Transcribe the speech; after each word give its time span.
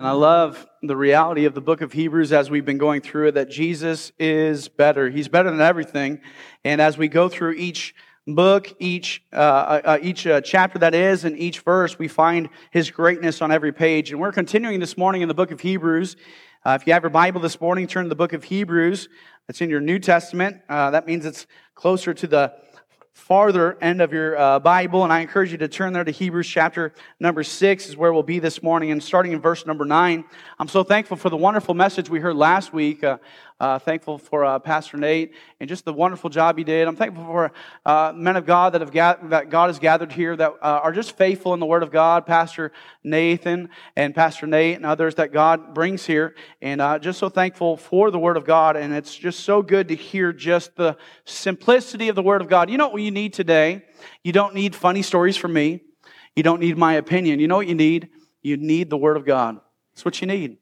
And 0.00 0.08
I 0.08 0.12
love 0.12 0.66
the 0.82 0.96
reality 0.96 1.44
of 1.44 1.52
the 1.52 1.60
book 1.60 1.82
of 1.82 1.92
Hebrews 1.92 2.32
as 2.32 2.48
we've 2.50 2.64
been 2.64 2.78
going 2.78 3.02
through 3.02 3.28
it 3.28 3.32
that 3.32 3.50
Jesus 3.50 4.12
is 4.18 4.66
better. 4.66 5.10
He's 5.10 5.28
better 5.28 5.50
than 5.50 5.60
everything. 5.60 6.22
And 6.64 6.80
as 6.80 6.96
we 6.96 7.06
go 7.06 7.28
through 7.28 7.52
each 7.52 7.94
book, 8.26 8.74
each, 8.78 9.22
uh, 9.30 9.36
uh, 9.36 9.80
uh 9.84 9.98
each 10.00 10.26
uh, 10.26 10.40
chapter 10.40 10.78
that 10.78 10.94
is, 10.94 11.26
and 11.26 11.38
each 11.38 11.60
verse, 11.60 11.98
we 11.98 12.08
find 12.08 12.48
his 12.70 12.90
greatness 12.90 13.42
on 13.42 13.52
every 13.52 13.74
page. 13.74 14.10
And 14.10 14.18
we're 14.18 14.32
continuing 14.32 14.80
this 14.80 14.96
morning 14.96 15.20
in 15.20 15.28
the 15.28 15.34
book 15.34 15.50
of 15.50 15.60
Hebrews. 15.60 16.16
Uh, 16.64 16.78
if 16.80 16.86
you 16.86 16.94
have 16.94 17.02
your 17.02 17.10
Bible 17.10 17.42
this 17.42 17.60
morning, 17.60 17.86
turn 17.86 18.04
to 18.04 18.08
the 18.08 18.16
book 18.16 18.32
of 18.32 18.44
Hebrews. 18.44 19.10
It's 19.50 19.60
in 19.60 19.68
your 19.68 19.82
New 19.82 19.98
Testament. 19.98 20.62
Uh, 20.66 20.92
that 20.92 21.06
means 21.06 21.26
it's 21.26 21.46
closer 21.74 22.14
to 22.14 22.26
the 22.26 22.54
farther 23.12 23.76
end 23.80 24.00
of 24.00 24.12
your 24.12 24.38
uh, 24.38 24.58
Bible, 24.60 25.04
and 25.04 25.12
I 25.12 25.20
encourage 25.20 25.52
you 25.52 25.58
to 25.58 25.68
turn 25.68 25.92
there 25.92 26.04
to 26.04 26.10
Hebrews 26.10 26.48
chapter 26.48 26.92
number 27.18 27.42
six, 27.42 27.88
is 27.88 27.96
where 27.96 28.12
we'll 28.12 28.22
be 28.22 28.38
this 28.38 28.62
morning. 28.62 28.90
And 28.90 29.02
starting 29.02 29.32
in 29.32 29.40
verse 29.40 29.66
number 29.66 29.84
nine, 29.84 30.24
I'm 30.58 30.68
so 30.68 30.84
thankful 30.84 31.16
for 31.16 31.28
the 31.28 31.36
wonderful 31.36 31.74
message 31.74 32.08
we 32.08 32.20
heard 32.20 32.36
last 32.36 32.72
week. 32.72 33.02
Uh, 33.02 33.18
uh, 33.60 33.78
thankful 33.78 34.16
for 34.16 34.44
uh, 34.44 34.58
Pastor 34.58 34.96
Nate 34.96 35.34
and 35.60 35.68
just 35.68 35.84
the 35.84 35.92
wonderful 35.92 36.30
job 36.30 36.56
he 36.56 36.64
did. 36.64 36.88
I'm 36.88 36.96
thankful 36.96 37.24
for 37.24 37.52
uh, 37.84 38.12
men 38.16 38.36
of 38.36 38.46
God 38.46 38.72
that 38.72 38.80
have 38.80 38.90
got, 38.90 39.30
that 39.30 39.50
God 39.50 39.68
has 39.68 39.78
gathered 39.78 40.12
here 40.12 40.34
that 40.34 40.52
uh, 40.62 40.80
are 40.82 40.92
just 40.92 41.16
faithful 41.16 41.52
in 41.52 41.60
the 41.60 41.66
Word 41.66 41.82
of 41.82 41.90
God. 41.90 42.24
Pastor 42.24 42.72
Nathan 43.04 43.68
and 43.94 44.14
Pastor 44.14 44.46
Nate 44.46 44.76
and 44.76 44.86
others 44.86 45.16
that 45.16 45.32
God 45.32 45.74
brings 45.74 46.06
here, 46.06 46.34
and 46.62 46.80
uh, 46.80 46.98
just 46.98 47.18
so 47.18 47.28
thankful 47.28 47.76
for 47.76 48.10
the 48.10 48.18
Word 48.18 48.38
of 48.38 48.46
God. 48.46 48.76
And 48.76 48.94
it's 48.94 49.14
just 49.14 49.40
so 49.40 49.60
good 49.60 49.88
to 49.88 49.94
hear 49.94 50.32
just 50.32 50.74
the 50.76 50.96
simplicity 51.26 52.08
of 52.08 52.16
the 52.16 52.22
Word 52.22 52.40
of 52.40 52.48
God. 52.48 52.70
You 52.70 52.78
know 52.78 52.88
what 52.88 53.02
you 53.02 53.10
need 53.10 53.34
today? 53.34 53.84
You 54.24 54.32
don't 54.32 54.54
need 54.54 54.74
funny 54.74 55.02
stories 55.02 55.36
from 55.36 55.52
me. 55.52 55.82
You 56.34 56.42
don't 56.42 56.60
need 56.60 56.78
my 56.78 56.94
opinion. 56.94 57.40
You 57.40 57.48
know 57.48 57.56
what 57.56 57.68
you 57.68 57.74
need? 57.74 58.08
You 58.40 58.56
need 58.56 58.88
the 58.88 58.96
Word 58.96 59.18
of 59.18 59.26
God. 59.26 59.60
That's 59.92 60.04
what 60.04 60.20
you 60.22 60.26
need. 60.26 60.56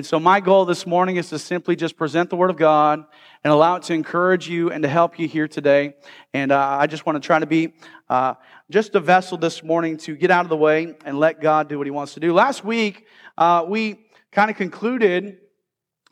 And 0.00 0.06
so, 0.06 0.18
my 0.18 0.40
goal 0.40 0.64
this 0.64 0.86
morning 0.86 1.16
is 1.16 1.28
to 1.28 1.38
simply 1.38 1.76
just 1.76 1.94
present 1.94 2.30
the 2.30 2.36
Word 2.36 2.48
of 2.48 2.56
God 2.56 3.04
and 3.44 3.52
allow 3.52 3.76
it 3.76 3.82
to 3.82 3.92
encourage 3.92 4.48
you 4.48 4.70
and 4.70 4.82
to 4.82 4.88
help 4.88 5.18
you 5.18 5.28
here 5.28 5.46
today. 5.46 5.92
And 6.32 6.52
uh, 6.52 6.78
I 6.80 6.86
just 6.86 7.04
want 7.04 7.22
to 7.22 7.26
try 7.26 7.38
to 7.38 7.44
be 7.44 7.74
uh, 8.08 8.32
just 8.70 8.94
a 8.94 9.00
vessel 9.00 9.36
this 9.36 9.62
morning 9.62 9.98
to 9.98 10.16
get 10.16 10.30
out 10.30 10.46
of 10.46 10.48
the 10.48 10.56
way 10.56 10.94
and 11.04 11.18
let 11.18 11.42
God 11.42 11.68
do 11.68 11.76
what 11.76 11.86
He 11.86 11.90
wants 11.90 12.14
to 12.14 12.20
do. 12.20 12.32
Last 12.32 12.64
week, 12.64 13.04
uh, 13.36 13.66
we 13.68 14.06
kind 14.32 14.50
of 14.50 14.56
concluded 14.56 15.36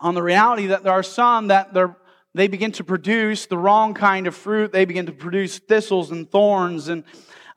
on 0.01 0.15
the 0.15 0.23
reality 0.23 0.67
that 0.67 0.84
there 0.84 0.93
are 0.93 1.03
some 1.03 1.47
that 1.47 1.75
they 2.34 2.47
begin 2.47 2.73
to 2.73 2.84
produce 2.84 3.47
the 3.47 3.57
wrong 3.57 3.95
kind 3.95 4.27
of 4.27 4.37
fruit. 4.37 4.71
They 4.71 4.84
begin 4.84 5.07
to 5.07 5.12
produce 5.12 5.61
thistles 5.61 6.11
and 6.11 6.31
thorns 6.31 6.89
and 6.89 7.05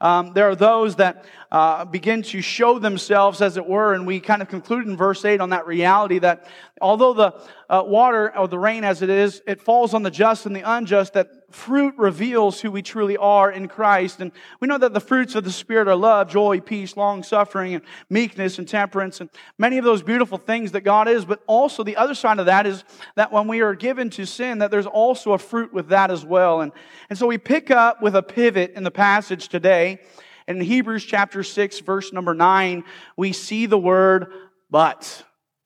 um, 0.02 0.34
there 0.34 0.50
are 0.50 0.56
those 0.56 0.96
that 0.96 1.26
uh, 1.52 1.86
begin 1.86 2.24
to 2.24 2.42
show 2.42 2.80
themselves, 2.80 3.40
as 3.40 3.56
it 3.56 3.66
were, 3.66 3.94
and 3.94 4.08
we 4.08 4.20
kind 4.20 4.42
of 4.42 4.50
conclude 4.50 4.88
in 4.88 4.98
verse 4.98 5.24
8 5.24 5.40
on 5.40 5.52
that 5.52 5.68
reality 5.68 6.18
that 6.20 6.48
although 6.82 7.14
the 7.14 7.36
uh, 7.70 7.84
water 7.86 8.36
or 8.36 8.48
the 8.48 8.58
rain 8.58 8.84
as 8.84 9.04
it 9.04 9.10
is, 9.10 9.44
it 9.46 9.62
falls 9.62 9.94
on 9.94 10.02
the 10.02 10.10
just 10.10 10.48
and 10.48 10.56
the 10.56 10.62
unjust, 10.62 11.14
that 11.14 11.30
fruit 11.54 11.94
reveals 11.98 12.62
who 12.62 12.72
we 12.72 12.82
truly 12.82 13.18
are 13.18 13.52
in 13.52 13.68
Christ. 13.68 14.20
And 14.20 14.32
we 14.60 14.68
know 14.68 14.78
that 14.78 14.94
the 14.94 15.00
fruits 15.00 15.36
of 15.36 15.44
the 15.44 15.52
Spirit 15.52 15.88
are 15.88 15.96
love, 15.96 16.30
joy, 16.30 16.60
peace, 16.60 16.98
long 16.98 17.24
suffering, 17.24 17.74
and 17.76 17.84
meekness 18.10 18.58
and 18.58 18.68
temperance, 18.68 19.22
and 19.22 19.30
many 19.58 19.78
of 19.78 19.84
those 19.84 20.04
beautiful 20.04 20.38
things 20.38 20.72
that 20.72 20.82
God 20.82 21.08
is. 21.08 21.26
But 21.26 21.42
also 21.48 21.84
the 21.84 21.98
other 21.98 22.16
side 22.16 22.40
of 22.40 22.46
that 22.48 22.66
is 22.66 22.84
that 23.16 23.32
when 23.32 23.48
we 23.48 23.62
are 23.62 23.76
given 23.76 24.10
to 24.12 24.26
sin, 24.26 24.60
that 24.60 24.72
there's 24.72 24.86
also 24.86 25.34
a 25.34 25.38
fruit 25.38 25.74
with 25.74 25.90
that 25.90 26.12
as 26.12 26.26
well. 26.26 26.62
And, 26.62 26.72
and 27.10 27.18
so 27.18 27.28
we 27.28 27.38
pick 27.38 27.72
up 27.72 28.02
with 28.02 28.16
a 28.16 28.24
pivot 28.24 28.74
in 28.76 28.84
the 28.84 28.92
passage 28.92 29.48
today. 29.48 30.00
In 30.48 30.60
Hebrews 30.60 31.06
chapter 31.06 31.44
6, 31.44 31.80
verse 31.80 32.12
number 32.12 32.34
9, 32.34 32.84
we 33.16 33.32
see 33.32 33.66
the 33.68 33.78
word 33.78 34.32
but. 34.70 35.24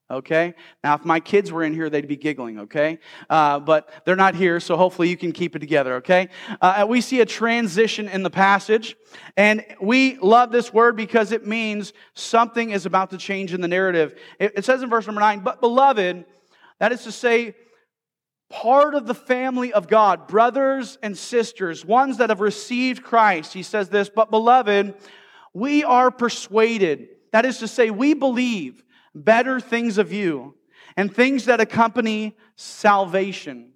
Okay? 0.10 0.54
Now, 0.84 0.96
if 0.96 1.04
my 1.04 1.20
kids 1.20 1.52
were 1.52 1.64
in 1.64 1.74
here, 1.74 1.90
they'd 1.90 2.08
be 2.08 2.16
giggling, 2.16 2.60
okay? 2.60 3.00
Uh, 3.28 3.60
but 3.60 3.90
they're 4.06 4.16
not 4.16 4.36
here, 4.36 4.60
so 4.60 4.78
hopefully 4.78 5.10
you 5.10 5.18
can 5.18 5.32
keep 5.32 5.56
it 5.56 5.60
together, 5.60 5.96
okay? 5.96 6.30
Uh, 6.62 6.86
we 6.88 7.02
see 7.02 7.22
a 7.22 7.26
transition 7.26 8.08
in 8.08 8.22
the 8.22 8.30
passage, 8.30 8.96
and 9.36 9.66
we 9.82 10.18
love 10.18 10.52
this 10.52 10.72
word 10.72 10.96
because 10.96 11.32
it 11.32 11.48
means 11.48 11.92
something 12.14 12.70
is 12.70 12.86
about 12.86 13.10
to 13.10 13.18
change 13.18 13.52
in 13.52 13.62
the 13.62 13.68
narrative. 13.68 14.20
It, 14.40 14.54
it 14.58 14.66
says 14.66 14.84
in 14.84 14.92
verse 14.92 15.08
number 15.08 15.22
9, 15.22 15.40
but 15.40 15.60
beloved, 15.60 16.26
that 16.80 16.92
is 16.92 17.04
to 17.06 17.12
say, 17.12 17.56
part 18.52 18.94
of 18.94 19.08
the 19.08 19.16
family 19.16 19.74
of 19.74 19.88
God, 19.88 20.28
brothers 20.28 21.00
and 21.02 21.18
sisters, 21.18 21.84
ones 21.84 22.18
that 22.18 22.30
have 22.30 22.42
received 22.42 23.02
Christ. 23.04 23.54
He 23.54 23.64
says 23.64 23.90
this, 23.90 24.10
but 24.10 24.30
beloved, 24.30 24.94
we 25.54 25.84
are 25.84 26.12
persuaded. 26.12 27.08
That 27.32 27.46
is 27.46 27.58
to 27.60 27.68
say, 27.68 27.90
we 27.90 28.14
believe 28.14 28.85
better 29.16 29.60
things 29.60 29.98
of 29.98 30.12
you 30.12 30.56
and 30.98 31.14
things 31.14 31.46
that 31.46 31.62
accompany 31.62 32.38
salvation. 32.56 33.72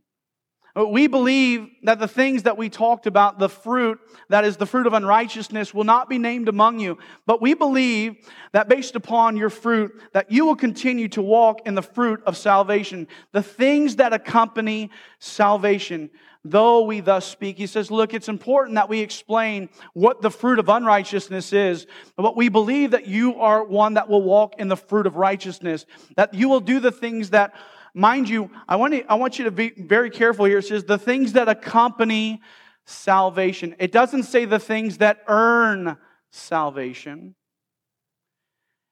We 0.76 1.08
believe 1.08 1.68
that 1.84 2.00
the 2.00 2.08
things 2.08 2.44
that 2.44 2.58
we 2.58 2.70
talked 2.70 3.08
about, 3.08 3.40
the 3.40 3.50
fruit 3.50 4.00
that 4.30 4.46
is 4.46 4.58
the 4.58 4.68
fruit 4.68 4.86
of 4.86 4.94
unrighteousness, 4.94 5.74
will 5.74 5.84
not 5.84 6.08
be 6.08 6.20
named 6.20 6.48
among 6.48 6.80
you. 6.80 7.00
But 7.26 7.42
we 7.42 7.54
believe 7.54 8.18
that 8.54 8.70
based 8.70 8.96
upon 8.96 9.36
your 9.36 9.50
fruit, 9.50 9.92
that 10.14 10.32
you 10.32 10.46
will 10.46 10.56
continue 10.56 11.08
to 11.10 11.22
walk 11.22 11.62
in 11.66 11.76
the 11.76 11.82
fruit 11.82 12.22
of 12.26 12.38
salvation. 12.38 13.08
The 13.32 13.42
things 13.42 13.96
that 13.98 14.14
accompany 14.14 14.92
salvation 15.18 16.12
though 16.46 16.84
we 16.84 17.02
thus 17.02 17.26
speak. 17.26 17.58
He 17.58 17.68
says, 17.68 17.92
look, 17.92 18.14
it's 18.14 18.30
important 18.30 18.76
that 18.76 18.90
we 18.90 19.02
explain 19.02 19.70
what 19.94 20.22
the 20.22 20.32
fruit 20.32 20.60
of 20.60 20.70
unrighteousness 20.70 21.52
is, 21.52 21.86
but 22.16 22.38
we 22.38 22.50
believe 22.50 22.92
that 22.92 23.08
you 23.08 23.36
are 23.36 23.64
one 23.64 23.96
that 23.96 24.10
will 24.10 24.24
walk 24.24 24.56
in 24.58 24.68
the 24.68 24.78
fruit 24.78 25.06
of 25.06 25.16
righteousness, 25.16 25.86
that 26.16 26.34
you 26.34 26.48
will 26.48 26.62
do 26.62 26.80
the 26.80 26.92
things 26.92 27.32
that, 27.32 27.54
mind 27.94 28.30
you, 28.30 28.50
I 28.68 28.78
want, 28.78 28.94
to, 28.94 29.04
I 29.12 29.16
want 29.16 29.38
you 29.38 29.46
to 29.46 29.52
be 29.52 29.72
very 29.78 30.10
careful 30.10 30.46
here. 30.46 30.60
It 30.60 30.66
says, 30.66 30.86
the 30.86 30.98
things 30.98 31.34
that 31.34 31.50
accompany 31.50 32.42
salvation. 32.86 33.76
It 33.80 33.92
doesn't 33.92 34.24
say 34.24 34.46
the 34.46 34.60
things 34.60 34.98
that 34.98 35.20
earn 35.28 35.98
salvation. 36.32 37.36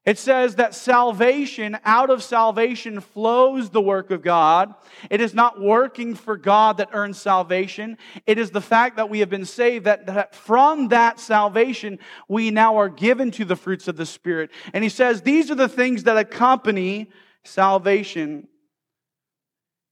It 0.07 0.17
says 0.17 0.55
that 0.55 0.73
salvation, 0.73 1.77
out 1.83 2.09
of 2.09 2.23
salvation 2.23 3.01
flows 3.01 3.71
the 3.71 3.81
work 3.81 4.09
of 4.09 4.21
God. 4.21 4.73
It 5.09 5.19
is 5.19 5.33
not 5.33 5.59
working 5.59 6.15
for 6.15 6.37
God 6.37 6.77
that 6.77 6.91
earns 6.93 7.19
salvation. 7.19 7.97
It 8.25 8.37
is 8.37 8.51
the 8.51 8.61
fact 8.61 8.95
that 8.95 9.09
we 9.09 9.19
have 9.19 9.29
been 9.29 9.43
saved, 9.43 9.83
that, 9.83 10.05
that, 10.05 10.33
from 10.33 10.87
that 10.87 11.19
salvation, 11.19 11.99
we 12.29 12.51
now 12.51 12.77
are 12.77 12.87
given 12.87 13.31
to 13.31 13.43
the 13.43 13.57
fruits 13.57 13.89
of 13.89 13.97
the 13.97 14.05
Spirit. 14.05 14.49
And 14.71 14.81
he 14.81 14.89
says, 14.89 15.23
these 15.23 15.51
are 15.51 15.55
the 15.55 15.67
things 15.67 16.05
that 16.05 16.15
accompany 16.15 17.11
salvation. 17.43 18.47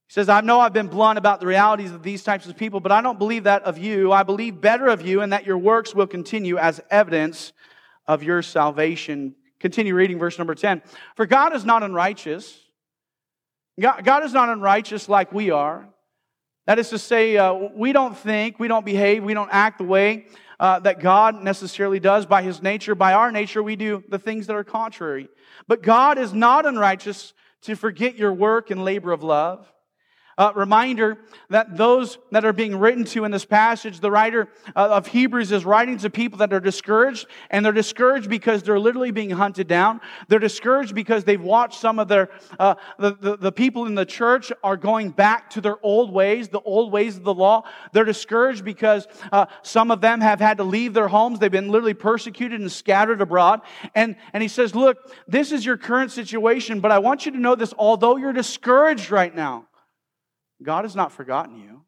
He 0.08 0.12
says, 0.14 0.30
I 0.30 0.40
know 0.40 0.60
I've 0.60 0.72
been 0.72 0.88
blunt 0.88 1.18
about 1.18 1.40
the 1.40 1.46
realities 1.46 1.92
of 1.92 2.02
these 2.02 2.24
types 2.24 2.46
of 2.46 2.56
people, 2.56 2.80
but 2.80 2.90
I 2.90 3.02
don't 3.02 3.18
believe 3.18 3.44
that 3.44 3.64
of 3.64 3.76
you. 3.76 4.12
I 4.12 4.22
believe 4.22 4.62
better 4.62 4.86
of 4.86 5.02
you 5.02 5.20
and 5.20 5.34
that 5.34 5.44
your 5.44 5.58
works 5.58 5.94
will 5.94 6.06
continue 6.06 6.56
as 6.56 6.80
evidence 6.90 7.52
of 8.06 8.22
your 8.22 8.40
salvation 8.40 9.34
Continue 9.66 9.96
reading 9.96 10.16
verse 10.16 10.38
number 10.38 10.54
10. 10.54 10.80
For 11.16 11.26
God 11.26 11.52
is 11.52 11.64
not 11.64 11.82
unrighteous. 11.82 12.56
God, 13.80 14.04
God 14.04 14.22
is 14.22 14.32
not 14.32 14.48
unrighteous 14.48 15.08
like 15.08 15.32
we 15.32 15.50
are. 15.50 15.88
That 16.68 16.78
is 16.78 16.90
to 16.90 17.00
say, 17.00 17.36
uh, 17.36 17.52
we 17.74 17.90
don't 17.90 18.16
think, 18.16 18.60
we 18.60 18.68
don't 18.68 18.86
behave, 18.86 19.24
we 19.24 19.34
don't 19.34 19.48
act 19.50 19.78
the 19.78 19.84
way 19.84 20.26
uh, 20.60 20.78
that 20.78 21.00
God 21.00 21.42
necessarily 21.42 21.98
does 21.98 22.26
by 22.26 22.42
His 22.42 22.62
nature. 22.62 22.94
By 22.94 23.14
our 23.14 23.32
nature, 23.32 23.60
we 23.60 23.74
do 23.74 24.04
the 24.08 24.20
things 24.20 24.46
that 24.46 24.54
are 24.54 24.62
contrary. 24.62 25.28
But 25.66 25.82
God 25.82 26.16
is 26.16 26.32
not 26.32 26.64
unrighteous 26.64 27.32
to 27.62 27.74
forget 27.74 28.14
your 28.14 28.32
work 28.32 28.70
and 28.70 28.84
labor 28.84 29.10
of 29.10 29.24
love 29.24 29.66
uh, 30.38 30.52
reminder 30.54 31.18
that 31.48 31.76
those 31.76 32.18
that 32.30 32.44
are 32.44 32.52
being 32.52 32.76
written 32.76 33.04
to 33.04 33.24
in 33.24 33.30
this 33.30 33.44
passage, 33.44 34.00
the 34.00 34.10
writer 34.10 34.48
uh, 34.74 34.88
of 34.90 35.06
Hebrews 35.06 35.52
is 35.52 35.64
writing 35.64 35.96
to 35.98 36.10
people 36.10 36.38
that 36.38 36.52
are 36.52 36.60
discouraged, 36.60 37.26
and 37.50 37.64
they're 37.64 37.72
discouraged 37.72 38.28
because 38.28 38.62
they're 38.62 38.78
literally 38.78 39.10
being 39.10 39.30
hunted 39.30 39.66
down. 39.66 40.00
They're 40.28 40.38
discouraged 40.38 40.94
because 40.94 41.24
they've 41.24 41.40
watched 41.42 41.80
some 41.80 41.98
of 41.98 42.08
their, 42.08 42.30
uh, 42.58 42.74
the, 42.98 43.14
the, 43.14 43.36
the 43.36 43.52
people 43.52 43.86
in 43.86 43.94
the 43.94 44.04
church 44.04 44.52
are 44.62 44.76
going 44.76 45.10
back 45.10 45.50
to 45.50 45.60
their 45.60 45.76
old 45.84 46.12
ways, 46.12 46.48
the 46.48 46.60
old 46.60 46.92
ways 46.92 47.16
of 47.16 47.24
the 47.24 47.34
law. 47.34 47.64
They're 47.92 48.04
discouraged 48.04 48.64
because 48.64 49.06
uh, 49.32 49.46
some 49.62 49.90
of 49.90 50.00
them 50.00 50.20
have 50.20 50.40
had 50.40 50.58
to 50.58 50.64
leave 50.64 50.92
their 50.92 51.08
homes. 51.08 51.38
They've 51.38 51.50
been 51.50 51.70
literally 51.70 51.94
persecuted 51.94 52.60
and 52.60 52.70
scattered 52.70 53.20
abroad. 53.20 53.62
And, 53.94 54.16
and 54.32 54.42
he 54.42 54.48
says, 54.48 54.74
Look, 54.74 55.12
this 55.26 55.52
is 55.52 55.64
your 55.64 55.76
current 55.76 56.10
situation, 56.10 56.80
but 56.80 56.92
I 56.92 56.98
want 56.98 57.24
you 57.24 57.32
to 57.32 57.38
know 57.38 57.54
this, 57.54 57.72
although 57.78 58.16
you're 58.16 58.32
discouraged 58.32 59.10
right 59.10 59.34
now, 59.34 59.66
God 60.62 60.84
has 60.84 60.96
not 60.96 61.12
forgotten 61.12 61.58
you. 61.58 61.82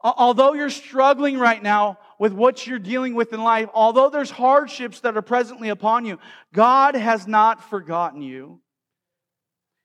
Although 0.00 0.52
you're 0.54 0.70
struggling 0.70 1.38
right 1.38 1.60
now 1.60 1.98
with 2.20 2.32
what 2.32 2.66
you're 2.66 2.78
dealing 2.78 3.14
with 3.14 3.32
in 3.32 3.42
life, 3.42 3.68
although 3.74 4.08
there's 4.08 4.30
hardships 4.30 5.00
that 5.00 5.16
are 5.16 5.22
presently 5.22 5.70
upon 5.70 6.04
you, 6.04 6.18
God 6.52 6.94
has 6.94 7.26
not 7.26 7.68
forgotten 7.68 8.22
you. 8.22 8.60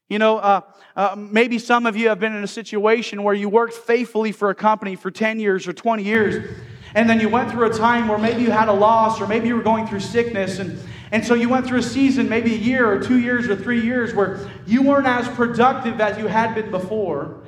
You 0.10 0.20
know, 0.20 0.38
uh, 0.38 0.62
uh, 0.96 1.16
maybe 1.18 1.58
some 1.58 1.88
of 1.88 1.96
you 1.96 2.10
have 2.10 2.20
been 2.20 2.36
in 2.36 2.44
a 2.44 2.48
situation 2.48 3.24
where 3.24 3.34
you 3.34 3.50
worked 3.50 3.74
faithfully 3.74 4.32
for 4.32 4.52
a 4.52 4.56
company 4.56 4.96
for 4.96 5.10
10 5.10 5.40
years 5.40 5.68
or 5.68 5.74
20 5.74 6.04
years, 6.04 6.58
and 6.94 7.10
then 7.10 7.20
you 7.20 7.30
went 7.30 7.50
through 7.50 7.66
a 7.72 7.74
time 7.74 8.08
where 8.08 8.20
maybe 8.20 8.44
you 8.44 8.52
had 8.52 8.68
a 8.68 8.74
loss 8.74 9.20
or 9.20 9.26
maybe 9.26 9.48
you 9.48 9.56
were 9.56 9.64
going 9.64 9.88
through 9.88 10.02
sickness, 10.02 10.60
and, 10.60 10.78
And 11.14 11.24
so 11.24 11.36
you 11.36 11.48
went 11.48 11.68
through 11.68 11.78
a 11.78 11.84
season, 11.84 12.28
maybe 12.28 12.56
a 12.56 12.58
year 12.58 12.92
or 12.92 13.00
two 13.00 13.20
years 13.20 13.48
or 13.48 13.56
three 13.56 13.82
years, 13.82 14.16
where 14.16 14.50
you 14.66 14.82
weren't 14.82 15.06
as 15.06 15.28
productive 15.30 16.02
as 16.02 16.18
you 16.18 16.26
had 16.26 16.56
been 16.56 16.72
before. 16.72 17.44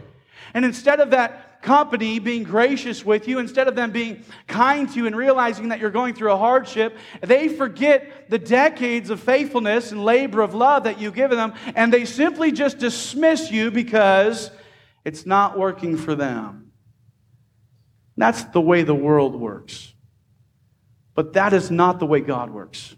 And 0.53 0.63
instead 0.63 0.99
of 0.99 1.09
that 1.09 1.63
company 1.63 2.19
being 2.19 2.43
gracious 2.43 3.03
with 3.03 3.27
you, 3.27 3.39
instead 3.39 3.67
of 3.67 3.75
them 3.75 3.89
being 3.89 4.23
kind 4.45 4.87
to 4.89 4.95
you 4.97 5.07
and 5.07 5.15
realizing 5.15 5.69
that 5.69 5.79
you're 5.79 5.89
going 5.89 6.13
through 6.13 6.31
a 6.31 6.37
hardship, 6.37 6.95
they 7.21 7.47
forget 7.49 8.29
the 8.29 8.37
decades 8.37 9.09
of 9.09 9.19
faithfulness 9.19 9.91
and 9.91 10.05
labor 10.05 10.41
of 10.41 10.53
love 10.53 10.83
that 10.83 11.01
you've 11.01 11.15
given 11.15 11.35
them, 11.35 11.55
and 11.75 11.91
they 11.91 12.05
simply 12.05 12.51
just 12.51 12.77
dismiss 12.77 13.49
you 13.49 13.71
because 13.71 14.51
it's 15.03 15.25
not 15.25 15.57
working 15.57 15.97
for 15.97 16.13
them. 16.13 16.71
That's 18.15 18.43
the 18.43 18.61
way 18.61 18.83
the 18.83 18.93
world 18.93 19.33
works. 19.35 19.91
But 21.15 21.33
that 21.33 21.51
is 21.51 21.71
not 21.71 21.97
the 21.97 22.05
way 22.05 22.19
God 22.19 22.51
works. 22.51 22.95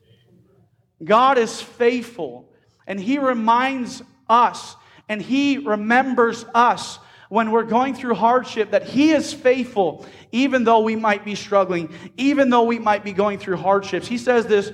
God 1.03 1.37
is 1.37 1.61
faithful, 1.61 2.49
and 2.85 2.99
He 2.99 3.17
reminds 3.17 4.01
us 4.29 4.75
and 5.09 5.21
He 5.21 5.57
remembers 5.57 6.45
us 6.53 6.99
when 7.29 7.51
we're 7.51 7.63
going 7.63 7.93
through 7.93 8.15
hardship 8.15 8.71
that 8.71 8.83
He 8.83 9.11
is 9.11 9.33
faithful, 9.33 10.05
even 10.31 10.63
though 10.63 10.79
we 10.79 10.95
might 10.95 11.25
be 11.25 11.35
struggling, 11.35 11.93
even 12.17 12.49
though 12.49 12.63
we 12.63 12.79
might 12.79 13.03
be 13.03 13.13
going 13.13 13.39
through 13.39 13.57
hardships. 13.57 14.07
He 14.07 14.17
says 14.17 14.45
this 14.45 14.71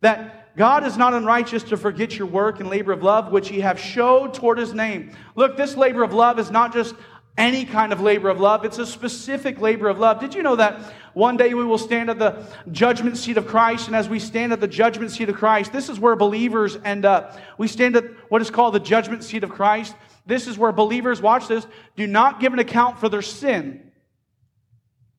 that 0.00 0.56
God 0.56 0.84
is 0.84 0.96
not 0.96 1.14
unrighteous 1.14 1.62
to 1.64 1.76
forget 1.76 2.16
your 2.16 2.26
work 2.26 2.60
and 2.60 2.68
labor 2.68 2.92
of 2.92 3.02
love, 3.02 3.30
which 3.30 3.50
ye 3.50 3.60
have 3.60 3.78
showed 3.78 4.34
toward 4.34 4.58
His 4.58 4.74
name. 4.74 5.12
Look, 5.34 5.56
this 5.56 5.76
labor 5.76 6.02
of 6.02 6.12
love 6.12 6.38
is 6.38 6.50
not 6.50 6.72
just 6.72 6.94
any 7.38 7.64
kind 7.64 7.92
of 7.92 8.00
labor 8.00 8.28
of 8.28 8.40
love, 8.40 8.64
it's 8.64 8.78
a 8.78 8.86
specific 8.86 9.60
labor 9.60 9.88
of 9.88 9.98
love. 9.98 10.20
Did 10.20 10.34
you 10.34 10.42
know 10.42 10.56
that 10.56 10.92
one 11.14 11.36
day 11.36 11.54
we 11.54 11.64
will 11.64 11.78
stand 11.78 12.10
at 12.10 12.18
the 12.18 12.46
judgment 12.70 13.16
seat 13.16 13.36
of 13.36 13.46
Christ, 13.46 13.86
and 13.86 13.96
as 13.96 14.08
we 14.08 14.18
stand 14.18 14.52
at 14.52 14.60
the 14.60 14.68
judgment 14.68 15.10
seat 15.10 15.28
of 15.28 15.36
Christ, 15.36 15.72
this 15.72 15.88
is 15.88 15.98
where 15.98 16.16
believers 16.16 16.76
end 16.84 17.04
up. 17.04 17.38
We 17.58 17.68
stand 17.68 17.96
at 17.96 18.04
what 18.30 18.42
is 18.42 18.50
called 18.50 18.74
the 18.74 18.80
judgment 18.80 19.24
seat 19.24 19.44
of 19.44 19.50
Christ. 19.50 19.94
This 20.26 20.46
is 20.46 20.56
where 20.56 20.72
believers, 20.72 21.20
watch 21.20 21.48
this, 21.48 21.66
do 21.96 22.06
not 22.06 22.40
give 22.40 22.52
an 22.52 22.58
account 22.58 22.98
for 22.98 23.08
their 23.08 23.22
sin. 23.22 23.90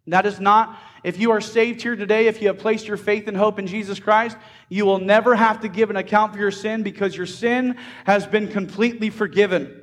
That 0.08 0.26
is 0.26 0.40
not, 0.40 0.78
if 1.04 1.20
you 1.20 1.32
are 1.32 1.42
saved 1.42 1.82
here 1.82 1.96
today, 1.96 2.28
if 2.28 2.42
you 2.42 2.48
have 2.48 2.58
placed 2.58 2.88
your 2.88 2.98
faith 2.98 3.28
and 3.28 3.38
hope 3.38 3.60
in 3.60 3.68
Jesus 3.68 4.00
Christ, 4.00 4.36
you 4.68 4.86
will 4.86 5.00
never 5.00 5.36
have 5.36 5.62
to 5.62 5.70
give 5.70 5.90
an 5.90 5.96
account 5.96 6.34
for 6.34 6.40
your 6.40 6.52
sin 6.52 6.84
because 6.84 7.16
your 7.16 7.26
sin 7.26 7.78
has 8.06 8.26
been 8.26 8.48
completely 8.48 9.10
forgiven. 9.10 9.82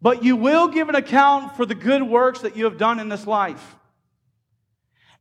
But 0.00 0.22
you 0.22 0.36
will 0.36 0.68
give 0.68 0.88
an 0.88 0.94
account 0.94 1.56
for 1.56 1.66
the 1.66 1.74
good 1.74 2.02
works 2.02 2.40
that 2.40 2.56
you 2.56 2.64
have 2.64 2.78
done 2.78 3.00
in 3.00 3.08
this 3.08 3.26
life. 3.26 3.76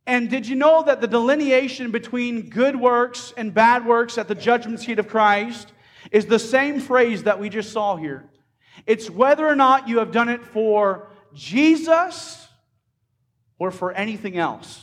And 0.07 0.29
did 0.29 0.47
you 0.47 0.55
know 0.55 0.83
that 0.83 1.01
the 1.01 1.07
delineation 1.07 1.91
between 1.91 2.49
good 2.49 2.77
works 2.77 3.33
and 3.35 3.53
bad 3.53 3.85
works 3.85 4.17
at 4.17 4.29
the 4.29 4.35
judgment 4.35 4.79
seat 4.79 4.99
of 4.99 5.09
Christ 5.09 5.73
is 6.11 6.25
the 6.25 6.39
same 6.39 6.79
phrase 6.79 7.23
that 7.23 7.39
we 7.39 7.49
just 7.49 7.73
saw 7.73 7.97
here. 7.97 8.29
It's 8.85 9.09
whether 9.09 9.45
or 9.45 9.55
not 9.55 9.89
you 9.89 9.99
have 9.99 10.13
done 10.13 10.29
it 10.29 10.45
for 10.45 11.09
Jesus 11.33 12.47
or 13.59 13.69
for 13.69 13.91
anything 13.91 14.37
else. 14.37 14.81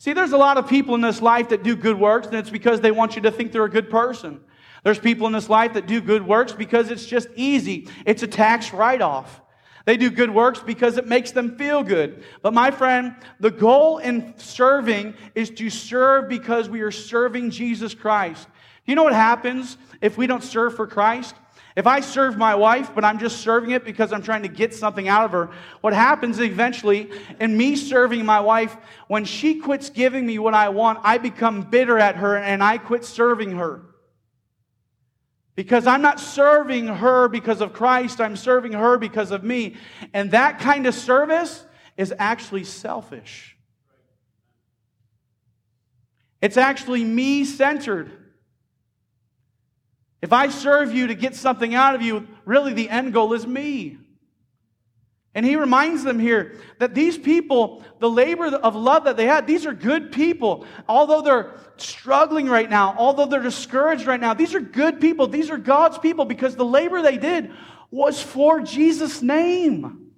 See, 0.00 0.12
there's 0.12 0.32
a 0.32 0.38
lot 0.38 0.58
of 0.58 0.68
people 0.68 0.96
in 0.96 1.00
this 1.00 1.22
life 1.22 1.50
that 1.50 1.62
do 1.62 1.76
good 1.76 1.98
works, 1.98 2.26
and 2.26 2.36
it's 2.36 2.50
because 2.50 2.80
they 2.80 2.90
want 2.90 3.14
you 3.14 3.22
to 3.22 3.30
think 3.30 3.52
they're 3.52 3.64
a 3.64 3.70
good 3.70 3.90
person. 3.90 4.40
There's 4.82 4.98
people 4.98 5.28
in 5.28 5.32
this 5.32 5.48
life 5.48 5.74
that 5.74 5.86
do 5.86 6.00
good 6.00 6.26
works 6.26 6.52
because 6.52 6.90
it's 6.90 7.06
just 7.06 7.28
easy, 7.36 7.88
it's 8.04 8.24
a 8.24 8.26
tax 8.26 8.72
write 8.72 9.02
off. 9.02 9.40
They 9.86 9.96
do 9.96 10.10
good 10.10 10.30
works 10.30 10.58
because 10.58 10.98
it 10.98 11.06
makes 11.06 11.30
them 11.30 11.56
feel 11.56 11.82
good. 11.84 12.24
But 12.42 12.52
my 12.52 12.72
friend, 12.72 13.14
the 13.38 13.52
goal 13.52 13.98
in 13.98 14.34
serving 14.36 15.14
is 15.34 15.48
to 15.50 15.70
serve 15.70 16.28
because 16.28 16.68
we 16.68 16.80
are 16.80 16.90
serving 16.90 17.50
Jesus 17.50 17.94
Christ. 17.94 18.48
You 18.84 18.96
know 18.96 19.04
what 19.04 19.14
happens 19.14 19.78
if 20.00 20.18
we 20.18 20.26
don't 20.26 20.42
serve 20.42 20.74
for 20.74 20.88
Christ? 20.88 21.36
If 21.76 21.86
I 21.86 22.00
serve 22.00 22.36
my 22.36 22.54
wife, 22.54 22.94
but 22.94 23.04
I'm 23.04 23.18
just 23.18 23.42
serving 23.42 23.70
it 23.70 23.84
because 23.84 24.12
I'm 24.12 24.22
trying 24.22 24.42
to 24.42 24.48
get 24.48 24.74
something 24.74 25.06
out 25.06 25.26
of 25.26 25.32
her, 25.32 25.50
what 25.82 25.92
happens 25.92 26.40
eventually 26.40 27.10
in 27.38 27.56
me 27.56 27.76
serving 27.76 28.24
my 28.26 28.40
wife, 28.40 28.76
when 29.06 29.24
she 29.24 29.60
quits 29.60 29.88
giving 29.90 30.26
me 30.26 30.40
what 30.40 30.54
I 30.54 30.70
want, 30.70 30.98
I 31.04 31.18
become 31.18 31.62
bitter 31.62 31.98
at 31.98 32.16
her 32.16 32.36
and 32.36 32.60
I 32.62 32.78
quit 32.78 33.04
serving 33.04 33.52
her. 33.52 33.82
Because 35.56 35.86
I'm 35.86 36.02
not 36.02 36.20
serving 36.20 36.86
her 36.86 37.28
because 37.28 37.62
of 37.62 37.72
Christ, 37.72 38.20
I'm 38.20 38.36
serving 38.36 38.72
her 38.72 38.98
because 38.98 39.30
of 39.30 39.42
me. 39.42 39.76
And 40.12 40.30
that 40.30 40.60
kind 40.60 40.86
of 40.86 40.94
service 40.94 41.64
is 41.96 42.14
actually 42.18 42.64
selfish. 42.64 43.56
It's 46.42 46.58
actually 46.58 47.02
me 47.02 47.46
centered. 47.46 48.12
If 50.20 50.32
I 50.32 50.50
serve 50.50 50.94
you 50.94 51.06
to 51.06 51.14
get 51.14 51.34
something 51.34 51.74
out 51.74 51.94
of 51.94 52.02
you, 52.02 52.28
really 52.44 52.74
the 52.74 52.90
end 52.90 53.14
goal 53.14 53.32
is 53.32 53.46
me. 53.46 53.98
And 55.36 55.44
he 55.44 55.56
reminds 55.56 56.02
them 56.02 56.18
here 56.18 56.56
that 56.78 56.94
these 56.94 57.18
people, 57.18 57.84
the 58.00 58.08
labor 58.08 58.46
of 58.46 58.74
love 58.74 59.04
that 59.04 59.18
they 59.18 59.26
had, 59.26 59.46
these 59.46 59.66
are 59.66 59.74
good 59.74 60.10
people. 60.10 60.64
Although 60.88 61.20
they're 61.20 61.60
struggling 61.76 62.48
right 62.48 62.68
now, 62.68 62.94
although 62.96 63.26
they're 63.26 63.42
discouraged 63.42 64.06
right 64.06 64.18
now, 64.18 64.32
these 64.32 64.54
are 64.54 64.60
good 64.60 64.98
people. 64.98 65.26
These 65.26 65.50
are 65.50 65.58
God's 65.58 65.98
people 65.98 66.24
because 66.24 66.56
the 66.56 66.64
labor 66.64 67.02
they 67.02 67.18
did 67.18 67.52
was 67.90 68.20
for 68.20 68.62
Jesus' 68.62 69.20
name. 69.20 70.10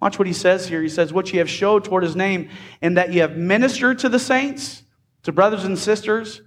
Watch 0.00 0.20
what 0.20 0.28
he 0.28 0.34
says 0.34 0.68
here. 0.68 0.82
He 0.82 0.88
says, 0.88 1.12
What 1.12 1.32
ye 1.32 1.40
have 1.40 1.50
showed 1.50 1.84
toward 1.84 2.04
his 2.04 2.14
name, 2.14 2.50
and 2.80 2.96
that 2.98 3.12
ye 3.12 3.18
have 3.18 3.36
ministered 3.36 3.98
to 4.00 4.08
the 4.08 4.20
saints, 4.20 4.84
to 5.24 5.32
brothers 5.32 5.64
and 5.64 5.76
sisters, 5.76 6.42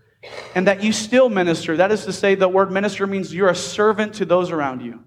and 0.55 0.65
that 0.67 0.81
you 0.81 0.93
still 0.93 1.27
minister. 1.27 1.75
That 1.75 1.91
is 1.91 2.05
to 2.05 2.13
say, 2.13 2.35
the 2.35 2.47
word 2.47 2.71
minister 2.71 3.05
means 3.05 3.35
you're 3.35 3.49
a 3.49 3.55
servant 3.55 4.13
to 4.15 4.25
those 4.25 4.49
around 4.49 4.81
you. 4.81 5.03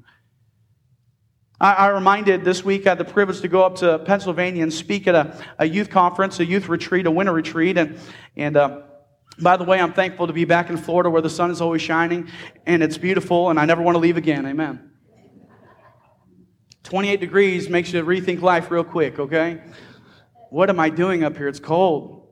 I, 1.63 1.75
I 1.75 1.87
reminded 1.89 2.45
this 2.45 2.65
week 2.65 2.89
I 2.89 2.91
had 2.91 2.99
the 2.99 3.05
privilege 3.05 3.41
to 3.43 3.49
go 3.49 3.63
up 3.63 3.77
to 3.77 4.01
Pennsylvania 4.01 4.65
and 4.65 4.73
speak 4.73 5.07
at 5.07 5.15
a, 5.15 5.41
a 5.61 5.67
youth 5.67 5.91
conference, 5.91 6.41
a 6.41 6.45
youth 6.45 6.69
retreat, 6.69 7.07
a 7.07 7.11
winter 7.11 7.33
retreat. 7.33 7.79
And, 7.79 8.01
and 8.37 8.57
uh, 8.57 8.81
by 9.39 9.57
the 9.57 9.63
way, 9.63 9.81
I'm 9.81 9.93
thankful 9.93 10.27
to 10.27 10.33
be 10.33 10.45
back 10.45 10.71
in 10.71 10.77
Florida 10.77 11.09
where 11.09 11.23
the 11.23 11.31
sun 11.31 11.53
is 11.53 11.61
always 11.61 11.81
shining 11.81 12.29
and 12.67 12.83
it's 12.83 12.99
beautiful, 12.99 13.49
and 13.49 13.61
I 13.61 13.65
never 13.65 13.81
want 13.81 13.95
to 13.95 14.01
leave 14.01 14.17
again. 14.17 14.45
Amen. 14.45 14.91
28 16.83 17.21
degrees 17.21 17.69
makes 17.69 17.93
you 17.93 18.03
rethink 18.03 18.43
life 18.43 18.69
real 18.73 18.83
quick, 18.83 19.21
okay? 19.21 19.63
What 20.51 20.69
am 20.69 20.81
I 20.81 20.91
doing 20.91 21.23
up 21.23 21.37
here? 21.37 21.47
It's 21.47 21.61
cold. 21.61 22.27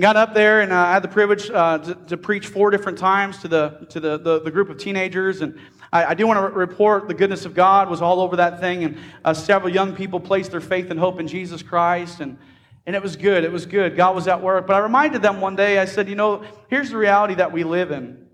Got 0.00 0.16
up 0.16 0.32
there 0.32 0.62
and 0.62 0.72
uh, 0.72 0.76
I 0.76 0.94
had 0.94 1.04
the 1.04 1.08
privilege 1.08 1.50
uh, 1.50 1.78
to, 1.78 1.94
to, 2.06 2.16
preach 2.16 2.46
four 2.46 2.70
different 2.70 2.96
times 2.96 3.38
to 3.42 3.48
the 3.48 3.86
to 3.90 4.00
the, 4.00 4.16
the, 4.16 4.40
the 4.40 4.50
group 4.50 4.70
of 4.70 4.78
teenagers, 4.78 5.42
and 5.42 5.58
I, 5.92 6.06
I 6.06 6.14
do 6.14 6.26
want 6.26 6.38
to 6.38 6.58
report 6.58 7.08
the 7.08 7.14
goodness 7.14 7.44
of 7.44 7.54
God 7.54 7.90
was 7.90 8.00
all 8.00 8.20
over 8.20 8.36
that 8.36 8.60
thing, 8.60 8.84
and 8.84 8.98
uh, 9.24 9.34
several 9.34 9.72
young 9.72 9.94
people 9.94 10.18
placed 10.18 10.50
their 10.50 10.60
faith 10.60 10.90
and 10.90 10.98
hope 10.98 11.20
in 11.20 11.28
Jesus 11.28 11.62
Christ, 11.62 12.20
and 12.20 12.38
and 12.84 12.96
it 12.96 13.02
was 13.02 13.14
good. 13.14 13.44
It 13.44 13.52
was 13.52 13.64
good. 13.64 13.96
God 13.96 14.16
was 14.16 14.26
at 14.26 14.42
work. 14.42 14.66
But 14.66 14.74
I 14.74 14.80
reminded 14.80 15.22
them 15.22 15.40
one 15.40 15.54
day. 15.54 15.78
I 15.78 15.84
said, 15.84 16.08
you 16.08 16.16
know, 16.16 16.42
here's 16.68 16.90
the 16.90 16.96
reality 16.96 17.34
that 17.34 17.52
we 17.52 17.62
live 17.62 17.92
in. 17.92 18.26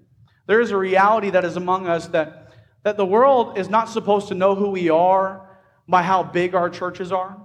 There 0.46 0.62
is 0.62 0.70
a 0.70 0.76
reality 0.76 1.28
that 1.28 1.44
is 1.44 1.56
among 1.56 1.86
us 1.86 2.06
that 2.08 2.48
that 2.84 2.96
the 2.96 3.04
world 3.04 3.58
is 3.58 3.68
not 3.68 3.88
supposed 3.88 4.28
to 4.28 4.34
know 4.34 4.54
who 4.54 4.70
we 4.70 4.88
are 4.88 5.46
by 5.86 6.02
how 6.02 6.22
big 6.22 6.54
our 6.54 6.70
churches 6.70 7.12
are. 7.12 7.36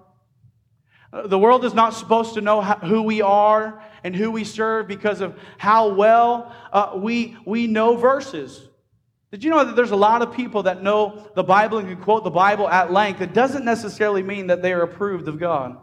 The 1.25 1.37
world 1.37 1.63
is 1.65 1.73
not 1.73 1.93
supposed 1.93 2.33
to 2.35 2.41
know 2.41 2.61
who 2.61 3.03
we 3.03 3.21
are 3.21 3.83
and 4.03 4.15
who 4.15 4.31
we 4.31 4.43
serve 4.43 4.87
because 4.87 5.21
of 5.21 5.37
how 5.57 5.89
well 5.89 6.55
uh, 6.71 6.93
we, 6.95 7.37
we 7.45 7.67
know 7.67 7.95
verses. 7.97 8.69
Did 9.33 9.43
you 9.43 9.49
know 9.49 9.65
that 9.65 9.75
there's 9.75 9.91
a 9.91 9.95
lot 9.95 10.21
of 10.21 10.33
people 10.33 10.63
that 10.63 10.81
know 10.81 11.29
the 11.35 11.43
Bible 11.43 11.79
and 11.79 11.89
can 11.89 11.99
quote 12.01 12.23
the 12.23 12.29
Bible 12.29 12.69
at 12.69 12.93
length? 12.93 13.19
It 13.19 13.33
doesn't 13.33 13.65
necessarily 13.65 14.23
mean 14.23 14.47
that 14.47 14.61
they 14.61 14.71
are 14.71 14.83
approved 14.83 15.27
of 15.27 15.39
God. 15.39 15.77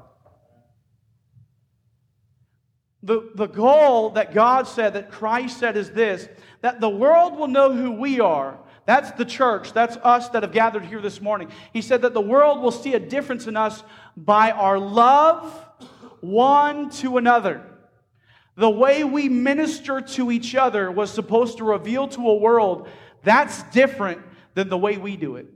The, 3.03 3.31
the 3.35 3.47
goal 3.47 4.11
that 4.11 4.33
God 4.33 4.69
said, 4.69 4.93
that 4.93 5.11
Christ 5.11 5.59
said, 5.59 5.77
is 5.77 5.91
this 5.91 6.29
that 6.63 6.81
the 6.81 6.89
world 6.89 7.37
will 7.37 7.49
know 7.49 7.73
who 7.75 7.91
we 7.91 8.21
are 8.21 8.59
that's 8.91 9.13
the 9.13 9.25
church. 9.25 9.73
That's 9.73 9.97
us 9.99 10.31
that 10.31 10.43
have 10.43 10.51
gathered 10.51 10.85
here 10.85 11.01
this 11.01 11.21
morning. 11.21 11.51
He 11.73 11.81
said 11.81 12.03
that 12.03 12.13
the 12.13 12.21
world 12.21 12.61
will 12.61 12.73
see 12.73 12.95
a 12.95 12.99
difference 12.99 13.47
in 13.47 13.57
us 13.57 13.85
by 14.17 14.51
our 14.51 14.81
love 14.81 15.65
one 16.21 16.91
to 16.91 17.17
another. 17.17 17.65
The 18.57 18.69
way 18.69 19.05
we 19.05 19.29
minister 19.29 20.01
to 20.01 20.33
each 20.33 20.57
other 20.57 20.91
was 20.91 21.13
supposed 21.13 21.59
to 21.59 21.65
reveal 21.65 22.09
to 22.09 22.29
a 22.31 22.35
world 22.35 22.89
that's 23.23 23.63
different 23.65 24.21
than 24.55 24.69
the 24.69 24.79
way 24.79 24.97
we 24.97 25.17
do 25.17 25.37
it. 25.37 25.47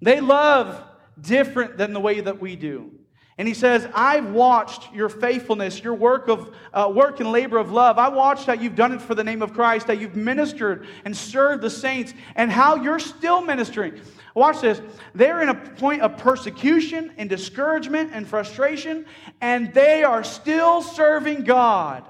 They 0.00 0.20
love 0.20 0.82
different 1.20 1.78
than 1.78 1.92
the 1.92 2.00
way 2.00 2.20
that 2.20 2.40
we 2.40 2.56
do. 2.56 2.92
And 3.38 3.46
he 3.46 3.52
says, 3.52 3.86
I've 3.94 4.30
watched 4.30 4.94
your 4.94 5.10
faithfulness, 5.10 5.82
your 5.82 5.94
work 5.94 6.28
of 6.28 6.54
uh, 6.72 6.90
work 6.94 7.20
and 7.20 7.30
labor 7.30 7.58
of 7.58 7.70
love. 7.70 7.98
I 7.98 8.08
watched 8.08 8.46
how 8.46 8.54
you've 8.54 8.76
done 8.76 8.92
it 8.92 9.02
for 9.02 9.14
the 9.14 9.24
name 9.24 9.42
of 9.42 9.52
Christ, 9.52 9.88
that 9.88 10.00
you've 10.00 10.16
ministered 10.16 10.86
and 11.04 11.14
served 11.14 11.62
the 11.62 11.68
saints, 11.68 12.14
and 12.34 12.50
how 12.50 12.76
you're 12.76 12.98
still 12.98 13.42
ministering. 13.42 14.00
Watch 14.34 14.62
this. 14.62 14.80
They're 15.14 15.42
in 15.42 15.50
a 15.50 15.54
point 15.54 16.00
of 16.00 16.16
persecution 16.16 17.12
and 17.18 17.28
discouragement 17.28 18.10
and 18.14 18.26
frustration, 18.26 19.04
and 19.42 19.72
they 19.74 20.02
are 20.02 20.24
still 20.24 20.80
serving 20.80 21.44
God. 21.44 22.04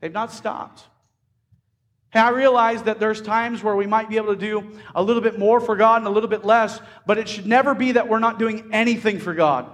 They've 0.00 0.12
not 0.12 0.32
stopped. 0.32 0.84
Hey, 2.14 2.20
I 2.20 2.28
realize 2.28 2.84
that 2.84 3.00
there's 3.00 3.20
times 3.20 3.64
where 3.64 3.74
we 3.74 3.88
might 3.88 4.08
be 4.08 4.18
able 4.18 4.36
to 4.36 4.40
do 4.40 4.70
a 4.94 5.02
little 5.02 5.20
bit 5.20 5.36
more 5.36 5.58
for 5.58 5.74
God 5.74 5.96
and 5.96 6.06
a 6.06 6.10
little 6.10 6.28
bit 6.28 6.44
less, 6.44 6.78
but 7.08 7.18
it 7.18 7.28
should 7.28 7.44
never 7.44 7.74
be 7.74 7.90
that 7.90 8.08
we're 8.08 8.20
not 8.20 8.38
doing 8.38 8.68
anything 8.72 9.18
for 9.18 9.34
God. 9.34 9.68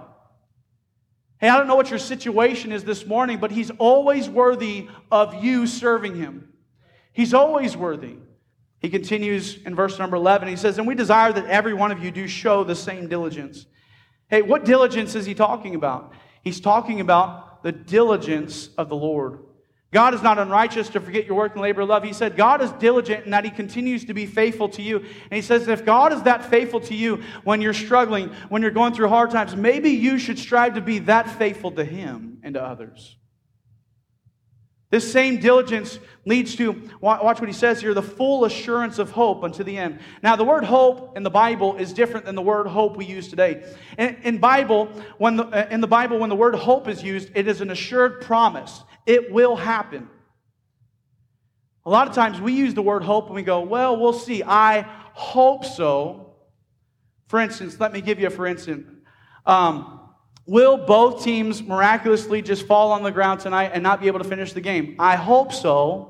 Hey, 1.37 1.49
I 1.49 1.57
don't 1.57 1.67
know 1.67 1.75
what 1.75 1.91
your 1.91 1.99
situation 1.99 2.71
is 2.71 2.83
this 2.83 3.05
morning, 3.05 3.37
but 3.37 3.51
He's 3.51 3.69
always 3.69 4.27
worthy 4.27 4.89
of 5.11 5.43
you 5.43 5.67
serving 5.67 6.15
Him. 6.15 6.51
He's 7.13 7.35
always 7.35 7.77
worthy. 7.77 8.15
He 8.79 8.89
continues 8.89 9.61
in 9.63 9.75
verse 9.75 9.99
number 9.99 10.15
11. 10.15 10.47
He 10.47 10.55
says, 10.55 10.79
And 10.79 10.87
we 10.87 10.95
desire 10.95 11.31
that 11.31 11.45
every 11.45 11.75
one 11.75 11.91
of 11.91 12.03
you 12.03 12.09
do 12.09 12.27
show 12.27 12.63
the 12.63 12.75
same 12.75 13.07
diligence. 13.07 13.67
Hey, 14.29 14.41
what 14.41 14.65
diligence 14.65 15.13
is 15.13 15.27
he 15.27 15.35
talking 15.35 15.75
about? 15.75 16.11
He's 16.41 16.59
talking 16.59 17.01
about 17.01 17.61
the 17.61 17.71
diligence 17.71 18.69
of 18.79 18.89
the 18.89 18.95
Lord. 18.95 19.41
God 19.91 20.13
is 20.13 20.21
not 20.21 20.39
unrighteous 20.39 20.87
to 20.89 21.01
forget 21.01 21.25
your 21.25 21.35
work 21.35 21.51
and 21.53 21.61
labor 21.61 21.81
of 21.81 21.89
love. 21.89 22.03
He 22.03 22.13
said, 22.13 22.37
God 22.37 22.61
is 22.61 22.71
diligent 22.73 23.25
in 23.25 23.31
that 23.31 23.43
He 23.43 23.51
continues 23.51 24.05
to 24.05 24.13
be 24.13 24.25
faithful 24.25 24.69
to 24.69 24.81
you. 24.81 24.99
And 24.99 25.33
He 25.33 25.41
says, 25.41 25.67
if 25.67 25.83
God 25.83 26.13
is 26.13 26.23
that 26.23 26.45
faithful 26.45 26.79
to 26.81 26.95
you 26.95 27.21
when 27.43 27.61
you're 27.61 27.73
struggling, 27.73 28.29
when 28.47 28.61
you're 28.61 28.71
going 28.71 28.93
through 28.93 29.09
hard 29.09 29.31
times, 29.31 29.53
maybe 29.55 29.89
you 29.89 30.17
should 30.17 30.39
strive 30.39 30.75
to 30.75 30.81
be 30.81 30.99
that 30.99 31.29
faithful 31.29 31.71
to 31.71 31.83
Him 31.83 32.39
and 32.41 32.53
to 32.53 32.63
others. 32.63 33.17
This 34.91 35.09
same 35.09 35.39
diligence 35.39 35.99
leads 36.25 36.55
to, 36.57 36.89
watch 36.99 37.39
what 37.39 37.47
he 37.47 37.53
says 37.53 37.79
here, 37.79 37.93
the 37.93 38.01
full 38.01 38.43
assurance 38.43 38.99
of 38.99 39.11
hope 39.11 39.41
unto 39.41 39.63
the 39.63 39.77
end. 39.77 39.99
Now, 40.21 40.35
the 40.35 40.43
word 40.43 40.65
hope 40.65 41.15
in 41.15 41.23
the 41.23 41.29
Bible 41.29 41.77
is 41.77 41.93
different 41.93 42.25
than 42.25 42.35
the 42.35 42.41
word 42.41 42.67
hope 42.67 42.97
we 42.97 43.05
use 43.05 43.29
today. 43.29 43.63
In, 43.97 44.17
in 44.23 44.37
Bible, 44.39 44.87
when 45.17 45.37
the, 45.37 45.45
uh, 45.45 45.67
in 45.71 45.79
the 45.79 45.87
Bible, 45.87 46.19
when 46.19 46.29
the 46.29 46.35
word 46.35 46.55
hope 46.55 46.89
is 46.89 47.01
used, 47.01 47.31
it 47.35 47.47
is 47.47 47.61
an 47.61 47.71
assured 47.71 48.19
promise. 48.19 48.83
It 49.05 49.31
will 49.31 49.55
happen. 49.55 50.09
A 51.85 51.89
lot 51.89 52.07
of 52.07 52.13
times 52.13 52.39
we 52.39 52.53
use 52.53 52.73
the 52.73 52.81
word 52.81 53.03
hope 53.03 53.25
and 53.27 53.35
we 53.35 53.41
go, 53.41 53.61
well, 53.61 53.97
we'll 53.97 54.13
see. 54.13 54.43
I 54.43 54.81
hope 55.13 55.65
so. 55.65 56.35
For 57.27 57.39
instance, 57.39 57.79
let 57.79 57.91
me 57.91 58.01
give 58.01 58.19
you 58.19 58.27
a 58.27 58.29
for 58.29 58.45
instance. 58.45 58.87
Um, 59.45 59.99
Will 60.47 60.75
both 60.77 61.23
teams 61.23 61.61
miraculously 61.61 62.41
just 62.41 62.65
fall 62.65 62.91
on 62.91 63.03
the 63.03 63.11
ground 63.11 63.39
tonight 63.39 63.71
and 63.73 63.83
not 63.83 64.01
be 64.01 64.07
able 64.07 64.19
to 64.19 64.27
finish 64.27 64.53
the 64.53 64.61
game? 64.61 64.95
I 64.97 65.15
hope 65.15 65.53
so. 65.53 66.09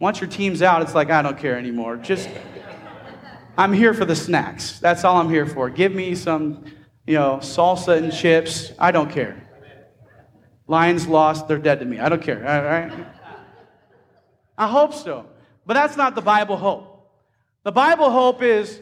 Once 0.00 0.20
your 0.20 0.28
team's 0.28 0.62
out, 0.62 0.82
it's 0.82 0.94
like, 0.94 1.10
I 1.10 1.22
don't 1.22 1.38
care 1.38 1.56
anymore. 1.56 1.96
Just, 1.98 2.28
I'm 3.56 3.72
here 3.72 3.94
for 3.94 4.04
the 4.04 4.16
snacks. 4.16 4.80
That's 4.80 5.04
all 5.04 5.18
I'm 5.18 5.28
here 5.28 5.46
for. 5.46 5.70
Give 5.70 5.94
me 5.94 6.16
some, 6.16 6.64
you 7.06 7.14
know, 7.14 7.36
salsa 7.36 7.98
and 7.98 8.12
chips. 8.12 8.72
I 8.78 8.90
don't 8.90 9.10
care. 9.10 9.48
Lions 10.66 11.06
lost, 11.06 11.48
they're 11.48 11.58
dead 11.58 11.80
to 11.80 11.84
me. 11.84 11.98
I 11.98 12.08
don't 12.08 12.22
care. 12.22 12.38
All 12.38 12.62
right? 12.62 13.06
I 14.56 14.68
hope 14.68 14.94
so. 14.94 15.26
But 15.66 15.74
that's 15.74 15.96
not 15.96 16.14
the 16.14 16.22
Bible 16.22 16.56
hope. 16.56 17.10
The 17.64 17.72
Bible 17.72 18.10
hope 18.10 18.42
is 18.42 18.80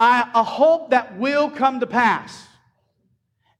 a 0.00 0.42
hope 0.42 0.90
that 0.90 1.18
will 1.18 1.50
come 1.50 1.80
to 1.80 1.86
pass. 1.86 2.46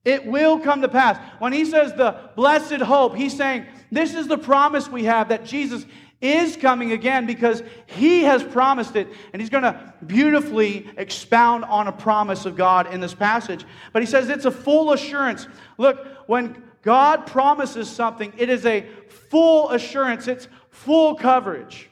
It 0.05 0.27
will 0.27 0.59
come 0.59 0.83
to 0.83 0.89
pass. 0.89 1.19
When 1.39 1.53
he 1.53 1.65
says 1.65 1.93
the 1.93 2.31
blessed 2.35 2.81
hope, 2.81 3.15
he's 3.15 3.37
saying 3.37 3.67
this 3.91 4.15
is 4.15 4.27
the 4.27 4.39
promise 4.39 4.89
we 4.89 5.05
have 5.05 5.29
that 5.29 5.45
Jesus 5.45 5.87
is 6.21 6.57
coming 6.57 6.93
again 6.93 7.27
because 7.27 7.63
he 7.87 8.23
has 8.23 8.43
promised 8.43 8.97
it. 8.97 9.09
And 9.33 9.41
he's 9.41 9.51
going 9.51 9.63
to 9.63 9.95
beautifully 10.07 10.89
expound 10.97 11.65
on 11.65 11.87
a 11.89 11.93
promise 11.93 12.47
of 12.47 12.57
God 12.57 12.93
in 12.93 13.01
this 13.01 13.15
passage. 13.15 13.65
But 13.93 14.03
he 14.03 14.07
says 14.07 14.29
it's 14.29 14.45
a 14.45 14.51
full 14.51 14.93
assurance. 14.93 15.47
Look, 15.79 16.05
when 16.27 16.63
God 16.83 17.27
promises 17.27 17.89
something, 17.89 18.33
it 18.37 18.51
is 18.51 18.67
a 18.67 18.87
full 19.31 19.71
assurance, 19.71 20.27
it's 20.27 20.49
full 20.71 21.15
coverage. 21.15 21.89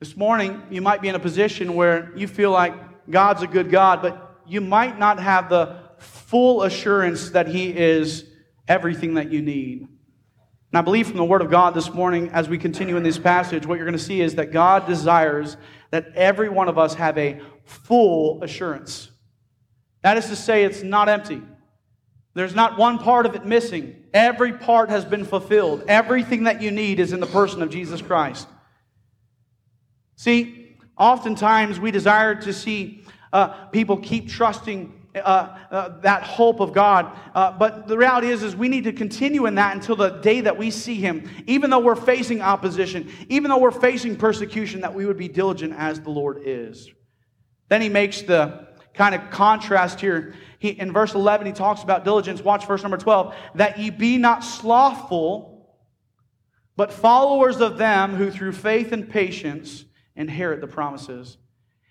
This 0.00 0.16
morning, 0.16 0.62
you 0.70 0.80
might 0.80 1.02
be 1.02 1.08
in 1.08 1.14
a 1.14 1.20
position 1.20 1.74
where 1.74 2.10
you 2.16 2.26
feel 2.26 2.50
like 2.50 2.74
God's 3.08 3.42
a 3.42 3.46
good 3.46 3.70
God, 3.70 4.02
but 4.02 4.40
you 4.46 4.60
might 4.60 4.98
not 4.98 5.20
have 5.20 5.48
the 5.48 5.76
full 5.98 6.62
assurance 6.62 7.30
that 7.30 7.46
He 7.46 7.76
is 7.76 8.24
everything 8.66 9.14
that 9.14 9.30
you 9.30 9.42
need. 9.42 9.80
And 9.80 10.78
I 10.78 10.80
believe 10.80 11.08
from 11.08 11.16
the 11.16 11.24
Word 11.24 11.42
of 11.42 11.50
God 11.50 11.74
this 11.74 11.92
morning, 11.92 12.30
as 12.30 12.48
we 12.48 12.56
continue 12.56 12.96
in 12.96 13.02
this 13.02 13.18
passage, 13.18 13.66
what 13.66 13.74
you're 13.74 13.86
going 13.86 13.98
to 13.98 14.02
see 14.02 14.20
is 14.20 14.36
that 14.36 14.52
God 14.52 14.86
desires 14.86 15.56
that 15.90 16.06
every 16.14 16.48
one 16.48 16.68
of 16.68 16.78
us 16.78 16.94
have 16.94 17.18
a 17.18 17.40
full 17.64 18.42
assurance. 18.42 19.09
That 20.02 20.16
is 20.16 20.26
to 20.26 20.36
say, 20.36 20.64
it's 20.64 20.82
not 20.82 21.08
empty. 21.08 21.42
There's 22.34 22.54
not 22.54 22.78
one 22.78 22.98
part 22.98 23.26
of 23.26 23.34
it 23.34 23.44
missing. 23.44 24.04
Every 24.14 24.52
part 24.52 24.88
has 24.88 25.04
been 25.04 25.24
fulfilled. 25.24 25.84
Everything 25.88 26.44
that 26.44 26.62
you 26.62 26.70
need 26.70 27.00
is 27.00 27.12
in 27.12 27.20
the 27.20 27.26
person 27.26 27.60
of 27.62 27.70
Jesus 27.70 28.00
Christ. 28.00 28.48
See, 30.16 30.76
oftentimes 30.96 31.80
we 31.80 31.90
desire 31.90 32.34
to 32.36 32.52
see 32.52 33.04
uh, 33.32 33.66
people 33.66 33.96
keep 33.96 34.28
trusting 34.28 35.00
uh, 35.14 35.56
uh, 35.70 36.00
that 36.00 36.22
hope 36.22 36.60
of 36.60 36.72
God. 36.72 37.10
Uh, 37.34 37.50
but 37.50 37.88
the 37.88 37.98
reality 37.98 38.28
is, 38.28 38.44
is 38.44 38.54
we 38.54 38.68
need 38.68 38.84
to 38.84 38.92
continue 38.92 39.46
in 39.46 39.56
that 39.56 39.74
until 39.74 39.96
the 39.96 40.10
day 40.10 40.40
that 40.40 40.56
we 40.56 40.70
see 40.70 40.96
Him. 40.96 41.28
Even 41.46 41.68
though 41.68 41.80
we're 41.80 41.96
facing 41.96 42.40
opposition, 42.40 43.10
even 43.28 43.50
though 43.50 43.58
we're 43.58 43.72
facing 43.72 44.16
persecution, 44.16 44.80
that 44.82 44.94
we 44.94 45.06
would 45.06 45.16
be 45.16 45.26
diligent 45.26 45.74
as 45.76 46.00
the 46.00 46.10
Lord 46.10 46.42
is. 46.44 46.88
Then 47.68 47.80
He 47.80 47.88
makes 47.88 48.22
the 48.22 48.68
kind 48.94 49.14
of 49.14 49.30
contrast 49.30 50.00
here. 50.00 50.34
He, 50.58 50.70
in 50.70 50.92
verse 50.92 51.14
11, 51.14 51.46
He 51.46 51.52
talks 51.52 51.82
about 51.82 52.04
diligence. 52.04 52.42
Watch 52.42 52.66
verse 52.66 52.82
number 52.82 52.96
12. 52.96 53.34
That 53.56 53.78
ye 53.78 53.90
be 53.90 54.18
not 54.18 54.44
slothful, 54.44 55.68
but 56.76 56.92
followers 56.92 57.60
of 57.60 57.78
them 57.78 58.14
who 58.14 58.30
through 58.30 58.52
faith 58.52 58.92
and 58.92 59.08
patience 59.08 59.84
inherit 60.16 60.60
the 60.60 60.66
promises. 60.66 61.38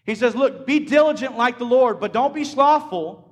He 0.05 0.15
says, 0.15 0.35
Look, 0.35 0.65
be 0.65 0.79
diligent 0.79 1.37
like 1.37 1.57
the 1.57 1.65
Lord, 1.65 1.99
but 1.99 2.13
don't 2.13 2.33
be 2.33 2.43
slothful. 2.43 3.28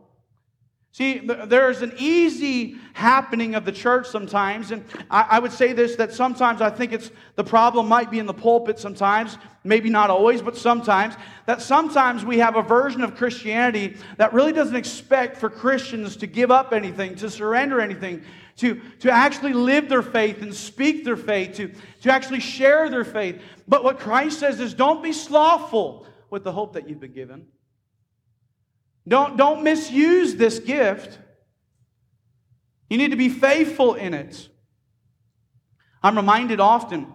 See, 0.91 1.19
there's 1.19 1.83
an 1.83 1.93
easy 1.99 2.77
happening 2.93 3.53
of 3.53 3.65
the 3.65 3.71
church 3.71 4.07
sometimes, 4.07 4.71
and 4.71 4.83
I, 5.11 5.37
would 5.37 5.51
say 5.51 5.71
this 5.71 5.95
that 5.97 6.11
sometimes 6.11 6.59
I 6.59 6.71
think 6.71 6.91
it's 6.91 7.11
the 7.35 7.43
problem 7.43 7.87
might 7.87 8.09
be 8.09 8.17
in 8.17 8.25
the 8.25 8.33
pulpit 8.33 8.79
sometimes, 8.79 9.37
maybe 9.63 9.91
not 9.91 10.09
always, 10.09 10.41
but 10.41 10.57
sometimes, 10.57 11.13
that 11.45 11.61
sometimes 11.61 12.25
we 12.25 12.39
have 12.39 12.55
a 12.55 12.63
version 12.63 13.03
of 13.03 13.15
Christianity 13.15 13.97
that 14.17 14.33
really 14.33 14.53
doesn't 14.53 14.75
expect 14.75 15.37
for 15.37 15.51
Christians 15.51 16.17
to 16.17 16.25
give 16.25 16.49
up 16.49 16.73
anything, 16.73 17.13
to 17.17 17.29
surrender 17.29 17.79
anything, 17.79 18.23
to, 18.55 18.81
to 18.99 19.11
actually 19.11 19.53
live 19.53 19.89
their 19.89 20.01
faith 20.01 20.41
and 20.41 20.51
speak 20.51 21.05
their 21.05 21.15
faith, 21.15 21.57
to, 21.57 21.71
to 22.01 22.11
actually 22.11 22.39
share 22.39 22.89
their 22.89 23.05
faith. 23.05 23.39
But 23.67 23.83
what 23.83 23.99
Christ 23.99 24.39
says 24.39 24.59
is 24.59 24.73
don't 24.73 25.03
be 25.03 25.13
slothful 25.13 26.07
with 26.31 26.43
the 26.43 26.51
hope 26.51 26.73
that 26.73 26.89
you've 26.89 26.99
been 26.99 27.13
given. 27.13 27.45
Don't, 29.07 29.37
don't 29.37 29.63
misuse 29.63 30.35
this 30.35 30.59
gift. 30.59 31.19
You 32.89 32.97
need 32.97 33.11
to 33.11 33.17
be 33.17 33.29
faithful 33.29 33.95
in 33.95 34.13
it. 34.13 34.49
I'm 36.03 36.15
reminded 36.15 36.59
often 36.59 37.07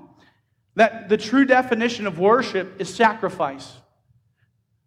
that 0.74 1.08
the 1.08 1.16
true 1.16 1.44
definition 1.44 2.06
of 2.06 2.18
worship 2.18 2.80
is 2.80 2.92
sacrifice. 2.92 3.72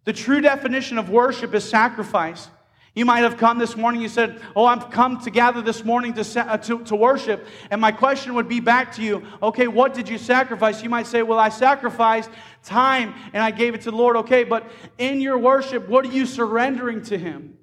The 0.05 0.13
true 0.13 0.41
definition 0.41 0.97
of 0.97 1.09
worship 1.09 1.53
is 1.53 1.67
sacrifice. 1.67 2.47
You 2.95 3.03
might 3.03 3.19
have 3.19 3.35
come 3.35 3.59
this 3.59 3.75
morning, 3.75 4.01
you 4.01 4.07
said, 4.07 4.41
Oh, 4.55 4.65
I've 4.65 4.89
come 4.89 5.19
to 5.21 5.29
gather 5.29 5.61
this 5.61 5.83
morning 5.83 6.13
to, 6.13 6.41
uh, 6.49 6.57
to, 6.59 6.81
to 6.85 6.95
worship. 6.95 7.45
And 7.69 7.81
my 7.81 7.91
question 7.91 8.33
would 8.35 8.47
be 8.47 8.61
back 8.61 8.95
to 8.95 9.01
you, 9.03 9.21
okay, 9.43 9.67
what 9.67 9.93
did 9.93 10.07
you 10.07 10.17
sacrifice? 10.17 10.81
You 10.81 10.89
might 10.89 11.05
say, 11.05 11.21
Well, 11.21 11.37
I 11.37 11.49
sacrificed 11.49 12.29
time 12.63 13.13
and 13.33 13.43
I 13.43 13.51
gave 13.51 13.75
it 13.75 13.81
to 13.81 13.91
the 13.91 13.97
Lord. 13.97 14.15
Okay, 14.15 14.45
but 14.45 14.71
in 14.97 15.19
your 15.19 15.37
worship, 15.37 15.89
what 15.89 16.05
are 16.05 16.11
you 16.11 16.25
surrendering 16.25 17.01
to 17.03 17.17
Him? 17.17 17.57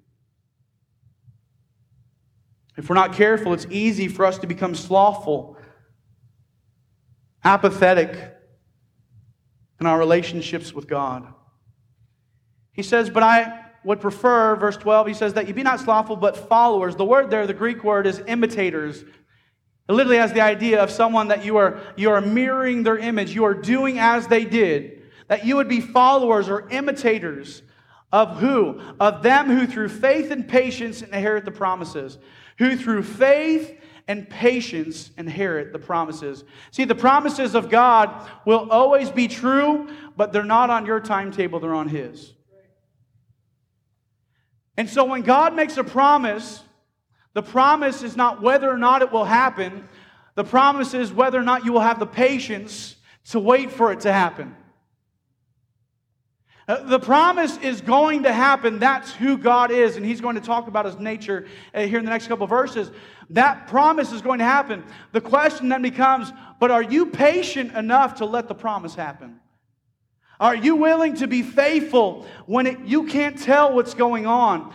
If 2.76 2.90
we're 2.90 2.94
not 2.94 3.14
careful, 3.14 3.54
it's 3.54 3.66
easy 3.70 4.08
for 4.08 4.26
us 4.26 4.38
to 4.38 4.46
become 4.46 4.74
slothful, 4.74 5.56
apathetic 7.42 8.36
in 9.80 9.86
our 9.86 9.98
relationships 9.98 10.74
with 10.74 10.88
God. 10.88 11.32
He 12.72 12.82
says, 12.82 13.08
But 13.08 13.22
I 13.22 13.61
would 13.84 14.00
prefer, 14.00 14.56
verse 14.56 14.76
12, 14.76 15.08
he 15.08 15.14
says 15.14 15.34
that 15.34 15.48
you 15.48 15.54
be 15.54 15.62
not 15.62 15.80
slothful, 15.80 16.16
but 16.16 16.36
followers. 16.48 16.96
The 16.96 17.04
word 17.04 17.30
there, 17.30 17.46
the 17.46 17.54
Greek 17.54 17.82
word, 17.82 18.06
is 18.06 18.22
imitators. 18.26 19.02
It 19.02 19.92
literally 19.92 20.18
has 20.18 20.32
the 20.32 20.40
idea 20.40 20.82
of 20.82 20.90
someone 20.90 21.28
that 21.28 21.44
you 21.44 21.56
are, 21.56 21.80
you 21.96 22.10
are 22.10 22.20
mirroring 22.20 22.82
their 22.82 22.98
image. 22.98 23.34
You 23.34 23.44
are 23.44 23.54
doing 23.54 23.98
as 23.98 24.28
they 24.28 24.44
did. 24.44 25.02
That 25.28 25.44
you 25.44 25.56
would 25.56 25.68
be 25.68 25.80
followers 25.80 26.48
or 26.48 26.68
imitators 26.70 27.62
of 28.12 28.38
who? 28.38 28.80
Of 29.00 29.22
them 29.22 29.46
who 29.48 29.66
through 29.66 29.88
faith 29.88 30.30
and 30.30 30.46
patience 30.46 31.02
inherit 31.02 31.44
the 31.44 31.50
promises. 31.50 32.18
Who 32.58 32.76
through 32.76 33.02
faith 33.02 33.78
and 34.06 34.28
patience 34.28 35.10
inherit 35.16 35.72
the 35.72 35.78
promises. 35.78 36.44
See, 36.70 36.84
the 36.84 36.94
promises 36.94 37.54
of 37.54 37.70
God 37.70 38.28
will 38.44 38.70
always 38.70 39.10
be 39.10 39.28
true, 39.28 39.88
but 40.16 40.32
they're 40.32 40.44
not 40.44 40.70
on 40.70 40.86
your 40.86 41.00
timetable, 41.00 41.60
they're 41.60 41.74
on 41.74 41.88
His. 41.88 42.34
And 44.76 44.88
so 44.88 45.04
when 45.04 45.22
God 45.22 45.54
makes 45.54 45.76
a 45.76 45.84
promise, 45.84 46.62
The 47.34 47.42
promise 47.42 48.02
is 48.02 48.16
not 48.16 48.42
whether 48.42 48.70
or 48.70 48.76
not 48.76 49.02
it 49.02 49.10
will 49.10 49.24
happen. 49.24 49.88
The 50.34 50.44
promise 50.44 50.94
is 50.94 51.12
whether 51.12 51.38
or 51.38 51.42
not 51.42 51.64
you 51.64 51.72
will 51.72 51.80
have 51.80 51.98
the 51.98 52.06
patience 52.06 52.96
to 53.30 53.40
wait 53.40 53.70
for 53.70 53.92
it 53.92 54.00
to 54.00 54.12
happen. 54.12 54.56
Uh, 56.68 56.82
the 56.84 57.00
promise 57.00 57.56
is 57.58 57.80
going 57.80 58.22
to 58.22 58.32
happen. 58.32 58.78
That's 58.78 59.12
who 59.12 59.36
God 59.36 59.70
is. 59.70 59.96
And 59.96 60.06
he's 60.06 60.20
going 60.20 60.36
to 60.36 60.40
talk 60.40 60.68
about 60.68 60.84
his 60.84 60.98
nature 60.98 61.46
uh, 61.74 61.82
here 61.82 61.98
in 61.98 62.04
the 62.04 62.10
next 62.10 62.28
couple 62.28 62.46
verses. 62.46 62.90
That 63.30 63.66
promise 63.66 64.12
is 64.12 64.22
going 64.22 64.38
to 64.38 64.44
happen. 64.44 64.84
The 65.12 65.20
question 65.20 65.68
then 65.68 65.82
becomes 65.82 66.32
but 66.60 66.70
are 66.70 66.82
you 66.82 67.06
patient 67.06 67.74
enough 67.74 68.16
to 68.16 68.24
let 68.24 68.46
the 68.46 68.54
promise 68.54 68.94
happen? 68.94 69.40
Are 70.42 70.56
you 70.56 70.74
willing 70.74 71.14
to 71.18 71.28
be 71.28 71.44
faithful 71.44 72.26
when 72.46 72.66
it, 72.66 72.80
you 72.80 73.06
can't 73.06 73.38
tell 73.38 73.72
what's 73.72 73.94
going 73.94 74.26
on? 74.26 74.74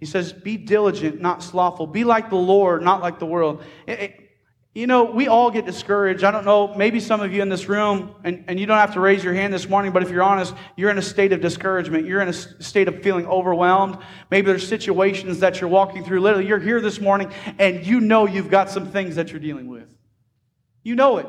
He 0.00 0.06
says, 0.06 0.32
Be 0.32 0.56
diligent, 0.56 1.20
not 1.20 1.42
slothful. 1.42 1.86
Be 1.86 2.02
like 2.02 2.30
the 2.30 2.36
Lord, 2.36 2.82
not 2.82 3.02
like 3.02 3.18
the 3.18 3.26
world. 3.26 3.62
It, 3.86 4.00
it, 4.00 4.30
you 4.74 4.86
know, 4.86 5.04
we 5.04 5.28
all 5.28 5.50
get 5.50 5.66
discouraged. 5.66 6.24
I 6.24 6.30
don't 6.30 6.46
know, 6.46 6.74
maybe 6.74 6.98
some 6.98 7.20
of 7.20 7.34
you 7.34 7.42
in 7.42 7.50
this 7.50 7.68
room, 7.68 8.14
and, 8.24 8.46
and 8.48 8.58
you 8.58 8.64
don't 8.64 8.78
have 8.78 8.94
to 8.94 9.00
raise 9.00 9.22
your 9.22 9.34
hand 9.34 9.52
this 9.52 9.68
morning, 9.68 9.92
but 9.92 10.02
if 10.02 10.08
you're 10.08 10.22
honest, 10.22 10.54
you're 10.76 10.90
in 10.90 10.96
a 10.96 11.02
state 11.02 11.34
of 11.34 11.42
discouragement. 11.42 12.06
You're 12.06 12.22
in 12.22 12.28
a 12.28 12.32
state 12.32 12.88
of 12.88 13.02
feeling 13.02 13.26
overwhelmed. 13.26 13.98
Maybe 14.30 14.46
there's 14.46 14.66
situations 14.66 15.40
that 15.40 15.60
you're 15.60 15.68
walking 15.68 16.02
through. 16.02 16.22
Literally, 16.22 16.46
you're 16.46 16.58
here 16.58 16.80
this 16.80 17.02
morning, 17.02 17.30
and 17.58 17.86
you 17.86 18.00
know 18.00 18.26
you've 18.26 18.50
got 18.50 18.70
some 18.70 18.86
things 18.90 19.16
that 19.16 19.30
you're 19.30 19.40
dealing 19.40 19.68
with. 19.68 19.94
You 20.82 20.94
know 20.94 21.18
it. 21.18 21.28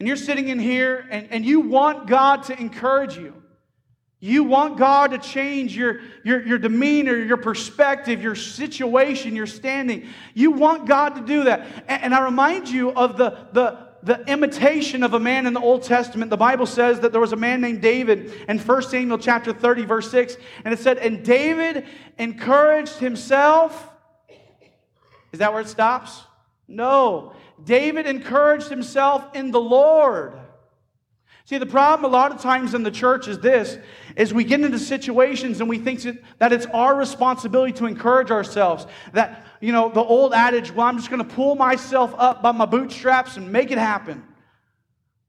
And 0.00 0.08
you're 0.08 0.16
sitting 0.16 0.48
in 0.48 0.58
here, 0.58 1.06
and, 1.10 1.28
and 1.30 1.44
you 1.44 1.60
want 1.60 2.06
God 2.08 2.44
to 2.44 2.58
encourage 2.58 3.18
you. 3.18 3.34
You 4.18 4.44
want 4.44 4.78
God 4.78 5.10
to 5.12 5.18
change 5.18 5.76
your, 5.76 6.00
your, 6.24 6.42
your 6.46 6.58
demeanor, 6.58 7.16
your 7.16 7.36
perspective, 7.36 8.22
your 8.22 8.34
situation, 8.34 9.36
your 9.36 9.46
standing. 9.46 10.06
You 10.34 10.52
want 10.52 10.86
God 10.86 11.16
to 11.16 11.20
do 11.20 11.44
that. 11.44 11.66
And, 11.86 12.02
and 12.04 12.14
I 12.14 12.24
remind 12.24 12.68
you 12.68 12.92
of 12.92 13.18
the, 13.18 13.46
the, 13.52 13.88
the 14.02 14.24
imitation 14.26 15.02
of 15.02 15.12
a 15.12 15.20
man 15.20 15.46
in 15.46 15.52
the 15.52 15.60
Old 15.60 15.82
Testament. 15.82 16.30
The 16.30 16.36
Bible 16.36 16.66
says 16.66 17.00
that 17.00 17.12
there 17.12 17.20
was 17.20 17.32
a 17.32 17.36
man 17.36 17.60
named 17.60 17.82
David 17.82 18.32
in 18.48 18.58
1 18.58 18.82
Samuel 18.82 19.18
chapter 19.18 19.52
30, 19.52 19.84
verse 19.84 20.10
6. 20.10 20.36
And 20.64 20.72
it 20.72 20.80
said, 20.80 20.96
And 20.96 21.22
David 21.22 21.86
encouraged 22.18 22.96
himself. 22.96 23.86
Is 25.32 25.40
that 25.40 25.52
where 25.52 25.60
it 25.60 25.68
stops? 25.68 26.22
No. 26.68 27.34
David 27.64 28.06
encouraged 28.06 28.68
himself 28.68 29.34
in 29.34 29.50
the 29.50 29.60
Lord. 29.60 30.34
See, 31.44 31.58
the 31.58 31.66
problem 31.66 32.10
a 32.10 32.14
lot 32.14 32.30
of 32.32 32.40
times 32.40 32.74
in 32.74 32.84
the 32.84 32.92
church 32.92 33.26
is 33.26 33.40
this, 33.40 33.76
is 34.14 34.32
we 34.32 34.44
get 34.44 34.60
into 34.60 34.78
situations 34.78 35.60
and 35.60 35.68
we 35.68 35.78
think 35.78 36.00
that 36.38 36.52
it's 36.52 36.66
our 36.66 36.94
responsibility 36.94 37.72
to 37.72 37.86
encourage 37.86 38.30
ourselves. 38.30 38.86
That, 39.14 39.44
you 39.60 39.72
know, 39.72 39.88
the 39.88 40.00
old 40.02 40.32
adage, 40.32 40.70
well, 40.70 40.86
I'm 40.86 40.96
just 40.96 41.10
going 41.10 41.26
to 41.26 41.34
pull 41.34 41.56
myself 41.56 42.14
up 42.16 42.40
by 42.40 42.52
my 42.52 42.66
bootstraps 42.66 43.36
and 43.36 43.50
make 43.50 43.72
it 43.72 43.78
happen. 43.78 44.22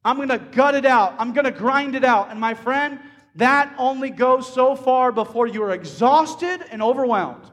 I'm 0.06 0.18
going 0.18 0.30
to 0.30 0.38
gut 0.38 0.76
it 0.76 0.86
out. 0.86 1.16
I'm 1.18 1.34
going 1.34 1.46
to 1.46 1.52
grind 1.52 1.96
it 1.96 2.04
out. 2.04 2.30
And 2.30 2.40
my 2.40 2.54
friend, 2.54 3.00
that 3.36 3.74
only 3.78 4.10
goes 4.12 4.52
so 4.52 4.76
far 4.76 5.12
before 5.12 5.48
you 5.48 5.64
are 5.64 5.72
exhausted 5.72 6.64
and 6.72 6.84
overwhelmed. 6.84 7.50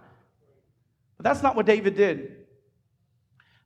But 1.17 1.25
that's 1.25 1.43
not 1.43 1.57
what 1.57 1.65
David 1.65 1.97
did. 1.97 2.38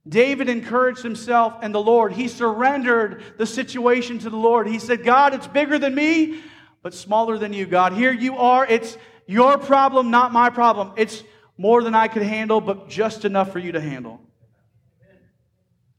David 0.09 0.49
encouraged 0.49 1.03
himself 1.03 1.55
and 1.63 1.75
the 1.75 1.81
Lord. 1.81 2.13
He 2.13 2.29
surrendered 2.29 3.23
the 3.39 3.47
situation 3.47 4.19
to 4.21 4.31
the 4.31 4.37
Lord. 4.37 4.67
He 4.67 4.79
said, 4.79 5.05
God, 5.05 5.33
it's 5.33 5.47
bigger 5.47 5.79
than 5.79 5.95
me, 5.95 6.41
but 6.83 6.93
smaller 6.93 7.39
than 7.39 7.53
you, 7.53 7.67
God. 7.67 7.93
Here 7.93 8.13
you 8.13 8.37
are. 8.39 8.67
It's 8.67 8.97
your 9.27 9.59
problem, 9.59 10.11
not 10.11 10.33
my 10.33 10.51
problem. 10.51 10.93
It's 10.97 11.23
more 11.57 11.85
than 11.85 11.95
I 11.95 12.09
could 12.09 12.23
handle, 12.23 12.61
but 12.61 12.89
just 12.89 13.25
enough 13.25 13.53
for 13.53 13.61
you 13.61 13.73
to 13.73 13.81
handle. 13.81 14.21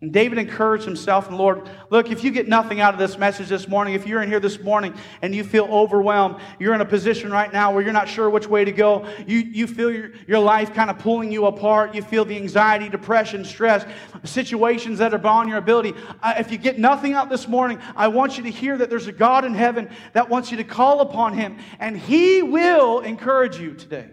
And 0.03 0.12
David 0.12 0.38
encouraged 0.38 0.83
himself 0.83 1.29
and 1.29 1.37
Lord, 1.37 1.70
look, 1.89 2.11
if 2.11 2.25
you 2.25 2.31
get 2.31 2.50
nothing 2.50 2.81
out 2.81 2.94
of 2.94 3.00
this 3.00 3.18
message 3.18 3.48
this 3.48 3.70
morning, 3.70 3.94
if 3.94 4.05
you're 4.05 4.22
in 4.22 4.27
here 4.27 4.42
this 4.42 4.59
morning 4.59 4.94
and 5.22 5.33
you 5.33 5.46
feel 5.46 5.63
overwhelmed, 5.63 6.42
you're 6.59 6.74
in 6.74 6.81
a 6.81 6.85
position 6.85 7.31
right 7.31 7.53
now 7.53 7.72
where 7.72 7.81
you're 7.81 7.94
not 7.94 8.09
sure 8.09 8.29
which 8.29 8.46
way 8.46 8.66
to 8.66 8.74
go, 8.74 9.07
you, 9.25 9.39
you 9.39 9.66
feel 9.66 9.89
your, 9.89 10.11
your 10.27 10.39
life 10.39 10.74
kind 10.74 10.89
of 10.89 11.00
pulling 11.00 11.31
you 11.31 11.46
apart, 11.46 11.96
you 11.96 12.01
feel 12.01 12.25
the 12.25 12.35
anxiety, 12.35 12.89
depression, 12.89 13.46
stress, 13.46 13.85
situations 14.25 15.00
that 15.00 15.13
are 15.13 15.18
beyond 15.18 15.48
your 15.48 15.57
ability. 15.57 15.94
If 16.22 16.51
you 16.51 16.57
get 16.57 16.77
nothing 16.77 17.13
out 17.13 17.29
this 17.29 17.48
morning, 17.48 17.79
I 17.96 18.09
want 18.09 18.35
you 18.35 18.44
to 18.44 18.51
hear 18.51 18.77
that 18.77 18.89
there's 18.89 19.07
a 19.07 19.13
God 19.13 19.46
in 19.46 19.53
heaven 19.53 19.89
that 20.11 20.27
wants 20.27 20.51
you 20.51 20.57
to 20.57 20.66
call 20.66 21.00
upon 21.00 21.37
him, 21.37 21.59
and 21.79 21.98
he 21.98 22.44
will 22.44 23.00
encourage 23.00 23.57
you 23.57 23.74
today. 23.74 24.09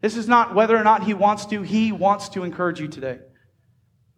This 0.00 0.16
is 0.16 0.26
not 0.26 0.52
whether 0.52 0.76
or 0.76 0.82
not 0.82 1.04
he 1.04 1.14
wants 1.14 1.46
to, 1.46 1.62
he 1.62 1.92
wants 1.92 2.28
to 2.30 2.42
encourage 2.42 2.80
you 2.80 2.88
today. 2.88 3.20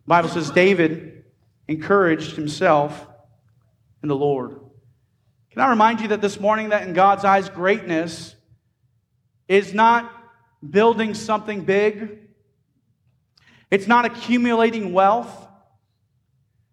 The 0.08 0.14
Bible 0.14 0.30
says 0.30 0.50
David 0.50 1.22
encouraged 1.68 2.34
himself 2.34 3.06
in 4.02 4.08
the 4.08 4.16
Lord. 4.16 4.58
Can 5.50 5.60
I 5.60 5.68
remind 5.68 6.00
you 6.00 6.08
that 6.08 6.22
this 6.22 6.40
morning 6.40 6.70
that 6.70 6.88
in 6.88 6.94
God's 6.94 7.26
eyes 7.26 7.50
greatness 7.50 8.34
is 9.48 9.74
not 9.74 10.10
building 10.66 11.12
something 11.12 11.60
big. 11.60 12.20
It's 13.70 13.86
not 13.86 14.06
accumulating 14.06 14.94
wealth. 14.94 15.46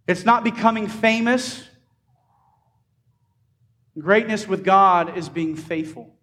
It's 0.07 0.23
not 0.23 0.45
becoming 0.45 0.87
famous. 0.87 1.61
Greatness 3.99 4.47
with 4.47 4.63
God 4.63 5.17
is 5.17 5.27
being 5.27 5.57
faithful. 5.57 6.15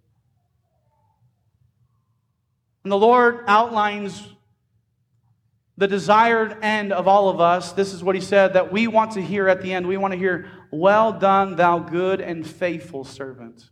And 2.85 2.91
the 2.91 2.97
Lord 2.97 3.45
outlines 3.49 4.32
the 5.77 5.89
desired 5.89 6.59
end 6.63 6.93
of 6.93 7.09
all 7.09 7.29
of 7.29 7.41
us, 7.41 7.73
this 7.73 7.93
is 7.93 8.05
what 8.05 8.15
he 8.15 8.21
said 8.21 8.55
that 8.55 8.73
we 8.73 8.87
want 8.87 9.13
to 9.13 9.23
hear 9.23 9.49
at 9.49 9.63
the 9.63 9.73
end. 9.73 9.87
We 9.87 9.97
want 9.97 10.13
to 10.13 10.19
hear, 10.19 10.51
Well 10.71 11.13
done, 11.13 11.57
thou 11.57 11.79
good 11.79 12.21
and 12.21 12.47
faithful 12.47 13.05
servant. 13.05 13.71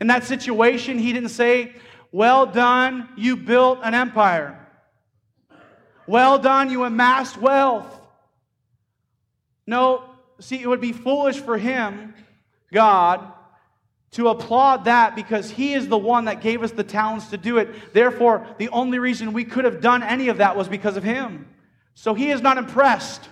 In 0.00 0.08
that 0.08 0.24
situation, 0.24 0.98
he 0.98 1.12
didn't 1.12 1.30
say, 1.30 1.72
Well 2.12 2.46
done, 2.46 3.08
you 3.16 3.36
built 3.36 3.80
an 3.82 3.94
empire. 3.94 4.60
Well 6.06 6.38
done, 6.38 6.70
you 6.70 6.84
amassed 6.84 7.38
wealth. 7.38 8.00
No, 9.66 10.04
see, 10.40 10.60
it 10.60 10.66
would 10.66 10.80
be 10.80 10.92
foolish 10.92 11.38
for 11.38 11.56
him, 11.56 12.14
God, 12.70 13.32
to 14.14 14.28
applaud 14.28 14.84
that 14.84 15.16
because 15.16 15.50
he 15.50 15.74
is 15.74 15.88
the 15.88 15.98
one 15.98 16.26
that 16.26 16.40
gave 16.40 16.62
us 16.62 16.70
the 16.70 16.84
talents 16.84 17.28
to 17.28 17.36
do 17.36 17.58
it. 17.58 17.92
Therefore, 17.92 18.46
the 18.58 18.68
only 18.68 19.00
reason 19.00 19.32
we 19.32 19.44
could 19.44 19.64
have 19.64 19.80
done 19.80 20.04
any 20.04 20.28
of 20.28 20.38
that 20.38 20.56
was 20.56 20.68
because 20.68 20.96
of 20.96 21.02
him. 21.02 21.48
So 21.94 22.14
he 22.14 22.30
is 22.30 22.40
not 22.40 22.56
impressed 22.56 23.28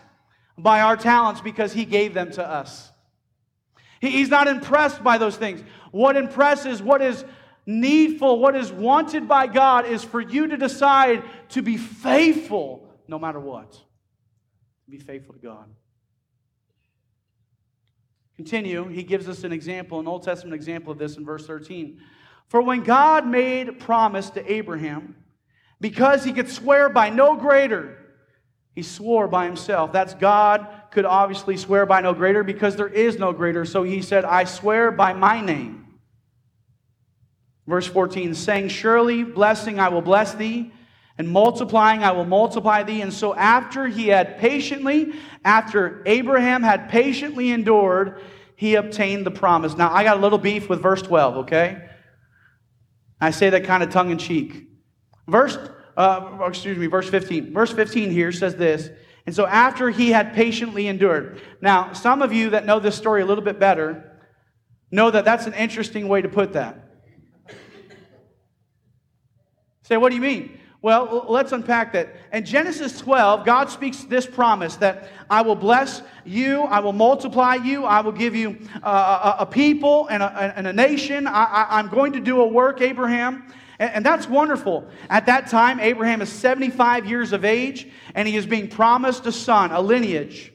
by 0.59 0.81
our 0.81 0.97
talents 0.97 1.41
because 1.41 1.73
he 1.73 1.85
gave 1.85 2.15
them 2.15 2.33
to 2.33 2.45
us. 2.45 2.91
He's 4.01 4.29
not 4.29 4.49
impressed 4.49 5.05
by 5.05 5.19
those 5.19 5.37
things. 5.37 5.63
What 5.93 6.17
impresses, 6.17 6.83
what 6.83 7.01
is 7.01 7.25
needful, 7.65 8.41
what 8.41 8.57
is 8.57 8.73
wanted 8.73 9.29
by 9.29 9.47
God 9.47 9.87
is 9.87 10.03
for 10.03 10.21
you 10.21 10.49
to 10.49 10.57
decide 10.57 11.23
to 11.51 11.63
be 11.63 11.77
faithful 11.77 12.89
no 13.07 13.21
matter 13.21 13.39
what. 13.39 13.81
Be 14.89 14.99
faithful 14.99 15.35
to 15.35 15.41
God. 15.41 15.67
Continue, 18.37 18.89
he 18.89 19.03
gives 19.03 19.29
us 19.29 19.45
an 19.45 19.53
example, 19.53 20.01
an 20.01 20.09
Old 20.09 20.23
Testament 20.23 20.55
example 20.55 20.93
of 20.93 20.99
this 20.99 21.17
in 21.17 21.25
verse 21.25 21.47
13. 21.47 22.01
For 22.49 22.63
when 22.63 22.83
God 22.83 23.27
made 23.27 23.81
promise 23.81 24.31
to 24.31 24.53
Abraham, 24.53 25.17
because 25.81 26.25
he 26.25 26.33
could 26.33 26.49
swear 26.49 26.89
by 26.89 27.11
no 27.11 27.37
greater, 27.37 27.99
he 28.75 28.83
swore 28.83 29.29
by 29.29 29.45
himself. 29.45 29.93
That's 29.93 30.15
God 30.15 30.67
could 30.91 31.05
obviously 31.05 31.57
swear 31.57 31.85
by 31.85 32.01
no 32.01 32.15
greater 32.15 32.43
because 32.43 32.77
there 32.77 32.89
is 32.89 33.19
no 33.19 33.33
greater. 33.33 33.65
So 33.65 33.83
he 33.83 34.01
said, 34.01 34.25
I 34.25 34.45
swear 34.45 34.91
by 34.91 35.13
my 35.13 35.41
name. 35.41 35.99
Verse 37.67 37.87
14, 37.87 38.35
saying, 38.35 38.69
Surely 38.69 39.25
blessing 39.25 39.79
I 39.79 39.89
will 39.89 40.03
bless 40.03 40.35
thee, 40.35 40.73
and 41.23 41.31
multiplying 41.31 42.03
I 42.03 42.11
will 42.11 42.25
multiply 42.25 42.83
thee. 42.83 43.01
And 43.01 43.13
so 43.13 43.33
after 43.33 43.87
he 43.87 44.09
had 44.09 44.39
patiently, 44.39 45.13
after 45.45 46.03
Abraham 46.05 46.65
had 46.65 46.89
patiently 46.89 47.53
endured, 47.53 48.21
he 48.57 48.75
obtained 48.75 49.25
the 49.25 49.31
promise. 49.31 49.77
Now, 49.77 49.93
I 49.93 50.03
got 50.03 50.17
a 50.17 50.21
little 50.21 50.39
beef 50.39 50.69
with 50.69 50.83
verse 50.83 51.01
12, 51.01 51.37
okay? 51.39 51.89
I 53.21 53.31
say 53.31 53.51
that 53.51 53.63
kind 53.63 53.85
of 53.85 53.91
tongue 53.91 54.11
in 54.11 54.19
cheek. 54.19 54.69
Verse, 55.29 55.57
uh, 55.97 56.39
excuse 56.45 56.77
me, 56.77 56.89
verse 56.89 57.09
15. 57.09 57.53
Verse 57.53 57.71
15 57.71 58.11
here 58.11 58.33
says 58.33 58.57
this. 58.57 58.91
And 59.25 59.33
so 59.33 59.47
after 59.47 59.91
he 59.91 60.11
had 60.11 60.35
patiently 60.35 60.89
endured. 60.89 61.41
Now, 61.61 61.93
some 61.93 62.21
of 62.21 62.33
you 62.33 62.51
that 62.51 62.67
know 62.67 62.81
this 62.81 62.97
story 62.97 63.23
a 63.23 63.27
little 63.27 63.45
bit 63.45 63.61
better 63.61 64.19
know 64.91 65.09
that 65.09 65.25
that's 65.25 65.47
an 65.47 65.55
interesting 65.55 66.09
way 66.09 66.21
to 66.21 66.29
put 66.29 66.55
that. 66.55 66.81
Say, 69.85 69.97
what 69.97 70.09
do 70.09 70.17
you 70.17 70.23
mean? 70.23 70.59
Well, 70.83 71.27
let's 71.29 71.53
unpack 71.53 71.93
that. 71.93 72.17
In 72.33 72.45
Genesis 72.45 72.99
12, 72.99 73.47
God 73.47 73.71
speaks 73.71 74.03
this 74.03 74.27
promise 74.27 74.75
that 74.77 75.09
I 75.31 75.41
will 75.43 75.55
bless 75.55 76.03
you, 76.25 76.63
I 76.63 76.81
will 76.81 76.93
multiply 76.93 77.55
you, 77.55 77.85
I 77.85 78.01
will 78.01 78.11
give 78.11 78.35
you 78.35 78.59
uh, 78.83 79.37
a, 79.39 79.43
a, 79.43 79.47
people 79.47 80.09
and 80.09 80.25
a, 80.25 80.53
and 80.57 80.67
a 80.67 80.73
nation. 80.73 81.29
I, 81.29 81.79
am 81.79 81.89
going 81.89 82.15
to 82.15 82.21
do 82.21 82.41
a 82.41 82.47
work, 82.47 82.81
Abraham. 82.81 83.45
And, 83.79 83.93
and 83.95 84.05
that's 84.05 84.29
wonderful. 84.29 84.89
At 85.09 85.27
that 85.27 85.49
time, 85.49 85.79
Abraham 85.79 86.21
is 86.21 86.29
75 86.31 87.07
years 87.07 87.33
of 87.33 87.45
age, 87.45 87.87
and 88.17 88.27
he 88.27 88.37
is 88.37 88.45
being 88.45 88.67
promised 88.67 89.25
a 89.27 89.33
son, 89.33 89.71
a 89.71 89.81
lineage. 89.81 90.53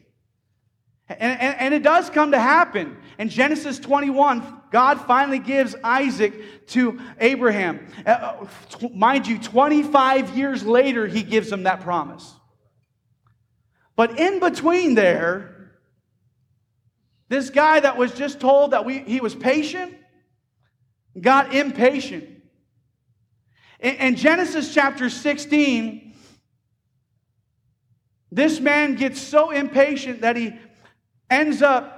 And, 1.08 1.40
and, 1.40 1.58
and 1.58 1.74
it 1.74 1.84
does 1.84 2.10
come 2.10 2.32
to 2.32 2.40
happen. 2.40 2.98
In 3.18 3.30
Genesis 3.30 3.80
21, 3.80 4.57
God 4.72 5.02
finally 5.02 5.40
gives 5.40 5.76
Isaac 5.84 6.68
to 6.68 7.00
Abraham. 7.20 7.88
Uh, 8.06 8.10
uh 8.10 8.88
mind 8.94 9.28
you, 9.28 9.40
25 9.40 10.38
years 10.38 10.64
later, 10.64 11.08
he 11.08 11.24
gives 11.24 11.52
him 11.52 11.64
that 11.64 11.82
promise. 11.82 12.34
But 13.96 14.20
in 14.20 14.40
between 14.40 14.96
there, 14.96 15.72
this 17.30 17.50
guy 17.50 17.80
that 17.80 17.98
was 17.98 18.14
just 18.14 18.40
told 18.40 18.72
that 18.72 18.86
we, 18.86 19.00
he 19.00 19.20
was 19.20 19.36
patient 19.36 19.96
got 21.20 21.54
impatient. 21.54 22.26
In, 23.80 23.96
in 23.96 24.16
Genesis 24.16 24.74
chapter 24.74 25.10
16, 25.10 26.14
this 28.32 28.60
man 28.60 28.96
gets 28.96 29.22
so 29.22 29.52
impatient 29.52 30.22
that 30.22 30.36
he 30.36 30.54
ends 31.30 31.62
up 31.62 31.97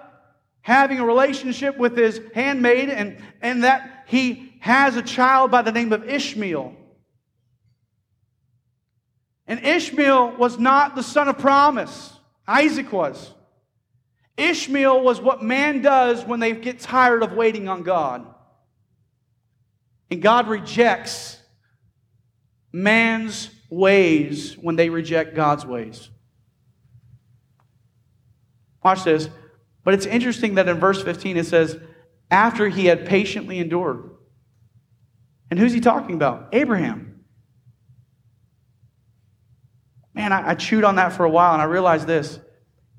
having 0.62 1.00
a 1.00 1.06
relationship 1.06 1.78
with 1.78 1.98
his 1.98 2.22
handmaid, 2.34 2.90
and, 2.90 3.18
and 3.42 3.64
that 3.64 4.06
he 4.08 4.54
has 4.60 4.96
a 4.96 5.02
child 5.02 5.52
by 5.52 5.62
the 5.62 5.72
name 5.72 5.94
of 5.94 6.08
Ishmael. 6.08 6.76
And 9.48 9.66
Ishmael 9.66 10.36
was 10.38 10.60
not 10.60 10.96
the 10.96 11.04
son 11.04 11.28
of 11.28 11.40
promise, 11.40 12.14
Isaac 12.48 12.92
was. 12.92 13.34
Ishmael 14.38 15.02
was 15.02 15.20
what 15.20 15.44
man 15.44 15.82
does 15.82 16.24
when 16.24 16.40
they 16.40 16.54
get 16.54 16.80
tired 16.80 17.24
of 17.24 17.34
waiting 17.34 17.68
on 17.68 17.84
God. 17.84 18.26
And 20.10 20.22
God 20.22 20.48
rejects 20.48 21.38
man's 22.72 23.50
ways 23.70 24.58
when 24.58 24.76
they 24.76 24.90
reject 24.90 25.36
God's 25.36 25.66
ways. 25.66 26.10
Watch 28.84 29.04
this. 29.04 29.30
But 29.90 29.96
it's 29.96 30.06
interesting 30.06 30.54
that 30.54 30.70
in 30.70 30.80
verse 30.80 31.02
15 31.02 31.36
it 31.36 31.48
says, 31.48 31.76
after 32.30 32.70
he 32.70 32.86
had 32.86 33.08
patiently 33.08 33.58
endured. 33.58 34.12
And 35.50 35.60
who's 35.60 35.74
he 35.74 35.80
talking 35.80 36.14
about? 36.14 36.50
Abraham. 36.52 37.24
Man, 40.14 40.32
I, 40.32 40.50
I 40.50 40.54
chewed 40.54 40.84
on 40.84 40.98
that 40.98 41.14
for 41.14 41.26
a 41.26 41.30
while 41.32 41.54
and 41.54 41.62
I 41.64 41.66
realized 41.66 42.06
this. 42.06 42.40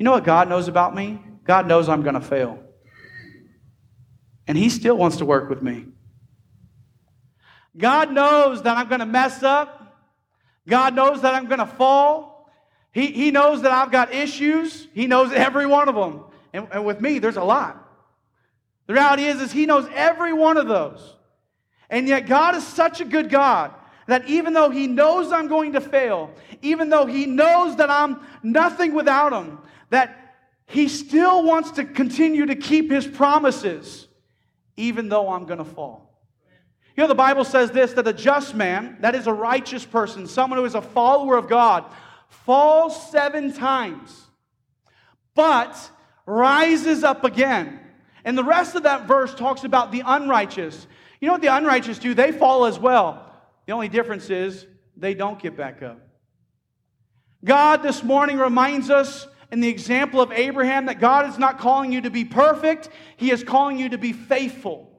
You 0.00 0.04
know 0.04 0.10
what 0.10 0.24
God 0.24 0.48
knows 0.48 0.66
about 0.66 0.92
me? 0.92 1.20
God 1.44 1.68
knows 1.68 1.88
I'm 1.88 2.02
going 2.02 2.16
to 2.16 2.20
fail. 2.20 2.58
And 4.48 4.58
he 4.58 4.68
still 4.68 4.96
wants 4.96 5.18
to 5.18 5.24
work 5.24 5.48
with 5.48 5.62
me. 5.62 5.86
God 7.76 8.10
knows 8.10 8.62
that 8.62 8.76
I'm 8.76 8.88
going 8.88 8.98
to 8.98 9.06
mess 9.06 9.44
up. 9.44 9.96
God 10.66 10.96
knows 10.96 11.22
that 11.22 11.36
I'm 11.36 11.46
going 11.46 11.60
to 11.60 11.66
fall. 11.66 12.50
He, 12.90 13.12
he 13.12 13.30
knows 13.30 13.62
that 13.62 13.70
I've 13.70 13.92
got 13.92 14.12
issues. 14.12 14.88
He 14.92 15.06
knows 15.06 15.30
every 15.30 15.66
one 15.66 15.88
of 15.88 15.94
them. 15.94 16.24
And, 16.52 16.68
and 16.72 16.84
with 16.84 17.00
me, 17.00 17.18
there's 17.18 17.36
a 17.36 17.44
lot. 17.44 17.86
The 18.86 18.94
reality 18.94 19.24
is, 19.24 19.40
is 19.40 19.52
He 19.52 19.66
knows 19.66 19.88
every 19.94 20.32
one 20.32 20.56
of 20.56 20.66
those. 20.66 21.16
And 21.88 22.08
yet, 22.08 22.26
God 22.26 22.54
is 22.54 22.66
such 22.66 23.00
a 23.00 23.04
good 23.04 23.30
God 23.30 23.72
that 24.06 24.28
even 24.28 24.52
though 24.52 24.70
He 24.70 24.86
knows 24.86 25.32
I'm 25.32 25.48
going 25.48 25.72
to 25.74 25.80
fail, 25.80 26.32
even 26.62 26.88
though 26.88 27.06
He 27.06 27.26
knows 27.26 27.76
that 27.76 27.90
I'm 27.90 28.20
nothing 28.42 28.92
without 28.94 29.32
Him, 29.32 29.58
that 29.90 30.36
He 30.66 30.88
still 30.88 31.44
wants 31.44 31.72
to 31.72 31.84
continue 31.84 32.46
to 32.46 32.56
keep 32.56 32.90
His 32.90 33.06
promises, 33.06 34.08
even 34.76 35.08
though 35.08 35.30
I'm 35.30 35.46
going 35.46 35.58
to 35.58 35.64
fall. 35.64 36.10
You 36.96 37.04
know, 37.04 37.08
the 37.08 37.14
Bible 37.14 37.44
says 37.44 37.70
this 37.70 37.92
that 37.94 38.06
a 38.06 38.12
just 38.12 38.54
man, 38.54 38.98
that 39.00 39.14
is 39.14 39.26
a 39.26 39.32
righteous 39.32 39.84
person, 39.84 40.26
someone 40.26 40.58
who 40.58 40.64
is 40.64 40.74
a 40.74 40.82
follower 40.82 41.36
of 41.36 41.48
God, 41.48 41.84
falls 42.28 43.10
seven 43.10 43.52
times, 43.52 44.26
but 45.34 45.90
rises 46.26 47.04
up 47.04 47.24
again. 47.24 47.80
And 48.24 48.36
the 48.36 48.44
rest 48.44 48.74
of 48.74 48.82
that 48.84 49.06
verse 49.06 49.34
talks 49.34 49.64
about 49.64 49.92
the 49.92 50.02
unrighteous. 50.04 50.86
You 51.20 51.26
know 51.26 51.32
what 51.34 51.42
the 51.42 51.54
unrighteous 51.54 51.98
do? 51.98 52.14
They 52.14 52.32
fall 52.32 52.66
as 52.66 52.78
well. 52.78 53.34
The 53.66 53.72
only 53.72 53.88
difference 53.88 54.30
is 54.30 54.66
they 54.96 55.14
don't 55.14 55.40
get 55.40 55.56
back 55.56 55.82
up. 55.82 56.00
God 57.44 57.82
this 57.82 58.02
morning 58.02 58.38
reminds 58.38 58.90
us 58.90 59.26
in 59.50 59.60
the 59.60 59.68
example 59.68 60.20
of 60.20 60.30
Abraham 60.32 60.86
that 60.86 61.00
God 61.00 61.28
is 61.28 61.38
not 61.38 61.58
calling 61.58 61.92
you 61.92 62.02
to 62.02 62.10
be 62.10 62.24
perfect, 62.24 62.90
He 63.16 63.30
is 63.30 63.42
calling 63.42 63.78
you 63.78 63.88
to 63.88 63.98
be 63.98 64.12
faithful. 64.12 64.89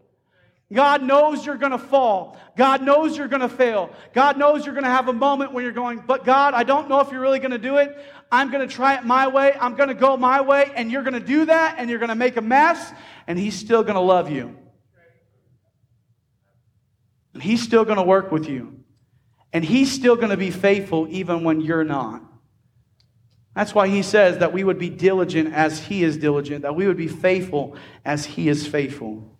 God 0.71 1.03
knows 1.03 1.45
you're 1.45 1.57
going 1.57 1.73
to 1.73 1.77
fall. 1.77 2.37
God 2.55 2.81
knows 2.81 3.17
you're 3.17 3.27
going 3.27 3.41
to 3.41 3.49
fail. 3.49 3.89
God 4.13 4.37
knows 4.37 4.65
you're 4.65 4.73
going 4.73 4.85
to 4.85 4.89
have 4.89 5.09
a 5.09 5.13
moment 5.13 5.51
when 5.51 5.63
you're 5.63 5.73
going, 5.73 6.03
but 6.05 6.23
God, 6.23 6.53
I 6.53 6.63
don't 6.63 6.87
know 6.87 7.01
if 7.01 7.11
you're 7.11 7.19
really 7.19 7.39
going 7.39 7.51
to 7.51 7.57
do 7.57 7.77
it. 7.77 7.97
I'm 8.31 8.51
going 8.51 8.67
to 8.67 8.73
try 8.73 8.95
it 8.95 9.03
my 9.03 9.27
way. 9.27 9.53
I'm 9.59 9.75
going 9.75 9.89
to 9.89 9.95
go 9.95 10.15
my 10.15 10.39
way. 10.39 10.71
And 10.73 10.89
you're 10.89 11.03
going 11.03 11.13
to 11.13 11.19
do 11.19 11.45
that 11.45 11.75
and 11.77 11.89
you're 11.89 11.99
going 11.99 12.09
to 12.09 12.15
make 12.15 12.37
a 12.37 12.41
mess. 12.41 12.93
And 13.27 13.37
He's 13.37 13.55
still 13.55 13.83
going 13.83 13.95
to 13.95 14.01
love 14.01 14.31
you. 14.31 14.55
And 17.33 17.43
He's 17.43 17.61
still 17.61 17.83
going 17.83 17.97
to 17.97 18.03
work 18.03 18.31
with 18.31 18.47
you. 18.47 18.79
And 19.51 19.65
He's 19.65 19.91
still 19.91 20.15
going 20.15 20.29
to 20.29 20.37
be 20.37 20.51
faithful 20.51 21.07
even 21.09 21.43
when 21.43 21.59
you're 21.59 21.83
not. 21.83 22.23
That's 23.53 23.75
why 23.75 23.89
He 23.89 24.03
says 24.03 24.37
that 24.37 24.53
we 24.53 24.63
would 24.63 24.79
be 24.79 24.89
diligent 24.89 25.53
as 25.53 25.79
He 25.79 26.03
is 26.05 26.15
diligent, 26.15 26.61
that 26.61 26.75
we 26.75 26.87
would 26.87 26.95
be 26.95 27.09
faithful 27.09 27.75
as 28.05 28.23
He 28.23 28.47
is 28.47 28.65
faithful. 28.65 29.37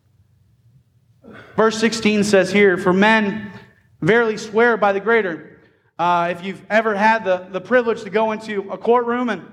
Verse 1.55 1.77
16 1.79 2.23
says 2.23 2.51
here, 2.51 2.77
For 2.77 2.93
men 2.93 3.51
verily 4.01 4.37
swear 4.37 4.77
by 4.77 4.93
the 4.93 4.99
greater. 4.99 5.59
Uh, 5.97 6.29
if 6.31 6.43
you've 6.43 6.63
ever 6.69 6.95
had 6.95 7.23
the, 7.23 7.47
the 7.51 7.61
privilege 7.61 8.03
to 8.03 8.09
go 8.09 8.31
into 8.31 8.71
a 8.71 8.77
courtroom 8.77 9.29
and 9.29 9.45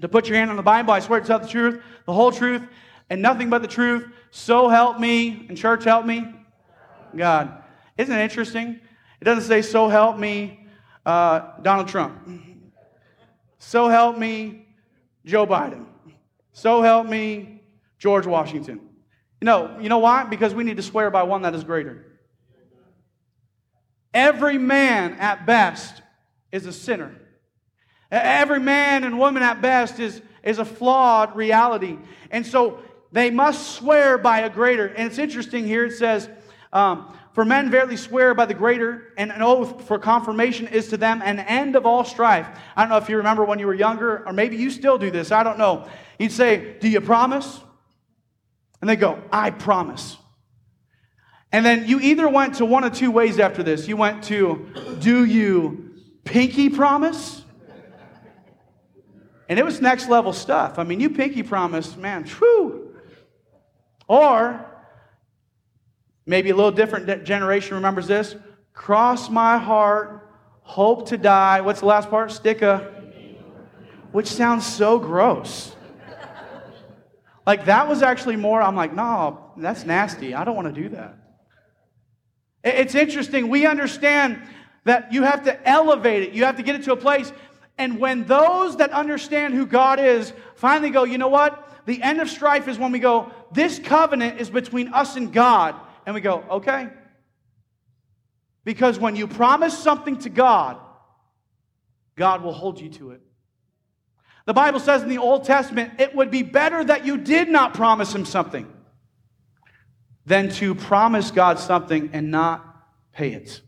to 0.00 0.08
put 0.08 0.28
your 0.28 0.36
hand 0.36 0.50
on 0.50 0.56
the 0.56 0.62
Bible, 0.62 0.92
I 0.92 1.00
swear 1.00 1.20
to 1.20 1.26
tell 1.26 1.38
the 1.38 1.48
truth, 1.48 1.82
the 2.04 2.12
whole 2.12 2.30
truth, 2.30 2.62
and 3.10 3.22
nothing 3.22 3.48
but 3.48 3.62
the 3.62 3.68
truth. 3.68 4.06
So 4.30 4.68
help 4.68 5.00
me, 5.00 5.46
and 5.48 5.56
church 5.56 5.84
help 5.84 6.04
me, 6.04 6.34
God. 7.16 7.62
Isn't 7.96 8.14
it 8.14 8.22
interesting? 8.22 8.80
It 9.20 9.24
doesn't 9.24 9.44
say, 9.44 9.62
So 9.62 9.88
help 9.88 10.18
me, 10.18 10.66
uh, 11.06 11.60
Donald 11.62 11.88
Trump. 11.88 12.28
So 13.58 13.88
help 13.88 14.18
me, 14.18 14.66
Joe 15.24 15.46
Biden. 15.46 15.86
So 16.52 16.82
help 16.82 17.06
me, 17.06 17.62
George 17.98 18.26
Washington. 18.26 18.87
Know, 19.40 19.78
you 19.80 19.88
know 19.88 19.98
why? 19.98 20.24
Because 20.24 20.54
we 20.54 20.64
need 20.64 20.78
to 20.78 20.82
swear 20.82 21.10
by 21.10 21.22
one 21.22 21.42
that 21.42 21.54
is 21.54 21.62
greater. 21.62 22.04
Every 24.12 24.58
man 24.58 25.14
at 25.14 25.46
best 25.46 26.02
is 26.50 26.66
a 26.66 26.72
sinner. 26.72 27.14
Every 28.10 28.58
man 28.58 29.04
and 29.04 29.18
woman 29.18 29.42
at 29.42 29.60
best 29.60 30.00
is, 30.00 30.20
is 30.42 30.58
a 30.58 30.64
flawed 30.64 31.36
reality. 31.36 31.98
And 32.30 32.44
so 32.44 32.80
they 33.12 33.30
must 33.30 33.76
swear 33.76 34.18
by 34.18 34.40
a 34.40 34.50
greater. 34.50 34.86
And 34.86 35.06
it's 35.06 35.18
interesting 35.18 35.64
here, 35.64 35.84
it 35.84 35.92
says, 35.92 36.28
um, 36.72 37.14
For 37.34 37.44
men 37.44 37.70
verily 37.70 37.96
swear 37.96 38.34
by 38.34 38.46
the 38.46 38.54
greater, 38.54 39.12
and 39.16 39.30
an 39.30 39.42
oath 39.42 39.86
for 39.86 39.98
confirmation 39.98 40.66
is 40.68 40.88
to 40.88 40.96
them 40.96 41.22
an 41.22 41.38
end 41.40 41.76
of 41.76 41.86
all 41.86 42.04
strife. 42.04 42.48
I 42.74 42.82
don't 42.82 42.90
know 42.90 42.96
if 42.96 43.08
you 43.08 43.18
remember 43.18 43.44
when 43.44 43.58
you 43.58 43.66
were 43.66 43.74
younger, 43.74 44.26
or 44.26 44.32
maybe 44.32 44.56
you 44.56 44.70
still 44.70 44.98
do 44.98 45.10
this, 45.10 45.30
I 45.30 45.42
don't 45.42 45.58
know. 45.58 45.86
You'd 46.18 46.32
say, 46.32 46.76
Do 46.80 46.88
you 46.88 47.00
promise? 47.00 47.60
And 48.80 48.88
they 48.88 48.96
go, 48.96 49.22
I 49.32 49.50
promise. 49.50 50.16
And 51.50 51.64
then 51.64 51.88
you 51.88 51.98
either 52.00 52.28
went 52.28 52.56
to 52.56 52.64
one 52.64 52.84
of 52.84 52.92
two 52.92 53.10
ways 53.10 53.38
after 53.38 53.62
this. 53.62 53.88
You 53.88 53.96
went 53.96 54.24
to, 54.24 54.96
do 55.00 55.24
you 55.24 55.94
pinky 56.24 56.68
promise? 56.68 57.42
And 59.48 59.58
it 59.58 59.64
was 59.64 59.80
next 59.80 60.08
level 60.08 60.32
stuff. 60.32 60.78
I 60.78 60.84
mean, 60.84 61.00
you 61.00 61.08
pinky 61.10 61.42
promise, 61.42 61.96
man, 61.96 62.24
true. 62.24 62.94
Or 64.06 64.64
maybe 66.26 66.50
a 66.50 66.54
little 66.54 66.70
different 66.70 67.24
generation 67.24 67.76
remembers 67.76 68.06
this. 68.06 68.36
Cross 68.74 69.30
my 69.30 69.56
heart, 69.56 70.30
hope 70.60 71.08
to 71.08 71.16
die. 71.16 71.62
What's 71.62 71.80
the 71.80 71.86
last 71.86 72.10
part? 72.10 72.30
Stick 72.30 72.60
a, 72.60 72.92
which 74.12 74.26
sounds 74.26 74.66
so 74.66 74.98
gross. 74.98 75.74
Like 77.48 77.64
that 77.64 77.88
was 77.88 78.02
actually 78.02 78.36
more, 78.36 78.60
I'm 78.60 78.76
like, 78.76 78.92
no, 78.92 79.52
that's 79.56 79.86
nasty. 79.86 80.34
I 80.34 80.44
don't 80.44 80.54
want 80.54 80.74
to 80.74 80.82
do 80.82 80.90
that. 80.90 81.16
It's 82.62 82.94
interesting. 82.94 83.48
We 83.48 83.64
understand 83.64 84.42
that 84.84 85.14
you 85.14 85.22
have 85.22 85.44
to 85.44 85.66
elevate 85.66 86.24
it, 86.24 86.32
you 86.32 86.44
have 86.44 86.58
to 86.58 86.62
get 86.62 86.74
it 86.74 86.82
to 86.82 86.92
a 86.92 86.96
place. 86.96 87.32
And 87.78 87.98
when 87.98 88.26
those 88.26 88.76
that 88.76 88.90
understand 88.90 89.54
who 89.54 89.64
God 89.64 89.98
is 89.98 90.34
finally 90.56 90.90
go, 90.90 91.04
you 91.04 91.16
know 91.16 91.28
what? 91.28 91.86
The 91.86 92.02
end 92.02 92.20
of 92.20 92.28
strife 92.28 92.68
is 92.68 92.78
when 92.78 92.92
we 92.92 92.98
go, 92.98 93.32
this 93.50 93.78
covenant 93.78 94.42
is 94.42 94.50
between 94.50 94.92
us 94.92 95.16
and 95.16 95.32
God. 95.32 95.74
And 96.04 96.14
we 96.14 96.20
go, 96.20 96.44
okay. 96.50 96.90
Because 98.62 98.98
when 98.98 99.16
you 99.16 99.26
promise 99.26 99.76
something 99.76 100.18
to 100.18 100.28
God, 100.28 100.76
God 102.14 102.42
will 102.42 102.52
hold 102.52 102.78
you 102.78 102.90
to 102.90 103.12
it. 103.12 103.22
The 104.48 104.54
Bible 104.54 104.80
says 104.80 105.02
in 105.02 105.10
the 105.10 105.18
Old 105.18 105.44
Testament, 105.44 106.00
it 106.00 106.16
would 106.16 106.30
be 106.30 106.42
better 106.42 106.82
that 106.82 107.04
you 107.04 107.18
did 107.18 107.50
not 107.50 107.74
promise 107.74 108.14
him 108.14 108.24
something 108.24 108.66
than 110.24 110.48
to 110.52 110.74
promise 110.74 111.30
God 111.30 111.58
something 111.58 112.08
and 112.14 112.30
not 112.30 112.64
pay 113.12 113.34
it. 113.34 113.60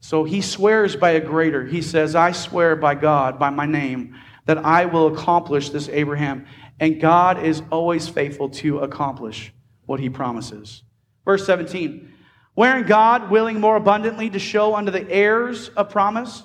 So 0.00 0.24
he 0.24 0.40
swears 0.40 0.96
by 0.96 1.10
a 1.10 1.20
greater. 1.20 1.66
He 1.66 1.82
says, 1.82 2.14
I 2.14 2.32
swear 2.32 2.74
by 2.74 2.94
God, 2.94 3.38
by 3.38 3.50
my 3.50 3.66
name, 3.66 4.16
that 4.46 4.56
I 4.56 4.86
will 4.86 5.08
accomplish 5.08 5.68
this, 5.68 5.90
Abraham. 5.90 6.46
And 6.80 7.02
God 7.02 7.44
is 7.44 7.60
always 7.70 8.08
faithful 8.08 8.48
to 8.48 8.78
accomplish 8.78 9.52
what 9.84 10.00
he 10.00 10.08
promises. 10.08 10.84
Verse 11.26 11.44
17 11.44 12.14
Wherein 12.54 12.86
God, 12.86 13.28
willing 13.28 13.60
more 13.60 13.76
abundantly 13.76 14.30
to 14.30 14.38
show 14.38 14.74
unto 14.74 14.90
the 14.90 15.06
heirs 15.10 15.68
of 15.68 15.90
promise. 15.90 16.44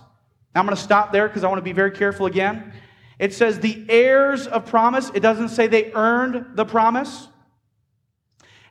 Now 0.53 0.61
I'm 0.61 0.65
going 0.65 0.75
to 0.75 0.81
stop 0.81 1.11
there 1.11 1.27
because 1.27 1.43
I 1.43 1.47
want 1.47 1.59
to 1.59 1.63
be 1.63 1.71
very 1.71 1.91
careful 1.91 2.25
again. 2.25 2.73
It 3.19 3.33
says 3.33 3.59
the 3.59 3.85
heirs 3.89 4.47
of 4.47 4.65
promise. 4.65 5.11
It 5.13 5.21
doesn't 5.21 5.49
say 5.49 5.67
they 5.67 5.91
earned 5.93 6.55
the 6.55 6.65
promise. 6.65 7.27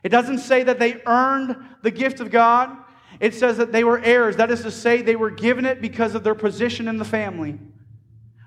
It 0.03 0.09
doesn't 0.09 0.39
say 0.39 0.63
that 0.63 0.79
they 0.79 1.01
earned 1.05 1.55
the 1.81 1.91
gift 1.91 2.19
of 2.19 2.29
God. 2.29 2.77
It 3.19 3.33
says 3.33 3.57
that 3.57 3.71
they 3.71 3.83
were 3.83 3.99
heirs. 3.99 4.35
That 4.35 4.51
is 4.51 4.63
to 4.63 4.71
say, 4.71 5.01
they 5.01 5.15
were 5.15 5.29
given 5.29 5.65
it 5.65 5.81
because 5.81 6.15
of 6.15 6.23
their 6.23 6.35
position 6.35 6.87
in 6.87 6.97
the 6.97 7.05
family. 7.05 7.57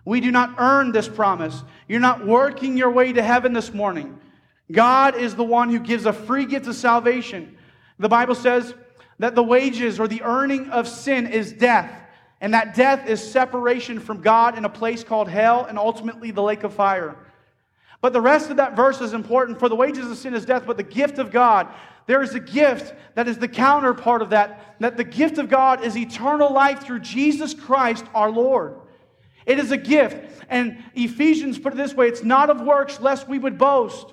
We 0.04 0.20
do 0.20 0.30
not 0.30 0.54
earn 0.58 0.92
this 0.92 1.08
promise. 1.08 1.62
You're 1.88 2.00
not 2.00 2.26
working 2.26 2.76
your 2.76 2.90
way 2.90 3.12
to 3.12 3.22
heaven 3.22 3.52
this 3.52 3.72
morning. 3.72 4.20
God 4.70 5.16
is 5.16 5.34
the 5.34 5.44
one 5.44 5.70
who 5.70 5.78
gives 5.78 6.06
a 6.06 6.12
free 6.12 6.44
gift 6.46 6.66
of 6.66 6.74
salvation. 6.74 7.56
The 7.98 8.08
Bible 8.08 8.34
says 8.34 8.74
that 9.18 9.34
the 9.34 9.42
wages 9.42 9.98
or 9.98 10.08
the 10.08 10.22
earning 10.22 10.68
of 10.70 10.86
sin 10.86 11.26
is 11.26 11.52
death, 11.52 11.90
and 12.40 12.52
that 12.54 12.74
death 12.74 13.08
is 13.08 13.22
separation 13.22 13.98
from 13.98 14.20
God 14.20 14.58
in 14.58 14.64
a 14.64 14.68
place 14.68 15.02
called 15.02 15.28
hell 15.28 15.64
and 15.64 15.78
ultimately 15.78 16.30
the 16.30 16.42
lake 16.42 16.64
of 16.64 16.74
fire. 16.74 17.16
But 18.00 18.12
the 18.12 18.20
rest 18.20 18.50
of 18.50 18.58
that 18.58 18.76
verse 18.76 19.00
is 19.00 19.14
important. 19.14 19.58
For 19.58 19.68
the 19.68 19.76
wages 19.76 20.10
of 20.10 20.18
sin 20.18 20.34
is 20.34 20.44
death, 20.44 20.64
but 20.66 20.76
the 20.76 20.82
gift 20.82 21.18
of 21.18 21.30
God, 21.30 21.68
there 22.06 22.22
is 22.22 22.34
a 22.34 22.40
gift 22.40 22.94
that 23.14 23.26
is 23.26 23.38
the 23.38 23.48
counterpart 23.48 24.22
of 24.22 24.30
that, 24.30 24.76
that 24.80 24.96
the 24.96 25.04
gift 25.04 25.38
of 25.38 25.48
God 25.48 25.82
is 25.82 25.96
eternal 25.96 26.52
life 26.52 26.80
through 26.80 27.00
Jesus 27.00 27.54
Christ 27.54 28.04
our 28.14 28.30
Lord. 28.30 28.76
It 29.46 29.58
is 29.58 29.70
a 29.72 29.76
gift. 29.76 30.44
And 30.48 30.82
Ephesians 30.94 31.58
put 31.58 31.72
it 31.72 31.76
this 31.76 31.94
way 31.94 32.08
it's 32.08 32.22
not 32.22 32.50
of 32.50 32.60
works, 32.60 33.00
lest 33.00 33.28
we 33.28 33.38
would 33.38 33.56
boast. 33.56 34.12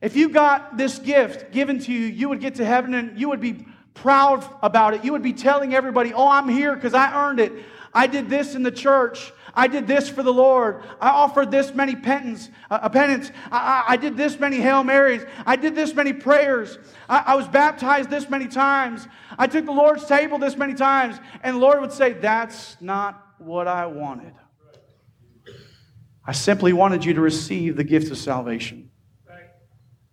If 0.00 0.14
you 0.14 0.28
got 0.28 0.76
this 0.76 0.98
gift 0.98 1.50
given 1.52 1.80
to 1.80 1.92
you, 1.92 2.06
you 2.06 2.28
would 2.28 2.40
get 2.40 2.56
to 2.56 2.64
heaven 2.64 2.94
and 2.94 3.18
you 3.18 3.28
would 3.30 3.40
be 3.40 3.66
proud 4.02 4.48
about 4.62 4.94
it. 4.94 5.04
You 5.04 5.12
would 5.12 5.22
be 5.22 5.32
telling 5.32 5.74
everybody, 5.74 6.12
Oh, 6.12 6.28
I'm 6.28 6.48
here 6.48 6.74
because 6.74 6.94
I 6.94 7.28
earned 7.28 7.40
it. 7.40 7.52
I 7.92 8.06
did 8.06 8.28
this 8.28 8.54
in 8.54 8.62
the 8.62 8.70
church. 8.70 9.32
I 9.54 9.66
did 9.66 9.86
this 9.86 10.08
for 10.08 10.22
the 10.22 10.32
Lord. 10.32 10.82
I 11.00 11.08
offered 11.08 11.50
this 11.50 11.74
many 11.74 11.96
penance, 11.96 12.48
uh, 12.70 12.88
penance. 12.88 13.32
I, 13.50 13.58
I, 13.88 13.92
I, 13.94 13.96
did 13.96 14.16
this 14.16 14.38
many 14.38 14.58
Hail 14.58 14.84
Marys. 14.84 15.24
I 15.44 15.56
did 15.56 15.74
this 15.74 15.94
many 15.94 16.12
prayers. 16.12 16.78
I, 17.08 17.24
I 17.28 17.34
was 17.34 17.48
baptized 17.48 18.10
this 18.10 18.30
many 18.30 18.46
times. 18.46 19.08
I 19.36 19.46
took 19.46 19.64
the 19.64 19.72
Lord's 19.72 20.04
table 20.04 20.38
this 20.38 20.56
many 20.56 20.74
times. 20.74 21.18
And 21.42 21.56
the 21.56 21.60
Lord 21.60 21.80
would 21.80 21.92
say, 21.92 22.12
That's 22.12 22.76
not 22.80 23.20
what 23.38 23.66
I 23.66 23.86
wanted. 23.86 24.34
I 26.24 26.32
simply 26.32 26.72
wanted 26.72 27.04
you 27.04 27.14
to 27.14 27.20
receive 27.20 27.76
the 27.76 27.84
gift 27.84 28.10
of 28.10 28.18
salvation. 28.18 28.90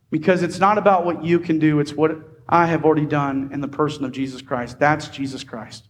Because 0.09 0.43
it's 0.43 0.59
not 0.59 0.77
about 0.77 1.05
what 1.05 1.23
you 1.23 1.39
can 1.39 1.59
do, 1.59 1.79
it's 1.79 1.93
what 1.93 2.34
I 2.47 2.67
have 2.67 2.85
already 2.85 3.05
done 3.05 3.49
in 3.51 3.61
the 3.61 3.67
person 3.67 4.05
of 4.05 4.11
Jesus 4.11 4.41
Christ. 4.41 4.79
That's 4.79 5.07
Jesus 5.07 5.43
Christ. 5.43 5.87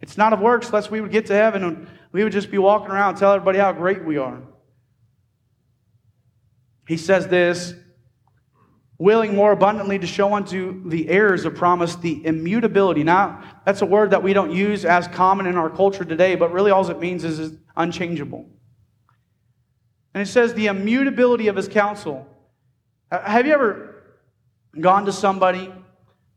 It's 0.00 0.16
not 0.16 0.32
of 0.32 0.40
works, 0.40 0.72
lest 0.72 0.90
we 0.90 1.00
would 1.00 1.12
get 1.12 1.26
to 1.26 1.34
heaven 1.34 1.62
and 1.62 1.88
we 2.12 2.24
would 2.24 2.32
just 2.32 2.50
be 2.50 2.58
walking 2.58 2.90
around 2.90 3.10
and 3.10 3.18
tell 3.18 3.32
everybody 3.32 3.58
how 3.58 3.72
great 3.72 4.04
we 4.04 4.16
are. 4.16 4.42
He 6.88 6.96
says 6.96 7.28
this 7.28 7.74
willing 9.00 9.34
more 9.34 9.52
abundantly 9.52 9.98
to 9.98 10.06
show 10.06 10.34
unto 10.34 10.86
the 10.90 11.08
heirs 11.08 11.46
of 11.46 11.54
promise 11.54 11.96
the 11.96 12.24
immutability. 12.26 13.02
Now, 13.02 13.42
that's 13.64 13.80
a 13.80 13.86
word 13.86 14.10
that 14.10 14.22
we 14.22 14.34
don't 14.34 14.52
use 14.52 14.84
as 14.84 15.08
common 15.08 15.46
in 15.46 15.56
our 15.56 15.70
culture 15.70 16.04
today, 16.04 16.34
but 16.34 16.52
really 16.52 16.70
all 16.70 16.88
it 16.90 17.00
means 17.00 17.24
is, 17.24 17.56
unchangeable. 17.76 18.46
And 20.12 20.20
it 20.22 20.26
says 20.26 20.52
the 20.52 20.66
immutability 20.66 21.48
of 21.48 21.56
his 21.56 21.66
counsel. 21.66 22.26
Uh, 23.10 23.22
have 23.22 23.46
you 23.46 23.54
ever 23.54 23.89
gone 24.78 25.06
to 25.06 25.12
somebody, 25.12 25.72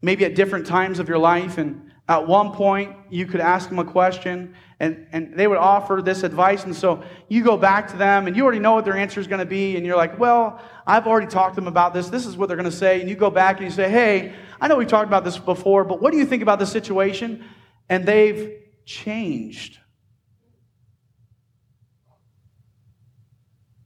maybe 0.02 0.26
at 0.26 0.36
different 0.36 0.65
times 0.65 1.00
of 1.00 1.10
your 1.10 1.19
life, 1.19 1.58
and 1.58 1.91
at 2.08 2.28
one 2.28 2.52
point, 2.52 2.96
you 3.10 3.26
could 3.26 3.39
ask 3.39 3.69
them 3.69 3.80
a 3.80 3.86
question 3.86 4.56
and, 4.80 5.08
and 5.13 5.38
they 5.38 5.48
would 5.48 5.58
offer 5.58 6.02
this 6.04 6.24
advice. 6.24 6.65
And 6.65 6.76
so 6.76 7.02
you 7.30 7.41
go 7.41 7.56
back 7.56 7.88
to 7.91 7.98
them 7.98 8.28
and 8.28 8.36
you 8.36 8.43
already 8.43 8.60
know 8.60 8.74
what 8.74 8.84
their 8.84 8.98
answer 8.98 9.22
is 9.22 9.28
going 9.28 9.39
to 9.39 9.46
be. 9.46 9.78
And 9.78 9.86
you're 9.86 9.96
like, 9.96 10.19
well, 10.19 10.62
I've 10.86 11.08
already 11.08 11.28
talked 11.28 11.56
to 11.56 11.62
them 11.62 11.69
about 11.69 11.93
this. 11.93 12.10
This 12.10 12.26
is 12.26 12.36
what 12.36 12.48
they're 12.48 12.58
going 12.58 12.69
to 12.69 12.76
say. 12.76 13.00
And 13.00 13.10
you 13.10 13.15
go 13.15 13.30
back 13.30 13.58
and 13.58 13.65
you 13.65 13.72
say, 13.72 13.89
hey, 13.89 14.34
I 14.60 14.67
know 14.67 14.76
we 14.76 14.86
talked 14.86 15.08
about 15.08 15.24
this 15.24 15.38
before, 15.38 15.86
but 15.86 16.02
what 16.02 16.12
do 16.12 16.17
you 16.17 16.26
think 16.26 16.43
about 16.43 16.60
the 16.60 16.65
situation? 16.65 17.46
And 17.88 18.06
they've 18.06 18.60
changed. 18.86 19.80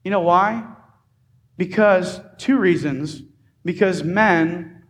You 0.03 0.10
know 0.10 0.21
why? 0.21 0.65
Because 1.57 2.19
two 2.39 2.57
reasons. 2.57 3.21
Because 3.67 4.01
men 4.01 4.84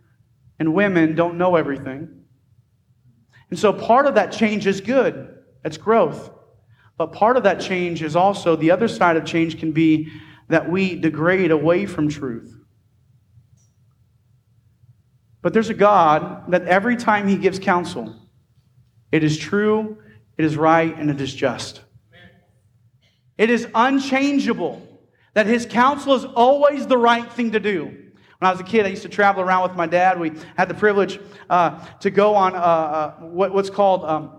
and 0.60 0.72
women 0.72 1.16
don't 1.16 1.36
know 1.36 1.56
everything. 1.56 2.08
And 3.50 3.58
so 3.58 3.72
part 3.72 4.06
of 4.06 4.14
that 4.14 4.30
change 4.30 4.68
is 4.68 4.80
good, 4.80 5.36
it's 5.64 5.76
growth. 5.76 6.30
But 6.96 7.12
part 7.12 7.36
of 7.36 7.42
that 7.42 7.60
change 7.60 8.04
is 8.04 8.14
also 8.14 8.54
the 8.54 8.70
other 8.70 8.86
side 8.86 9.16
of 9.16 9.24
change 9.24 9.58
can 9.58 9.72
be 9.72 10.12
that 10.48 10.70
we 10.70 10.94
degrade 10.94 11.50
away 11.50 11.86
from 11.86 12.08
truth. 12.08 12.56
But 15.42 15.52
there's 15.54 15.70
a 15.70 15.74
God 15.74 16.52
that 16.52 16.62
every 16.62 16.96
time 16.96 17.26
He 17.26 17.36
gives 17.36 17.58
counsel, 17.58 18.14
it 19.10 19.24
is 19.24 19.36
true, 19.36 19.98
it 20.36 20.44
is 20.44 20.56
right, 20.56 20.96
and 20.96 21.10
it 21.10 21.20
is 21.20 21.34
just. 21.34 21.80
It 23.36 23.50
is 23.50 23.66
unchangeable 23.74 24.86
that 25.34 25.46
His 25.46 25.66
counsel 25.66 26.14
is 26.14 26.24
always 26.24 26.86
the 26.86 26.98
right 26.98 27.32
thing 27.32 27.50
to 27.52 27.60
do. 27.60 28.04
When 28.38 28.48
I 28.48 28.52
was 28.52 28.60
a 28.60 28.64
kid, 28.64 28.86
I 28.86 28.90
used 28.90 29.02
to 29.02 29.08
travel 29.08 29.42
around 29.42 29.64
with 29.64 29.76
my 29.76 29.86
dad. 29.86 30.20
We 30.20 30.30
had 30.56 30.68
the 30.68 30.74
privilege 30.74 31.18
uh, 31.50 31.84
to 31.98 32.08
go 32.08 32.36
on 32.36 32.54
uh, 32.54 32.58
uh, 32.58 33.10
what, 33.18 33.52
what's 33.52 33.68
called 33.68 34.04
um, 34.04 34.37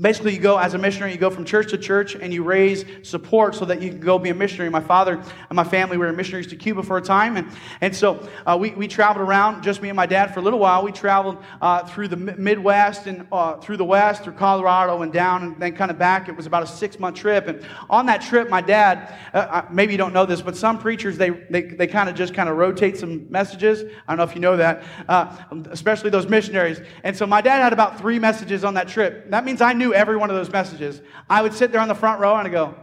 Basically, 0.00 0.32
you 0.32 0.40
go 0.40 0.56
as 0.56 0.72
a 0.72 0.78
missionary, 0.78 1.12
you 1.12 1.18
go 1.18 1.28
from 1.28 1.44
church 1.44 1.70
to 1.70 1.78
church 1.78 2.14
and 2.14 2.32
you 2.32 2.42
raise 2.42 2.86
support 3.02 3.54
so 3.54 3.66
that 3.66 3.82
you 3.82 3.90
can 3.90 4.00
go 4.00 4.18
be 4.18 4.30
a 4.30 4.34
missionary. 4.34 4.70
My 4.70 4.80
father 4.80 5.16
and 5.16 5.56
my 5.56 5.64
family 5.64 5.98
were 5.98 6.10
missionaries 6.10 6.46
to 6.46 6.56
Cuba 6.56 6.82
for 6.82 6.96
a 6.96 7.02
time. 7.02 7.36
And, 7.36 7.48
and 7.82 7.94
so 7.94 8.26
uh, 8.46 8.56
we, 8.58 8.70
we 8.70 8.88
traveled 8.88 9.28
around, 9.28 9.62
just 9.62 9.82
me 9.82 9.90
and 9.90 9.96
my 9.96 10.06
dad, 10.06 10.32
for 10.32 10.40
a 10.40 10.42
little 10.42 10.58
while. 10.58 10.82
We 10.82 10.90
traveled 10.90 11.36
uh, 11.60 11.84
through 11.84 12.08
the 12.08 12.16
Midwest 12.16 13.08
and 13.08 13.26
uh, 13.30 13.58
through 13.58 13.76
the 13.76 13.84
West, 13.84 14.24
through 14.24 14.32
Colorado 14.34 15.02
and 15.02 15.12
down 15.12 15.42
and 15.42 15.60
then 15.60 15.76
kind 15.76 15.90
of 15.90 15.98
back. 15.98 16.30
It 16.30 16.36
was 16.36 16.46
about 16.46 16.62
a 16.62 16.66
six 16.66 16.98
month 16.98 17.16
trip. 17.16 17.46
And 17.46 17.62
on 17.90 18.06
that 18.06 18.22
trip, 18.22 18.48
my 18.48 18.62
dad, 18.62 19.14
uh, 19.34 19.36
uh, 19.36 19.66
maybe 19.70 19.92
you 19.92 19.98
don't 19.98 20.14
know 20.14 20.24
this, 20.24 20.40
but 20.40 20.56
some 20.56 20.78
preachers, 20.78 21.18
they, 21.18 21.28
they, 21.28 21.60
they 21.60 21.86
kind 21.86 22.08
of 22.08 22.14
just 22.14 22.32
kind 22.32 22.48
of 22.48 22.56
rotate 22.56 22.96
some 22.96 23.30
messages. 23.30 23.82
I 24.08 24.12
don't 24.12 24.16
know 24.16 24.24
if 24.24 24.34
you 24.34 24.40
know 24.40 24.56
that, 24.56 24.82
uh, 25.08 25.36
especially 25.70 26.08
those 26.08 26.26
missionaries. 26.26 26.80
And 27.04 27.14
so 27.14 27.26
my 27.26 27.42
dad 27.42 27.60
had 27.62 27.74
about 27.74 27.98
three 27.98 28.18
messages 28.18 28.64
on 28.64 28.72
that 28.74 28.88
trip. 28.88 29.30
That 29.30 29.44
means 29.44 29.60
I 29.60 29.74
knew 29.74 29.89
every 29.94 30.16
one 30.16 30.30
of 30.30 30.36
those 30.36 30.50
messages. 30.50 31.00
I 31.28 31.42
would 31.42 31.54
sit 31.54 31.72
there 31.72 31.80
on 31.80 31.88
the 31.88 31.94
front 31.94 32.20
row 32.20 32.36
and 32.36 32.46
I 32.46 32.50
go, 32.50 32.74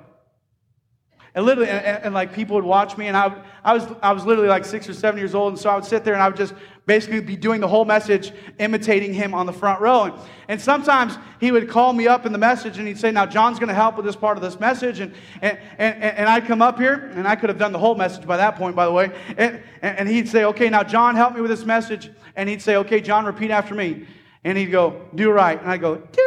and 1.37 1.45
literally, 1.45 1.69
and, 1.69 1.85
and, 1.85 2.03
and, 2.05 2.13
like 2.15 2.33
people 2.33 2.55
would 2.55 2.65
watch 2.65 2.97
me, 2.97 3.07
and 3.07 3.15
I, 3.15 3.31
I, 3.63 3.71
was, 3.75 3.87
I 4.01 4.11
was 4.11 4.25
literally 4.25 4.49
like 4.49 4.65
six 4.65 4.89
or 4.89 4.93
seven 4.95 5.19
years 5.19 5.35
old, 5.35 5.53
and 5.53 5.59
so 5.59 5.69
I 5.69 5.75
would 5.75 5.85
sit 5.85 6.03
there 6.03 6.15
and 6.15 6.23
I 6.23 6.27
would 6.27 6.35
just 6.35 6.55
basically 6.87 7.19
be 7.19 7.35
doing 7.35 7.61
the 7.61 7.67
whole 7.67 7.85
message, 7.85 8.31
imitating 8.57 9.13
him 9.13 9.35
on 9.35 9.45
the 9.45 9.53
front 9.53 9.79
row. 9.79 10.05
And, 10.05 10.13
and 10.47 10.59
sometimes 10.59 11.15
he 11.39 11.51
would 11.51 11.69
call 11.69 11.93
me 11.93 12.07
up 12.07 12.25
in 12.25 12.31
the 12.31 12.39
message 12.39 12.79
and 12.79 12.87
he'd 12.87 12.97
say, 12.97 13.11
Now, 13.11 13.27
John's 13.27 13.59
going 13.59 13.67
to 13.67 13.75
help 13.75 13.97
with 13.97 14.05
this 14.07 14.15
part 14.15 14.35
of 14.35 14.41
this 14.41 14.59
message. 14.59 14.99
And, 14.99 15.13
and, 15.43 15.59
and, 15.77 16.03
and 16.03 16.27
I'd 16.27 16.47
come 16.47 16.63
up 16.63 16.79
here, 16.79 17.11
and 17.13 17.27
I 17.27 17.35
could 17.35 17.49
have 17.49 17.59
done 17.59 17.71
the 17.71 17.77
whole 17.77 17.93
message 17.93 18.25
by 18.25 18.37
that 18.37 18.55
point, 18.55 18.75
by 18.75 18.85
the 18.85 18.91
way. 18.91 19.11
And, 19.37 19.61
and 19.83 20.09
he'd 20.09 20.27
say, 20.27 20.43
Okay, 20.45 20.69
now, 20.71 20.81
John, 20.81 21.15
help 21.15 21.35
me 21.35 21.41
with 21.41 21.51
this 21.51 21.65
message. 21.65 22.09
And 22.35 22.49
he'd 22.49 22.63
say, 22.63 22.77
Okay, 22.77 22.99
John, 22.99 23.25
repeat 23.25 23.51
after 23.51 23.75
me. 23.75 24.07
And 24.43 24.57
he'd 24.57 24.71
go, 24.71 25.05
Do 25.13 25.29
right. 25.29 25.61
And 25.61 25.69
I'd 25.69 25.81
go, 25.81 25.97
Do. 25.97 26.26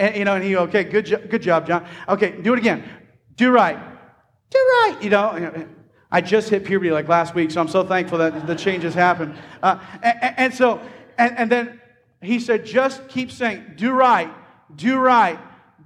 And, 0.00 0.16
you 0.16 0.24
know, 0.24 0.34
and 0.34 0.42
he, 0.42 0.56
okay, 0.56 0.84
good, 0.84 1.04
jo- 1.04 1.20
good 1.28 1.42
job, 1.42 1.66
John. 1.66 1.86
Okay, 2.08 2.30
do 2.40 2.54
it 2.54 2.58
again. 2.58 2.88
Do 3.36 3.50
right. 3.50 3.78
Do 4.48 4.58
right. 4.58 4.96
You 5.02 5.10
know, 5.10 5.68
I 6.10 6.22
just 6.22 6.48
hit 6.48 6.64
puberty 6.64 6.90
like 6.90 7.06
last 7.06 7.34
week, 7.34 7.50
so 7.50 7.60
I'm 7.60 7.68
so 7.68 7.84
thankful 7.84 8.16
that 8.16 8.46
the 8.46 8.54
changes 8.54 8.94
happened. 8.94 9.34
Uh, 9.62 9.78
and, 10.02 10.34
and, 10.38 10.54
so, 10.54 10.80
and, 11.18 11.36
and 11.36 11.52
then 11.52 11.80
he 12.22 12.40
said, 12.40 12.64
just 12.64 13.08
keep 13.08 13.30
saying, 13.30 13.74
do 13.76 13.92
right, 13.92 14.32
do 14.74 14.98
right, 14.98 15.38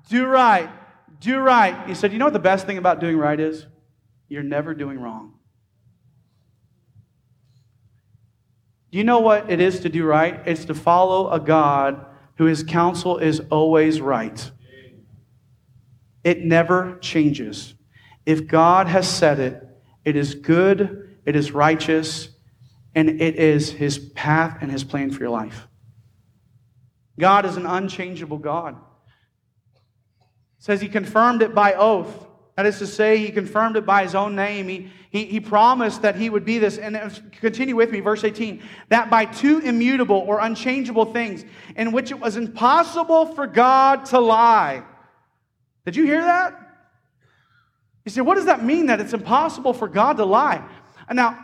do 0.09 0.27
right, 0.27 0.71
do 1.19 1.41
right. 1.41 1.89
He 1.89 1.95
said, 1.95 2.13
you 2.13 2.21
know 2.21 2.27
what 2.27 2.35
the 2.35 2.39
best 2.39 2.67
thing 2.67 2.79
about 2.79 3.01
doing 3.01 3.17
right 3.17 3.41
is? 3.41 3.67
You're 4.29 4.45
never 4.45 4.75
doing 4.75 5.01
wrong. 5.01 5.35
Do 8.93 8.99
you 8.99 9.05
know 9.05 9.19
what 9.19 9.51
it 9.51 9.61
is 9.61 9.81
to 9.81 9.89
do 9.89 10.05
right? 10.05 10.41
It's 10.47 10.67
to 10.67 10.75
follow 10.75 11.33
a 11.33 11.41
God 11.41 12.07
who 12.37 12.45
his 12.45 12.63
counsel 12.63 13.19
is 13.19 13.41
always 13.51 14.01
right. 14.01 14.51
It 16.23 16.45
never 16.45 16.99
changes. 17.01 17.75
If 18.27 18.47
God 18.47 18.87
has 18.89 19.09
said 19.09 19.39
it, 19.39 19.63
it 20.05 20.17
is 20.17 20.35
good, 20.35 21.17
it 21.25 21.37
is 21.37 21.53
righteous, 21.53 22.31
and 22.95 23.21
it 23.21 23.37
is 23.37 23.73
his 23.73 23.99
path 23.99 24.59
and 24.61 24.71
his 24.71 24.85
plan 24.85 25.11
for 25.11 25.21
your 25.21 25.31
life. 25.31 25.69
God 27.19 27.45
is 27.45 27.57
an 27.57 27.67
unchangeable 27.67 28.39
God. 28.39 28.77
It 29.77 30.65
says 30.65 30.81
he 30.81 30.89
confirmed 30.89 31.43
it 31.43 31.55
by 31.55 31.75
oath. 31.75 32.27
That 32.57 32.67
is 32.67 32.79
to 32.79 32.87
say, 32.87 33.19
he 33.19 33.33
confirmed 33.33 33.77
it 33.77 33.85
by 33.85 34.05
his 34.05 34.15
own 34.15 34.37
name. 34.37 34.69
He, 34.69 34.91
he, 35.11 35.25
he 35.25 35.41
promised 35.41 36.03
that 36.03 36.15
he 36.15 36.31
would 36.31 36.45
be 36.45 36.59
this. 36.59 36.79
And 36.79 36.97
uh, 36.97 37.11
continue 37.33 37.75
with 37.75 37.91
me, 37.91 37.99
verse 38.01 38.23
18. 38.23 38.63
That 38.91 39.11
by 39.11 39.25
two 39.25 39.59
immutable 39.59 40.25
or 40.27 40.39
unchangeable 40.39 41.07
things 41.07 41.45
in 41.75 41.91
which 41.91 42.13
it 42.13 42.21
was 42.21 42.37
impossible 42.37 43.27
for 43.35 43.49
God 43.49 44.05
to 44.07 44.21
lie. 44.21 44.85
Did 45.85 45.97
you 45.97 46.05
hear 46.05 46.23
that? 46.23 46.61
You 48.05 48.11
say, 48.11 48.21
what 48.21 48.37
does 48.37 48.47
that 48.47 48.65
mean 48.65 48.87
that 48.87 49.01
it's 49.01 49.15
impossible 49.15 49.73
for 49.73 49.89
God 49.89 50.19
to 50.19 50.25
lie? 50.25 50.63
Now, 51.13 51.44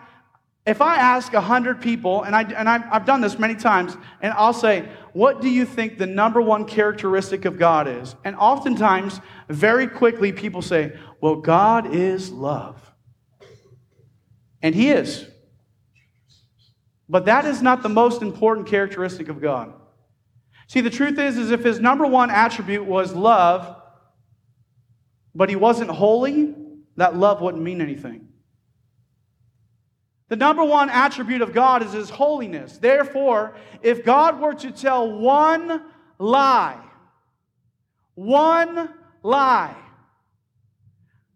if 0.67 0.83
I 0.83 0.97
ask 0.97 1.33
100 1.33 1.81
people, 1.81 2.23
and, 2.23 2.37
I, 2.37 2.43
and 2.43 2.69
I've 2.69 3.07
done 3.07 3.23
this 3.23 3.39
many 3.39 3.55
times, 3.55 3.97
and 4.21 4.33
I'll 4.35 4.53
say, 4.53 4.89
What 5.15 5.41
do 5.41 5.49
you 5.49 5.65
think 5.65 5.97
the 5.97 6.07
number 6.07 6.41
one 6.43 6.67
characteristic 6.67 7.47
of 7.47 7.59
God 7.59 7.89
is? 7.89 8.15
And 8.25 8.37
oftentimes, 8.37 9.21
very 9.49 9.87
quickly, 9.87 10.33
people 10.33 10.61
say, 10.61 10.93
Well, 11.21 11.37
God 11.37 11.95
is 11.95 12.31
love. 12.31 12.93
And 14.63 14.75
He 14.75 14.91
is. 14.91 15.27
But 17.09 17.25
that 17.25 17.47
is 17.47 17.63
not 17.63 17.83
the 17.83 17.89
most 17.89 18.21
important 18.21 18.69
characteristic 18.69 19.29
of 19.29 19.41
God. 19.41 19.73
See, 20.69 20.83
the 20.83 20.91
truth 20.91 21.19
is, 21.19 21.39
is 21.39 21.51
if 21.51 21.65
His 21.65 21.81
number 21.81 22.07
one 22.07 22.31
attribute 22.31 22.85
was 22.85 23.15
love, 23.15 23.77
but 25.35 25.49
He 25.49 25.57
wasn't 25.57 25.91
holy, 25.91 26.55
that 26.97 27.17
love 27.17 27.41
wouldn't 27.41 27.63
mean 27.63 27.81
anything. 27.81 28.30
The 30.31 30.37
number 30.37 30.63
one 30.63 30.91
attribute 30.91 31.43
of 31.43 31.53
God 31.53 31.83
is 31.83 31.93
His 31.93 32.09
holiness. 32.09 32.79
Therefore, 32.79 33.57
if 33.83 34.05
God 34.05 34.41
were 34.41 34.55
to 34.55 34.71
tell 34.71 35.11
one 35.11 35.83
lie, 36.19 36.81
one 38.15 38.95
lie, 39.25 39.75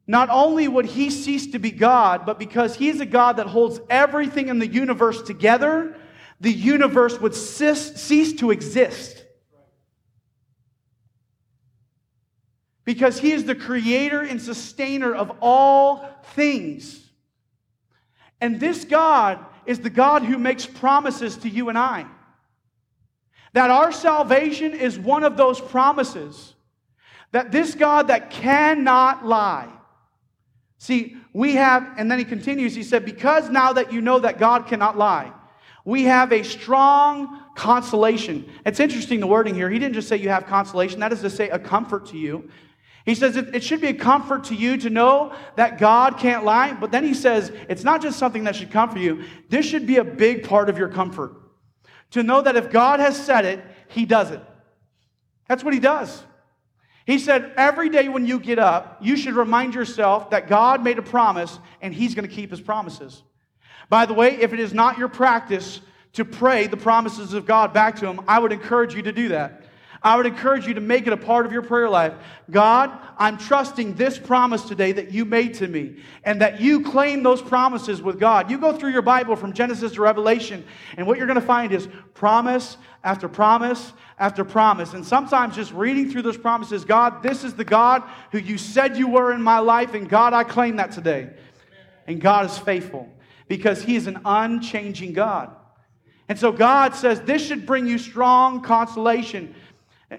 not 0.07 0.30
only 0.30 0.68
would 0.68 0.87
He 0.87 1.11
cease 1.11 1.48
to 1.48 1.59
be 1.59 1.72
God, 1.72 2.24
but 2.24 2.38
because 2.38 2.76
He 2.76 2.88
is 2.88 3.00
a 3.00 3.07
God 3.07 3.38
that 3.38 3.48
holds 3.48 3.80
everything 3.90 4.46
in 4.46 4.61
the 4.61 4.68
universe 4.68 5.22
together, 5.22 5.96
the 6.40 6.52
universe 6.52 7.20
would 7.20 7.35
cease 7.35 8.33
to 8.35 8.52
exist. 8.52 9.24
Because 12.85 13.18
He 13.18 13.33
is 13.33 13.44
the 13.44 13.57
creator 13.57 14.20
and 14.20 14.40
sustainer 14.40 15.12
of 15.12 15.37
all 15.40 16.09
things. 16.35 17.04
And 18.40 18.61
this 18.61 18.85
God 18.85 19.44
is 19.66 19.81
the 19.81 19.90
God 19.90 20.23
who 20.23 20.38
makes 20.38 20.66
promises 20.66 21.37
to 21.38 21.49
you 21.49 21.68
and 21.68 21.79
I. 21.79 22.07
That 23.53 23.70
our 23.70 23.92
salvation 23.92 24.73
is 24.73 24.99
one 24.99 25.25
of 25.25 25.37
those 25.37 25.61
promises. 25.61 26.55
That 27.33 27.53
this 27.53 27.75
God 27.75 28.09
that 28.09 28.31
cannot 28.31 29.25
lie. 29.25 29.70
See, 30.79 31.16
we 31.33 31.55
have, 31.55 31.94
and 31.97 32.11
then 32.11 32.18
he 32.18 32.25
continues, 32.25 32.75
he 32.75 32.83
said, 32.83 33.05
because 33.05 33.49
now 33.49 33.73
that 33.73 33.92
you 33.92 34.01
know 34.01 34.18
that 34.18 34.38
God 34.38 34.66
cannot 34.66 34.99
lie, 34.99 35.33
we 35.85 36.05
have 36.05 36.33
a 36.33 36.42
strong 36.42 37.42
consolation. 37.55 38.51
It's 38.64 38.81
interesting 38.81 39.20
the 39.20 39.27
wording 39.27 39.55
here. 39.55 39.70
He 39.70 39.79
didn't 39.79 39.94
just 39.94 40.09
say 40.09 40.16
you 40.16 40.29
have 40.29 40.47
consolation, 40.47 41.01
that 41.01 41.12
is 41.12 41.20
to 41.20 41.31
say 41.31 41.49
a 41.51 41.59
comfort 41.59 42.07
to 42.07 42.18
you. 42.18 42.49
He 43.05 43.14
says 43.14 43.37
it, 43.37 43.62
should 43.62 43.83
be 43.83 43.88
a 43.88 43.95
comfort 43.95 44.45
to 44.45 44.55
you 44.55 44.79
to 44.79 44.88
know 44.88 45.35
that 45.57 45.79
God 45.79 46.17
can't 46.17 46.45
lie. 46.45 46.73
But 46.73 46.90
then 46.90 47.05
he 47.05 47.12
says 47.12 47.53
it's 47.69 47.85
not 47.85 48.01
just 48.01 48.19
something 48.19 48.45
that 48.45 48.57
should 48.57 48.71
comfort 48.71 49.01
you, 49.01 49.25
this 49.51 49.67
should 49.67 49.87
be 49.87 49.97
a 49.97 50.05
big 50.05 50.49
part 50.49 50.71
of 50.71 50.79
your 50.79 50.88
comfort. 50.88 51.37
To 52.12 52.23
know 52.23 52.40
that 52.40 52.57
if 52.57 52.71
God 52.71 53.01
has 53.01 53.23
said 53.23 53.45
it, 53.45 53.62
he 53.88 54.07
does 54.07 54.31
it. 54.31 54.40
That's 55.49 55.62
what 55.62 55.75
he 55.75 55.81
does. 55.81 56.23
He 57.07 57.19
said 57.19 57.53
every 57.57 57.90
day 57.90 58.09
when 58.09 58.27
you 58.27 58.40
get 58.40 58.59
up, 58.59 58.99
you 59.03 59.17
should 59.17 59.35
remind 59.35 59.75
yourself 59.75 60.31
that 60.31 60.49
God 60.49 60.83
made 60.83 60.99
a 60.99 61.03
promise 61.03 61.59
and 61.83 61.93
he's 61.93 62.14
going 62.14 62.27
to 62.27 62.35
keep 62.35 62.51
his 62.51 62.62
promises. 62.62 63.23
By 63.90 64.07
the 64.07 64.14
way, 64.14 64.40
if 64.40 64.55
it 64.55 64.61
is 64.61 64.73
not 64.73 64.97
your 64.97 65.09
practice 65.09 65.83
to 66.14 66.25
pray 66.25 66.67
the 66.67 66.79
promises 66.79 67.35
of 67.35 67.45
God 67.45 67.75
back 67.75 67.97
to 67.97 68.07
him, 68.07 68.21
I 68.27 68.38
would 68.38 68.53
encourage 68.53 68.95
you 68.95 69.03
to 69.03 69.12
do 69.12 69.29
that. 69.29 69.63
I 70.05 70.19
would 70.19 70.27
encourage 70.27 70.67
you 70.67 70.75
to 70.75 70.83
make 70.83 71.07
it 71.07 71.14
a 71.14 71.17
part 71.17 71.47
of 71.47 71.53
your 71.53 71.62
prayer 71.62 71.88
life. 71.88 72.12
God, 72.51 72.90
I'm 73.17 73.38
trusting 73.38 73.95
this 73.95 74.19
promise 74.19 74.62
today 74.62 74.93
that 74.93 75.12
you 75.12 75.25
made 75.25 75.55
to 75.55 75.67
me 75.67 75.97
and 76.25 76.43
that 76.43 76.61
you 76.61 76.83
claim 76.83 77.23
those 77.23 77.40
promises 77.40 78.03
with 78.03 78.21
God. 78.21 78.51
You 78.51 78.59
go 78.59 78.77
through 78.77 78.90
your 78.90 79.03
Bible 79.03 79.35
from 79.35 79.55
Genesis 79.55 79.93
to 79.93 80.03
Revelation, 80.03 80.62
and 80.99 81.07
what 81.07 81.17
you're 81.17 81.27
going 81.27 81.40
to 81.40 81.47
find 81.47 81.73
is 81.73 81.88
promise 82.12 82.77
after 83.03 83.29
promise 83.29 83.95
after 84.19 84.45
promise. 84.45 84.93
And 84.93 85.07
sometimes 85.07 85.57
just 85.57 85.73
reading 85.73 86.11
through 86.11 86.23
those 86.23 86.37
promises, 86.37 86.85
God, 86.85 87.23
this 87.23 87.43
is 87.43 87.55
the 87.55 87.64
God 87.64 88.03
who 88.31 88.38
you 88.38 88.59
said 88.59 88.99
you 88.99 89.09
were 89.09 89.33
in 89.33 89.40
my 89.40 89.59
life, 89.59 89.95
and 89.95 90.07
God, 90.07 90.35
I 90.35 90.45
claim 90.45 90.77
that 90.77 90.93
today. 90.93 91.31
And 92.07 92.21
God 92.21 92.45
is 92.45 92.59
faithful 92.59 93.09
because 93.49 93.83
He 93.83 93.97
is 93.97 94.07
an 94.07 94.21
unchanging 94.27 95.14
God. 95.14 95.57
And 96.29 96.38
so 96.38 96.53
God 96.53 96.95
says 96.95 97.21
this 97.23 97.47
should 97.47 97.67
bring 97.67 97.87
you 97.87 97.99
strong 97.99 98.62
consolation 98.62 99.55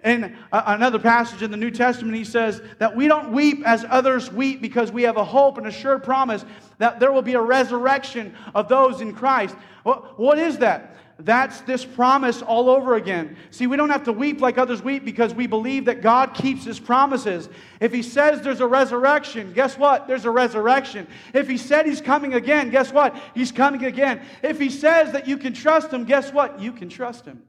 in 0.04 0.36
another 0.52 1.00
passage 1.00 1.42
in 1.42 1.52
the 1.52 1.58
New 1.58 1.72
Testament, 1.72 2.18
he 2.18 2.24
says 2.24 2.62
that 2.80 2.96
we 2.96 3.08
don't 3.08 3.32
weep 3.32 3.62
as 3.66 3.86
others 3.90 4.32
weep 4.32 4.62
because 4.62 4.92
we 4.92 5.04
have 5.04 5.18
a 5.18 5.24
hope 5.24 5.58
and 5.58 5.68
a 5.68 5.72
sure 5.72 6.00
promise 6.00 6.44
that 6.80 7.00
there 7.00 7.12
will 7.12 7.22
be 7.22 7.36
a 7.36 7.42
resurrection 7.42 8.36
of 8.54 8.68
those 8.68 9.02
in 9.02 9.14
Christ. 9.14 9.56
What 9.84 10.40
is 10.40 10.58
that? 10.58 10.98
That's 11.18 11.62
this 11.62 11.86
promise 11.86 12.42
all 12.42 12.70
over 12.70 12.96
again. 12.96 13.38
See, 13.50 13.68
we 13.68 13.78
don't 13.78 13.90
have 13.90 14.04
to 14.04 14.12
weep 14.12 14.42
like 14.42 14.58
others 14.58 14.84
weep 14.84 15.06
because 15.06 15.34
we 15.34 15.48
believe 15.48 15.86
that 15.86 16.02
God 16.02 16.34
keeps 16.34 16.66
his 16.66 16.78
promises. 16.78 17.48
If 17.80 17.94
he 17.94 18.02
says 18.02 18.42
there's 18.42 18.60
a 18.60 18.68
resurrection, 18.68 19.54
guess 19.54 19.78
what? 19.78 20.08
There's 20.08 20.26
a 20.26 20.32
resurrection. 20.32 21.08
If 21.34 21.48
he 21.48 21.58
said 21.58 21.86
he's 21.86 22.02
coming 22.02 22.34
again, 22.34 22.70
guess 22.70 22.92
what? 22.92 23.16
He's 23.34 23.54
coming 23.54 23.86
again. 23.86 24.24
If 24.44 24.60
he 24.60 24.70
says 24.70 25.14
that 25.14 25.26
you 25.26 25.38
can 25.38 25.54
trust 25.54 25.90
him, 25.90 26.04
guess 26.04 26.34
what? 26.34 26.60
You 26.60 26.74
can 26.74 26.90
trust 26.90 27.24
him. 27.24 27.44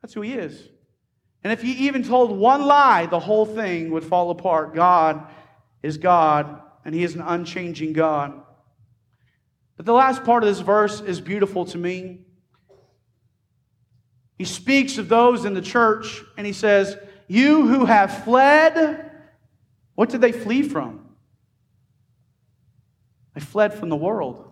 That's 0.00 0.14
who 0.14 0.20
he 0.20 0.34
is. 0.34 0.68
And 1.44 1.52
if 1.52 1.62
he 1.62 1.86
even 1.86 2.02
told 2.02 2.36
one 2.36 2.66
lie, 2.66 3.06
the 3.06 3.20
whole 3.20 3.46
thing 3.46 3.90
would 3.92 4.04
fall 4.04 4.30
apart. 4.30 4.74
God 4.74 5.26
is 5.82 5.98
God, 5.98 6.60
and 6.84 6.94
he 6.94 7.04
is 7.04 7.14
an 7.14 7.20
unchanging 7.20 7.92
God. 7.92 8.42
But 9.76 9.86
the 9.86 9.92
last 9.92 10.24
part 10.24 10.42
of 10.42 10.48
this 10.48 10.60
verse 10.60 11.00
is 11.00 11.20
beautiful 11.20 11.64
to 11.66 11.78
me. 11.78 12.20
He 14.36 14.44
speaks 14.44 14.98
of 14.98 15.08
those 15.08 15.44
in 15.44 15.54
the 15.54 15.62
church, 15.62 16.22
and 16.36 16.46
he 16.46 16.52
says, 16.52 16.96
You 17.28 17.66
who 17.66 17.84
have 17.84 18.24
fled, 18.24 19.10
what 19.94 20.08
did 20.10 20.20
they 20.20 20.32
flee 20.32 20.62
from? 20.62 21.06
They 23.34 23.40
fled 23.40 23.74
from 23.74 23.88
the 23.88 23.96
world. 23.96 24.44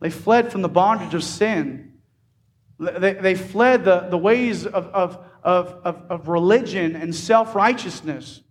They 0.00 0.10
fled 0.10 0.52
from 0.52 0.62
the 0.62 0.68
bondage 0.68 1.14
of 1.14 1.24
sin. 1.24 1.91
They, 2.82 3.14
they 3.14 3.34
fled 3.34 3.84
the, 3.84 4.08
the 4.10 4.18
ways 4.18 4.66
of, 4.66 4.86
of, 4.88 5.24
of, 5.42 5.68
of, 5.84 6.02
of 6.10 6.28
religion 6.28 6.96
and 6.96 7.14
self 7.14 7.54
righteousness. 7.54 8.42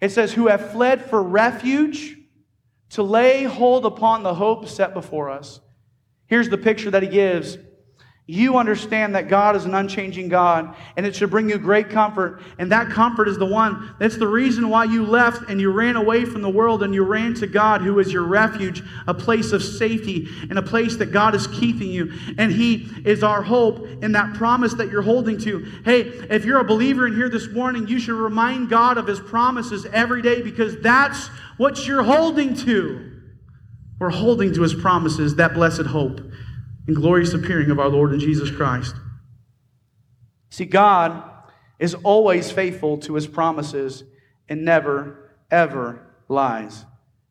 It 0.00 0.10
says, 0.10 0.32
who 0.32 0.48
have 0.48 0.72
fled 0.72 1.04
for 1.04 1.22
refuge 1.22 2.16
to 2.90 3.02
lay 3.02 3.44
hold 3.44 3.84
upon 3.86 4.22
the 4.22 4.34
hope 4.34 4.68
set 4.68 4.94
before 4.94 5.30
us. 5.30 5.60
Here's 6.26 6.48
the 6.48 6.58
picture 6.58 6.90
that 6.90 7.02
he 7.02 7.08
gives 7.08 7.58
you 8.26 8.56
understand 8.56 9.14
that 9.14 9.28
God 9.28 9.54
is 9.54 9.66
an 9.66 9.74
unchanging 9.74 10.30
God, 10.30 10.74
and 10.96 11.04
it 11.04 11.14
should 11.14 11.28
bring 11.28 11.50
you 11.50 11.58
great 11.58 11.90
comfort. 11.90 12.40
And 12.58 12.72
that 12.72 12.88
comfort 12.88 13.28
is 13.28 13.36
the 13.36 13.44
one 13.44 13.94
that's 13.98 14.16
the 14.16 14.26
reason 14.26 14.70
why 14.70 14.84
you 14.84 15.04
left 15.04 15.50
and 15.50 15.60
you 15.60 15.70
ran 15.70 15.96
away 15.96 16.24
from 16.24 16.40
the 16.40 16.48
world 16.48 16.82
and 16.82 16.94
you 16.94 17.02
ran 17.02 17.34
to 17.34 17.46
God, 17.46 17.82
who 17.82 17.98
is 17.98 18.10
your 18.10 18.22
refuge, 18.22 18.82
a 19.06 19.12
place 19.12 19.52
of 19.52 19.62
safety, 19.62 20.26
and 20.48 20.58
a 20.58 20.62
place 20.62 20.96
that 20.96 21.12
God 21.12 21.34
is 21.34 21.46
keeping 21.48 21.88
you. 21.88 22.14
And 22.38 22.50
He 22.50 22.88
is 23.04 23.22
our 23.22 23.42
hope 23.42 23.86
in 24.02 24.12
that 24.12 24.32
promise 24.32 24.72
that 24.74 24.90
you're 24.90 25.02
holding 25.02 25.36
to. 25.40 25.58
Hey, 25.84 26.00
if 26.30 26.46
you're 26.46 26.60
a 26.60 26.64
believer 26.64 27.06
in 27.06 27.14
here 27.14 27.28
this 27.28 27.48
morning, 27.48 27.86
you 27.88 27.98
should 27.98 28.16
remind 28.16 28.70
God 28.70 28.96
of 28.96 29.06
His 29.06 29.20
promises 29.20 29.84
every 29.92 30.22
day 30.22 30.40
because 30.40 30.80
that's 30.80 31.26
what 31.58 31.86
you're 31.86 32.02
holding 32.02 32.54
to. 32.54 33.10
We're 33.98 34.08
holding 34.08 34.54
to 34.54 34.62
His 34.62 34.72
promises, 34.72 35.36
that 35.36 35.52
blessed 35.52 35.82
hope 35.82 36.22
and 36.86 36.96
glorious 36.96 37.34
appearing 37.34 37.70
of 37.70 37.78
our 37.78 37.88
Lord 37.88 38.12
and 38.12 38.20
Jesus 38.20 38.50
Christ. 38.50 38.94
See, 40.50 40.64
God 40.64 41.22
is 41.78 41.94
always 41.94 42.50
faithful 42.50 42.98
to 42.98 43.14
his 43.14 43.26
promises 43.26 44.04
and 44.48 44.64
never, 44.64 45.36
ever 45.50 46.06
lies. 46.28 46.84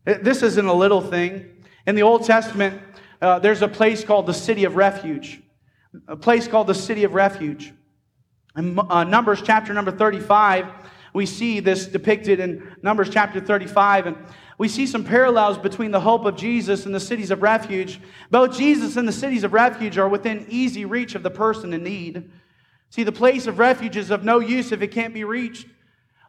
This 0.05 0.43
isn't 0.43 0.65
a 0.65 0.73
little 0.73 1.01
thing. 1.01 1.63
In 1.87 1.95
the 1.95 2.03
Old 2.03 2.25
Testament, 2.25 2.81
uh, 3.21 3.39
there's 3.39 3.61
a 3.61 3.67
place 3.67 4.03
called 4.03 4.25
the 4.25 4.33
City 4.33 4.65
of 4.65 4.75
Refuge. 4.75 5.41
a 6.07 6.15
place 6.15 6.47
called 6.47 6.67
the 6.67 6.75
City 6.75 7.03
of 7.03 7.13
Refuge. 7.13 7.71
In 8.57 8.77
uh, 8.77 9.03
Numbers 9.03 9.41
chapter 9.41 9.73
number 9.73 9.91
35, 9.91 10.67
we 11.13 11.25
see 11.25 11.59
this 11.59 11.85
depicted 11.85 12.39
in 12.39 12.75
Numbers 12.81 13.09
chapter 13.09 13.39
35. 13.39 14.07
And 14.07 14.17
we 14.63 14.69
see 14.69 14.87
some 14.87 15.03
parallels 15.03 15.57
between 15.57 15.91
the 15.91 15.99
hope 15.99 16.23
of 16.23 16.37
Jesus 16.37 16.85
and 16.85 16.95
the 16.95 16.99
cities 17.01 17.31
of 17.31 17.41
refuge. 17.41 17.99
Both 18.31 18.57
Jesus 18.57 18.95
and 18.95 19.05
the 19.05 19.11
cities 19.11 19.43
of 19.43 19.51
refuge 19.51 19.97
are 19.97 20.07
within 20.07 20.45
easy 20.47 20.85
reach 20.85 21.15
of 21.15 21.21
the 21.21 21.29
person 21.29 21.73
in 21.73 21.83
need. 21.83 22.31
See, 22.89 23.03
the 23.03 23.11
place 23.11 23.45
of 23.45 23.59
refuge 23.59 23.97
is 23.97 24.09
of 24.09 24.23
no 24.23 24.39
use 24.39 24.71
if 24.71 24.81
it 24.81 24.93
can't 24.93 25.13
be 25.13 25.25
reached. 25.25 25.67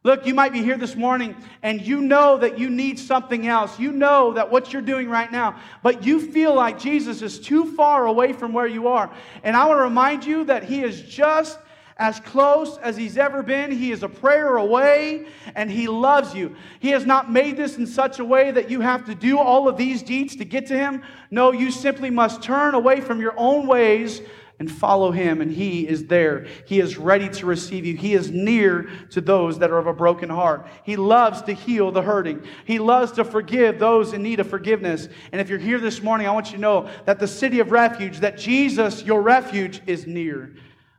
Look, 0.03 0.27
you 0.27 0.35
might 0.35 0.53
be 0.53 0.65
here 0.65 0.77
this 0.77 0.97
morning 0.97 1.37
and 1.63 1.81
you 1.81 2.01
know 2.01 2.37
that 2.39 2.59
you 2.59 2.69
need 2.71 2.99
something 2.99 3.47
else. 3.47 3.79
You 3.79 3.93
know 3.93 4.33
that 4.33 4.51
what 4.51 4.73
you're 4.73 4.83
doing 4.83 5.09
right 5.09 5.31
now, 5.31 5.61
but 5.85 6.05
you 6.05 6.21
feel 6.21 6.55
like 6.55 6.77
Jesus 6.77 7.23
is 7.23 7.39
too 7.39 7.77
far 7.77 8.09
away 8.09 8.33
from 8.33 8.53
where 8.53 8.67
you 8.67 8.89
are. 8.89 9.15
And 9.45 9.57
I 9.57 9.65
want 9.67 9.79
to 9.79 9.85
remind 9.85 10.27
you 10.27 10.43
that 10.47 10.65
He 10.65 10.83
is 10.83 11.03
just 11.03 11.57
as 11.97 12.19
close 12.21 12.77
as 12.79 12.97
he's 12.97 13.17
ever 13.17 13.43
been. 13.43 13.71
He 13.71 13.93
is 13.93 14.03
a 14.03 14.09
prayer 14.09 14.57
away 14.57 15.27
and 15.55 15.71
he 15.71 15.87
loves 15.87 16.35
you. 16.35 16.57
He 16.81 16.91
has 16.91 17.07
not 17.07 17.31
made 17.31 17.57
this 17.57 17.77
in 17.79 17.87
such 17.87 18.19
a 18.19 18.25
way 18.25 18.51
that 18.51 18.71
you 18.71 18.81
have 18.81 19.07
to 19.07 19.15
do 19.15 19.39
all 19.39 19.69
of 19.69 19.77
these 19.77 20.03
deeds 20.03 20.37
to 20.37 20.45
get 20.45 20.67
to 20.67 20.77
him. 20.77 21.03
No, 21.31 21.53
you 21.53 21.71
simply 21.71 22.11
must 22.11 22.43
turn 22.43 22.75
away 22.75 23.01
from 23.01 23.21
your 23.21 23.35
own 23.37 23.67
ways 23.67 24.23
and 24.61 24.71
follow 24.71 25.11
him, 25.11 25.41
and 25.41 25.51
he 25.51 25.87
is 25.87 26.07
there. 26.07 26.47
He 26.67 26.79
is 26.79 26.97
ready 26.97 27.29
to 27.29 27.47
receive 27.47 27.85
you. 27.85 27.97
He 27.97 28.15
is 28.15 28.31
near 28.31 28.89
to 29.11 29.21
those 29.21 29.59
that 29.59 29.71
are 29.71 29.79
of 29.79 29.89
a 29.89 29.93
broken 29.93 30.29
heart. 30.29 30.69
He 30.85 30.95
loves 30.95 31.43
to 31.43 31.53
heal 31.53 31.91
the 31.91 32.03
hurting. 32.03 32.47
He 32.65 32.79
loves 32.79 33.11
to 33.13 33.25
forgive 33.25 33.81
those 33.81 34.13
in 34.13 34.23
need 34.23 34.39
of 34.39 34.49
forgiveness. 34.49 35.09
And 35.33 35.41
if 35.41 35.49
you're 35.49 35.59
here 35.59 35.81
this 35.81 36.03
morning, 36.03 36.29
I 36.29 36.31
want 36.31 36.47
you 36.47 36.55
to 36.55 36.61
know 36.61 36.89
that 37.05 37.19
the 37.19 37.27
city 37.27 37.59
of 37.59 37.73
refuge, 37.73 38.21
that 38.21 38.39
Jesus, 38.39 39.03
your 39.03 39.23
refuge, 39.23 39.83
is 39.87 40.07
near. 40.07 40.55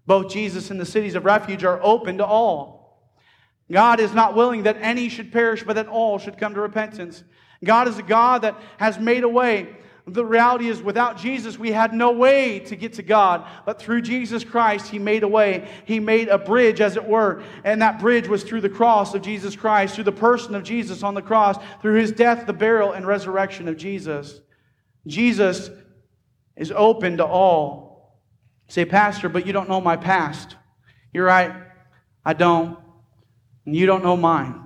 Both 0.06 0.32
Jesus 0.32 0.72
and 0.72 0.80
the 0.80 0.86
cities 0.86 1.16
of 1.16 1.26
refuge 1.26 1.64
are 1.64 1.80
open 1.82 2.18
to 2.20 2.26
all. 2.26 2.76
God 3.72 4.00
is 4.00 4.14
not 4.14 4.36
willing 4.36 4.64
that 4.64 4.78
any 4.80 5.10
should 5.10 5.32
perish, 5.32 5.64
but 5.64 5.74
that 5.74 5.88
all 5.88 6.20
should 6.20 6.38
come 6.38 6.54
to 6.54 6.62
repentance. 6.62 7.24
God 7.64 7.88
is 7.88 7.98
a 7.98 8.04
God 8.04 8.44
that 8.44 8.60
has 8.78 9.00
made 9.00 9.24
a 9.24 9.30
way. 9.30 9.76
The 10.08 10.24
reality 10.24 10.68
is, 10.68 10.84
without 10.84 11.18
Jesus, 11.18 11.58
we 11.58 11.72
had 11.72 11.92
no 11.92 12.12
way 12.12 12.60
to 12.60 12.76
get 12.76 12.94
to 12.94 13.02
God. 13.02 13.48
But 13.66 13.82
through 13.82 14.04
Jesus 14.04 14.44
Christ, 14.44 14.88
He 14.90 15.00
made 15.00 15.24
a 15.24 15.28
way. 15.28 15.68
He 15.86 16.00
made 16.00 16.28
a 16.28 16.38
bridge, 16.38 16.80
as 16.80 16.96
it 16.96 17.04
were. 17.04 17.42
And 17.64 17.82
that 17.82 18.00
bridge 18.00 18.28
was 18.28 18.44
through 18.44 18.62
the 18.62 18.70
cross 18.70 19.16
of 19.16 19.24
Jesus 19.24 19.56
Christ, 19.56 19.96
through 19.96 20.04
the 20.04 20.12
person 20.12 20.54
of 20.54 20.62
Jesus 20.62 21.02
on 21.02 21.16
the 21.16 21.24
cross, 21.24 21.58
through 21.82 21.96
His 21.96 22.12
death, 22.12 22.46
the 22.46 22.54
burial, 22.54 22.92
and 22.92 23.08
resurrection 23.08 23.68
of 23.68 23.78
Jesus. 23.78 24.42
Jesus 25.08 25.72
is 26.56 26.72
open 26.72 27.18
to 27.18 27.26
all. 27.26 27.85
Say, 28.68 28.86
Pastor, 28.86 29.30
but 29.30 29.46
you 29.46 29.54
don't 29.54 29.70
know 29.70 29.82
my 29.82 29.96
past. 29.96 30.56
You're 31.14 31.26
right. 31.26 31.54
I 32.24 32.34
don't. 32.34 32.78
And 33.66 33.76
you 33.76 33.86
don't 33.86 34.04
know 34.04 34.18
mine. 34.18 34.62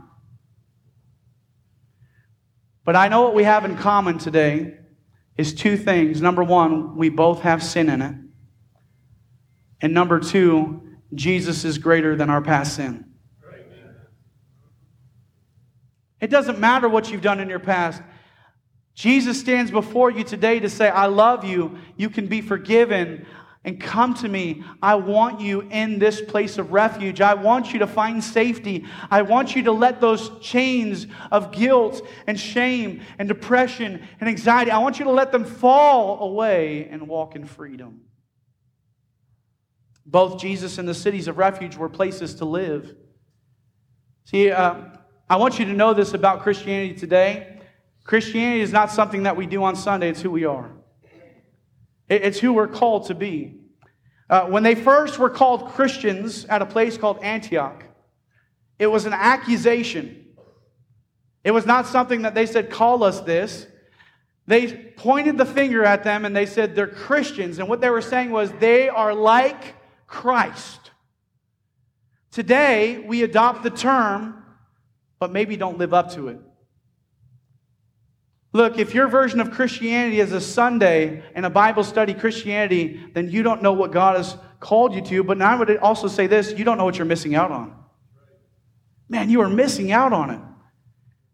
But 2.86 2.96
I 2.96 3.08
know 3.08 3.22
what 3.22 3.36
we 3.36 3.44
have 3.44 3.66
in 3.66 3.78
common 3.78 4.18
today 4.18 4.78
is 5.38 5.54
two 5.54 5.78
things. 5.78 6.22
Number 6.22 6.44
one, 6.44 6.98
we 6.98 7.10
both 7.10 7.42
have 7.42 7.62
sin 7.62 7.90
in 7.90 8.02
it. 8.02 8.16
And 9.82 9.94
number 9.94 10.20
two, 10.20 10.82
Jesus 11.14 11.66
is 11.66 11.78
greater 11.78 12.16
than 12.16 12.30
our 12.30 12.42
past 12.42 12.76
sin. 12.76 13.06
It 16.20 16.30
doesn't 16.30 16.60
matter 16.60 16.90
what 16.90 17.12
you've 17.12 17.22
done 17.22 17.40
in 17.40 17.48
your 17.48 17.60
past. 17.60 18.02
Jesus 18.94 19.40
stands 19.40 19.72
before 19.72 20.12
you 20.12 20.26
today 20.26 20.60
to 20.60 20.70
say, 20.70 20.90
I 20.90 21.06
love 21.06 21.46
you. 21.46 21.78
You 21.96 22.10
can 22.10 22.28
be 22.28 22.42
forgiven 22.42 23.26
and 23.66 23.80
come 23.80 24.14
to 24.16 24.28
me. 24.28 24.64
I 24.82 24.96
want 24.96 25.42
you 25.42 25.62
in 25.62 26.00
this 26.00 26.22
place 26.22 26.58
of 26.58 26.72
refuge. 26.72 27.20
I 27.20 27.34
want 27.34 27.74
you 27.74 27.80
to 27.80 27.88
find 27.88 28.24
safety. 28.24 28.86
I 29.12 29.22
want 29.22 29.56
you 29.56 29.64
to 29.64 29.72
let 29.72 30.00
those 30.00 30.32
chains 30.40 31.08
of 31.32 31.52
guilt 31.52 32.02
and 32.26 32.40
shame 32.40 33.02
and 33.18 33.28
depression 33.28 34.08
and 34.20 34.30
anxiety, 34.30 34.72
I 34.72 34.80
want 34.80 35.00
you 35.00 35.06
to 35.06 35.12
let 35.12 35.32
them 35.32 35.44
fall 35.44 36.22
away 36.22 36.88
and 36.90 37.08
walk 37.08 37.36
in 37.36 37.46
freedom. 37.46 38.02
Both 40.06 40.40
Jesus 40.40 40.78
and 40.78 40.88
the 40.88 40.96
cities 40.96 41.28
of 41.28 41.38
refuge 41.38 41.76
were 41.76 41.90
places 41.90 42.36
to 42.36 42.46
live. 42.46 42.96
See, 44.26 44.50
uh, 44.50 44.76
I 45.30 45.36
want 45.36 45.60
you 45.60 45.66
to 45.66 45.74
know 45.74 45.94
this 45.94 46.14
about 46.14 46.42
Christianity 46.42 46.96
today. 46.96 47.60
Christianity 48.06 48.62
is 48.62 48.72
not 48.72 48.90
something 48.90 49.24
that 49.24 49.36
we 49.36 49.46
do 49.46 49.64
on 49.64 49.76
Sunday, 49.76 50.10
it's 50.10 50.22
who 50.22 50.32
we 50.32 50.46
are. 50.46 50.72
It's 52.10 52.40
who 52.40 52.54
we're 52.54 52.68
called 52.68 53.06
to 53.08 53.16
be. 53.16 53.56
Uh, 54.30 54.46
when 54.46 54.64
they 54.64 54.76
first 54.76 55.18
were 55.20 55.30
called 55.30 55.70
Christians 55.70 56.46
at 56.46 56.62
a 56.62 56.66
place 56.66 56.98
called 56.98 57.20
Antioch, 57.22 57.84
it 58.78 58.88
was 58.88 59.06
an 59.06 59.14
accusation. 59.14 60.26
It 61.44 61.52
was 61.52 61.66
not 61.66 61.88
something 61.88 62.24
that 62.24 62.36
they 62.36 62.46
said, 62.46 62.70
call 62.70 63.04
us 63.04 63.22
this. 63.22 63.68
They 64.48 64.74
pointed 64.74 65.38
the 65.38 65.46
finger 65.46 65.84
at 65.84 66.04
them 66.04 66.26
and 66.26 66.36
they 66.36 66.46
said, 66.46 66.76
they're 66.76 66.88
Christians. 66.88 67.60
And 67.60 67.70
what 67.70 67.82
they 67.82 67.90
were 67.90 68.02
saying 68.02 68.32
was, 68.32 68.52
they 68.54 68.90
are 68.90 69.14
like 69.14 69.76
Christ. 70.08 70.92
Today, 72.32 73.00
we 73.00 73.24
adopt 73.24 73.64
the 73.64 73.70
term, 73.70 74.44
but 75.20 75.32
maybe 75.32 75.56
don't 75.56 75.78
live 75.78 75.94
up 75.94 76.12
to 76.14 76.30
it. 76.30 76.40
Look, 78.60 78.78
if 78.78 78.94
your 78.94 79.08
version 79.08 79.40
of 79.40 79.52
Christianity 79.52 80.20
is 80.20 80.34
a 80.34 80.42
Sunday 80.42 81.24
and 81.34 81.46
a 81.46 81.50
Bible 81.50 81.82
study 81.82 82.14
Christianity, 82.14 83.02
then 83.14 83.30
you 83.30 83.42
don't 83.42 83.62
know 83.62 83.72
what 83.72 83.94
God 83.94 84.18
has 84.18 84.36
called 84.60 84.94
you 84.94 85.02
to. 85.04 85.24
But 85.24 85.42
I 85.42 85.56
would 85.56 85.78
also 85.78 86.10
say 86.10 86.28
this 86.28 86.52
you 86.52 86.66
don't 86.66 86.78
know 86.78 86.84
what 86.84 86.98
you're 86.98 87.06
missing 87.06 87.36
out 87.36 87.52
on. 87.52 87.74
Man, 89.08 89.30
you 89.30 89.40
are 89.40 89.48
missing 89.48 89.94
out 89.94 90.12
on 90.12 90.32
it. 90.32 90.42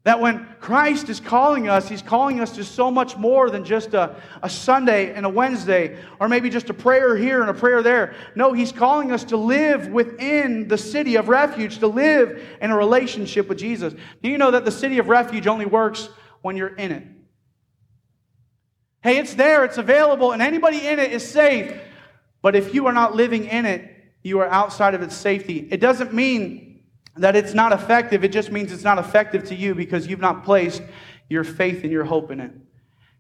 That 0.04 0.22
when 0.22 0.48
Christ 0.60 1.10
is 1.10 1.20
calling 1.20 1.68
us, 1.68 1.90
He's 1.90 2.04
calling 2.04 2.42
us 2.42 2.52
to 2.58 2.64
so 2.64 2.92
much 2.92 3.18
more 3.18 3.50
than 3.50 3.66
just 3.66 3.96
a, 3.96 4.22
a 4.44 4.50
Sunday 4.52 5.12
and 5.12 5.26
a 5.26 5.30
Wednesday, 5.30 5.98
or 6.20 6.30
maybe 6.30 6.52
just 6.52 6.70
a 6.70 6.76
prayer 6.76 7.18
here 7.18 7.42
and 7.42 7.50
a 7.50 7.56
prayer 7.56 7.82
there. 7.82 8.14
No, 8.36 8.54
He's 8.54 8.72
calling 8.72 9.12
us 9.12 9.24
to 9.24 9.36
live 9.36 9.88
within 9.88 10.68
the 10.68 10.78
city 10.78 11.16
of 11.16 11.28
refuge, 11.28 11.80
to 11.80 11.88
live 11.88 12.40
in 12.62 12.70
a 12.70 12.78
relationship 12.78 13.50
with 13.50 13.58
Jesus. 13.58 13.96
Do 14.22 14.30
you 14.30 14.38
know 14.38 14.52
that 14.52 14.64
the 14.64 14.72
city 14.72 15.00
of 15.00 15.08
refuge 15.08 15.48
only 15.48 15.66
works 15.66 16.10
when 16.46 16.56
you're 16.56 16.76
in 16.76 16.92
it. 16.92 17.08
Hey, 19.06 19.20
it's 19.20 19.36
there, 19.36 19.64
it's 19.64 19.78
available, 19.78 20.32
and 20.32 20.42
anybody 20.42 20.88
in 20.88 20.98
it 20.98 21.12
is 21.12 21.24
safe. 21.24 21.80
But 22.42 22.56
if 22.56 22.74
you 22.74 22.88
are 22.88 22.92
not 22.92 23.14
living 23.14 23.46
in 23.46 23.64
it, 23.68 23.88
you 24.24 24.40
are 24.40 24.48
outside 24.48 24.96
of 24.96 25.04
its 25.04 25.16
safety. 25.16 25.68
It 25.70 25.80
doesn't 25.80 26.12
mean 26.12 26.82
that 27.16 27.36
it's 27.36 27.54
not 27.54 27.72
effective, 27.72 28.24
it 28.24 28.32
just 28.32 28.52
means 28.52 28.72
it's 28.72 28.84
not 28.84 28.98
effective 28.98 29.44
to 29.50 29.56
you 29.56 29.76
because 29.76 30.08
you've 30.08 30.20
not 30.20 30.44
placed 30.44 30.82
your 31.30 31.44
faith 31.44 31.84
and 31.84 31.92
your 31.92 32.04
hope 32.04 32.32
in 32.32 32.40
it. 32.40 32.52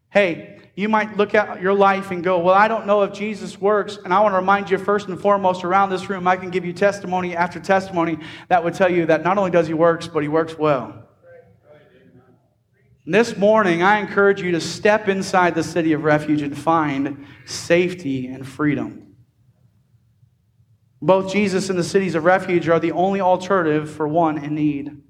Hey, 0.10 0.60
you 0.74 0.90
might 0.90 1.18
look 1.18 1.36
at 1.36 1.62
your 1.62 1.76
life 1.76 2.10
and 2.10 2.24
go, 2.24 2.40
Well, 2.40 2.56
I 2.56 2.68
don't 2.68 2.88
know 2.88 3.04
if 3.04 3.14
Jesus 3.14 3.62
works. 3.62 4.00
And 4.04 4.12
I 4.12 4.22
want 4.22 4.34
to 4.34 4.38
remind 4.38 4.72
you, 4.72 4.80
first 4.80 5.08
and 5.08 5.22
foremost, 5.22 5.64
around 5.64 5.92
this 5.92 6.10
room, 6.10 6.28
I 6.28 6.36
can 6.36 6.50
give 6.50 6.66
you 6.66 6.74
testimony 6.74 7.36
after 7.36 7.60
testimony 7.60 8.18
that 8.48 8.64
would 8.64 8.74
tell 8.74 8.92
you 8.92 9.06
that 9.06 9.24
not 9.24 9.38
only 9.38 9.52
does 9.52 9.68
he 9.68 9.76
works, 9.76 10.08
but 10.08 10.24
he 10.24 10.30
works 10.30 10.58
well. 10.58 11.05
This 13.08 13.38
morning, 13.38 13.84
I 13.84 14.00
encourage 14.00 14.42
you 14.42 14.52
to 14.54 14.60
step 14.60 15.08
inside 15.08 15.54
the 15.54 15.64
city 15.64 15.94
of 15.94 16.04
refuge 16.04 16.42
and 16.42 16.58
find 16.58 17.28
safety 17.46 18.26
and 18.26 18.48
freedom. 18.48 19.16
Both 21.00 21.32
Jesus 21.32 21.70
and 21.70 21.78
the 21.78 21.84
cities 21.84 22.16
of 22.16 22.24
refuge 22.24 22.68
are 22.68 22.80
the 22.80 22.94
only 22.94 23.22
alternative 23.22 23.92
for 23.92 24.08
one 24.08 24.44
in 24.44 24.56
need. 24.56 25.04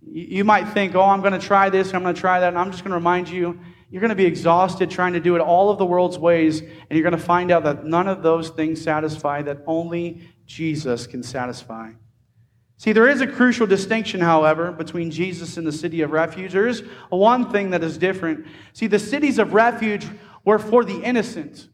You 0.00 0.44
might 0.44 0.68
think, 0.68 0.94
oh, 0.94 1.02
I'm 1.02 1.20
going 1.20 1.38
to 1.38 1.38
try 1.38 1.68
this 1.68 1.88
and 1.88 1.96
I'm 1.96 2.02
going 2.02 2.14
to 2.14 2.20
try 2.20 2.40
that. 2.40 2.48
And 2.48 2.58
I'm 2.58 2.70
just 2.70 2.82
going 2.82 2.92
to 2.92 2.96
remind 2.96 3.28
you, 3.28 3.60
you're 3.90 4.00
going 4.00 4.08
to 4.08 4.16
be 4.16 4.24
exhausted 4.24 4.90
trying 4.90 5.12
to 5.12 5.20
do 5.20 5.36
it 5.36 5.40
all 5.40 5.68
of 5.68 5.76
the 5.76 5.84
world's 5.84 6.18
ways. 6.18 6.60
And 6.60 6.86
you're 6.90 7.02
going 7.02 7.12
to 7.12 7.18
find 7.18 7.50
out 7.50 7.64
that 7.64 7.84
none 7.84 8.08
of 8.08 8.22
those 8.22 8.48
things 8.48 8.80
satisfy, 8.80 9.42
that 9.42 9.58
only 9.66 10.26
Jesus 10.46 11.06
can 11.06 11.22
satisfy. 11.22 11.90
See, 12.78 12.92
there 12.92 13.08
is 13.08 13.22
a 13.22 13.26
crucial 13.26 13.66
distinction, 13.66 14.20
however, 14.20 14.70
between 14.70 15.10
Jesus 15.10 15.56
and 15.56 15.66
the 15.66 15.72
city 15.72 16.02
of 16.02 16.10
refuge. 16.10 16.52
There 16.52 16.68
is 16.68 16.82
one 17.08 17.50
thing 17.50 17.70
that 17.70 17.82
is 17.82 17.96
different. 17.96 18.46
See, 18.74 18.86
the 18.86 18.98
cities 18.98 19.38
of 19.38 19.54
refuge 19.54 20.06
were 20.44 20.58
for 20.58 20.84
the 20.84 21.02
innocent, 21.02 21.68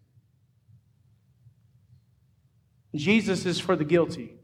Jesus 2.94 3.46
is 3.46 3.58
for 3.58 3.74
the 3.74 3.84
guilty. 3.84 4.34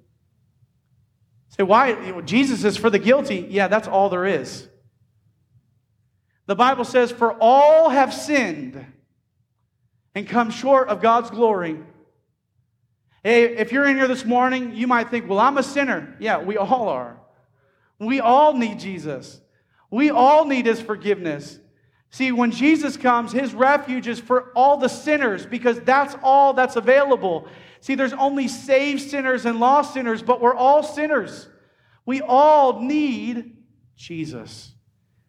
Say, 1.50 1.64
why? 1.64 2.20
Jesus 2.22 2.64
is 2.64 2.76
for 2.76 2.88
the 2.88 2.98
guilty. 2.98 3.46
Yeah, 3.50 3.68
that's 3.68 3.88
all 3.88 4.08
there 4.08 4.24
is. 4.24 4.68
The 6.46 6.56
Bible 6.56 6.84
says, 6.84 7.12
For 7.12 7.32
all 7.40 7.90
have 7.90 8.12
sinned 8.14 8.84
and 10.14 10.26
come 10.26 10.50
short 10.50 10.88
of 10.88 11.02
God's 11.02 11.30
glory. 11.30 11.78
Hey, 13.22 13.56
if 13.56 13.72
you're 13.72 13.86
in 13.86 13.96
here 13.96 14.08
this 14.08 14.24
morning, 14.24 14.74
you 14.74 14.86
might 14.86 15.10
think, 15.10 15.28
well, 15.28 15.40
I'm 15.40 15.58
a 15.58 15.62
sinner. 15.62 16.16
Yeah, 16.20 16.42
we 16.42 16.56
all 16.56 16.88
are. 16.88 17.20
We 17.98 18.20
all 18.20 18.54
need 18.54 18.78
Jesus. 18.78 19.40
We 19.90 20.10
all 20.10 20.44
need 20.44 20.66
his 20.66 20.80
forgiveness. 20.80 21.58
See, 22.10 22.32
when 22.32 22.52
Jesus 22.52 22.96
comes, 22.96 23.32
his 23.32 23.52
refuge 23.54 24.06
is 24.06 24.20
for 24.20 24.52
all 24.54 24.78
the 24.78 24.88
sinners 24.88 25.44
because 25.44 25.80
that's 25.80 26.16
all 26.22 26.54
that's 26.54 26.76
available. 26.76 27.48
See, 27.80 27.94
there's 27.94 28.12
only 28.12 28.48
saved 28.48 29.02
sinners 29.02 29.44
and 29.46 29.60
lost 29.60 29.94
sinners, 29.94 30.22
but 30.22 30.40
we're 30.40 30.54
all 30.54 30.82
sinners. 30.82 31.48
We 32.06 32.22
all 32.22 32.80
need 32.80 33.56
Jesus. 33.96 34.72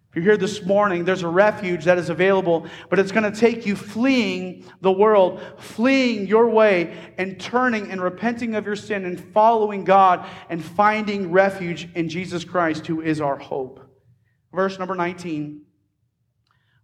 If 0.09 0.15
you're 0.15 0.23
here 0.23 0.37
this 0.37 0.65
morning, 0.65 1.05
there's 1.05 1.21
a 1.21 1.27
refuge 1.27 1.85
that 1.85 1.99
is 1.99 2.09
available, 2.09 2.65
but 2.89 2.97
it's 2.97 3.11
going 3.11 3.31
to 3.31 3.39
take 3.39 3.67
you 3.67 3.75
fleeing 3.75 4.65
the 4.81 4.91
world, 4.91 5.39
fleeing 5.59 6.25
your 6.25 6.49
way, 6.49 6.97
and 7.19 7.39
turning 7.39 7.91
and 7.91 8.01
repenting 8.01 8.55
of 8.55 8.65
your 8.65 8.75
sin 8.75 9.05
and 9.05 9.19
following 9.33 9.83
God 9.83 10.25
and 10.49 10.65
finding 10.65 11.31
refuge 11.31 11.89
in 11.93 12.09
Jesus 12.09 12.43
Christ, 12.43 12.87
who 12.87 13.01
is 13.01 13.21
our 13.21 13.37
hope. 13.37 13.81
Verse 14.51 14.79
number 14.79 14.95
19. 14.95 15.61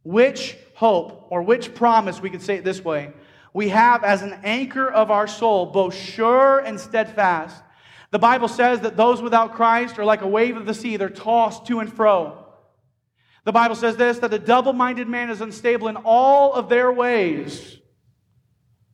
Which 0.03 0.55
hope 0.75 1.25
or 1.31 1.41
which 1.41 1.73
promise, 1.73 2.21
we 2.21 2.29
could 2.29 2.43
say 2.43 2.57
it 2.57 2.63
this 2.63 2.85
way, 2.85 3.11
we 3.55 3.69
have 3.69 4.03
as 4.03 4.21
an 4.21 4.39
anchor 4.43 4.87
of 4.87 5.09
our 5.09 5.25
soul, 5.25 5.65
both 5.65 5.95
sure 5.95 6.59
and 6.59 6.79
steadfast. 6.79 7.63
The 8.11 8.19
Bible 8.19 8.49
says 8.49 8.81
that 8.81 8.97
those 8.97 9.19
without 9.19 9.55
Christ 9.55 9.97
are 9.97 10.05
like 10.05 10.21
a 10.21 10.27
wave 10.27 10.57
of 10.57 10.67
the 10.67 10.75
sea, 10.75 10.95
they're 10.97 11.09
tossed 11.09 11.65
to 11.65 11.79
and 11.79 11.91
fro. 11.91 12.44
The 13.45 13.51
Bible 13.51 13.75
says 13.75 13.95
this 13.95 14.19
that 14.19 14.33
a 14.33 14.39
double 14.39 14.73
minded 14.73 15.07
man 15.07 15.29
is 15.29 15.39
unstable 15.39 15.87
in 15.87 15.95
all 15.97 16.53
of 16.53 16.67
their 16.67 16.91
ways. 16.91 17.79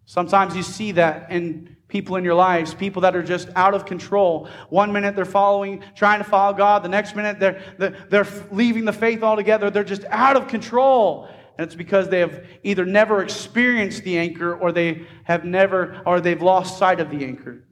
Sometimes 0.05 0.55
you 0.55 0.61
see 0.61 0.91
that 0.93 1.31
in 1.31 1.77
people 1.87 2.17
in 2.17 2.23
your 2.23 2.35
lives, 2.35 2.73
people 2.73 3.01
that 3.01 3.15
are 3.15 3.23
just 3.23 3.49
out 3.55 3.73
of 3.73 3.85
control. 3.85 4.49
One 4.69 4.91
minute 4.93 5.15
they're 5.15 5.25
following, 5.25 5.83
trying 5.95 6.19
to 6.19 6.23
follow 6.23 6.55
God, 6.55 6.83
the 6.83 6.89
next 6.89 7.15
minute 7.15 7.39
they're, 7.39 7.61
they're 8.09 8.27
leaving 8.51 8.85
the 8.85 8.93
faith 8.93 9.23
altogether. 9.23 9.69
They're 9.69 9.83
just 9.83 10.05
out 10.05 10.35
of 10.35 10.47
control. 10.47 11.29
And 11.57 11.67
it's 11.67 11.75
because 11.75 12.09
they 12.09 12.19
have 12.19 12.45
either 12.63 12.85
never 12.85 13.21
experienced 13.21 14.03
the 14.03 14.17
anchor 14.17 14.55
or 14.55 14.71
they 14.71 15.05
have 15.25 15.45
never, 15.45 16.01
or 16.05 16.19
they've 16.19 16.41
lost 16.41 16.77
sight 16.77 16.99
of 16.99 17.09
the 17.09 17.25
anchor. 17.25 17.67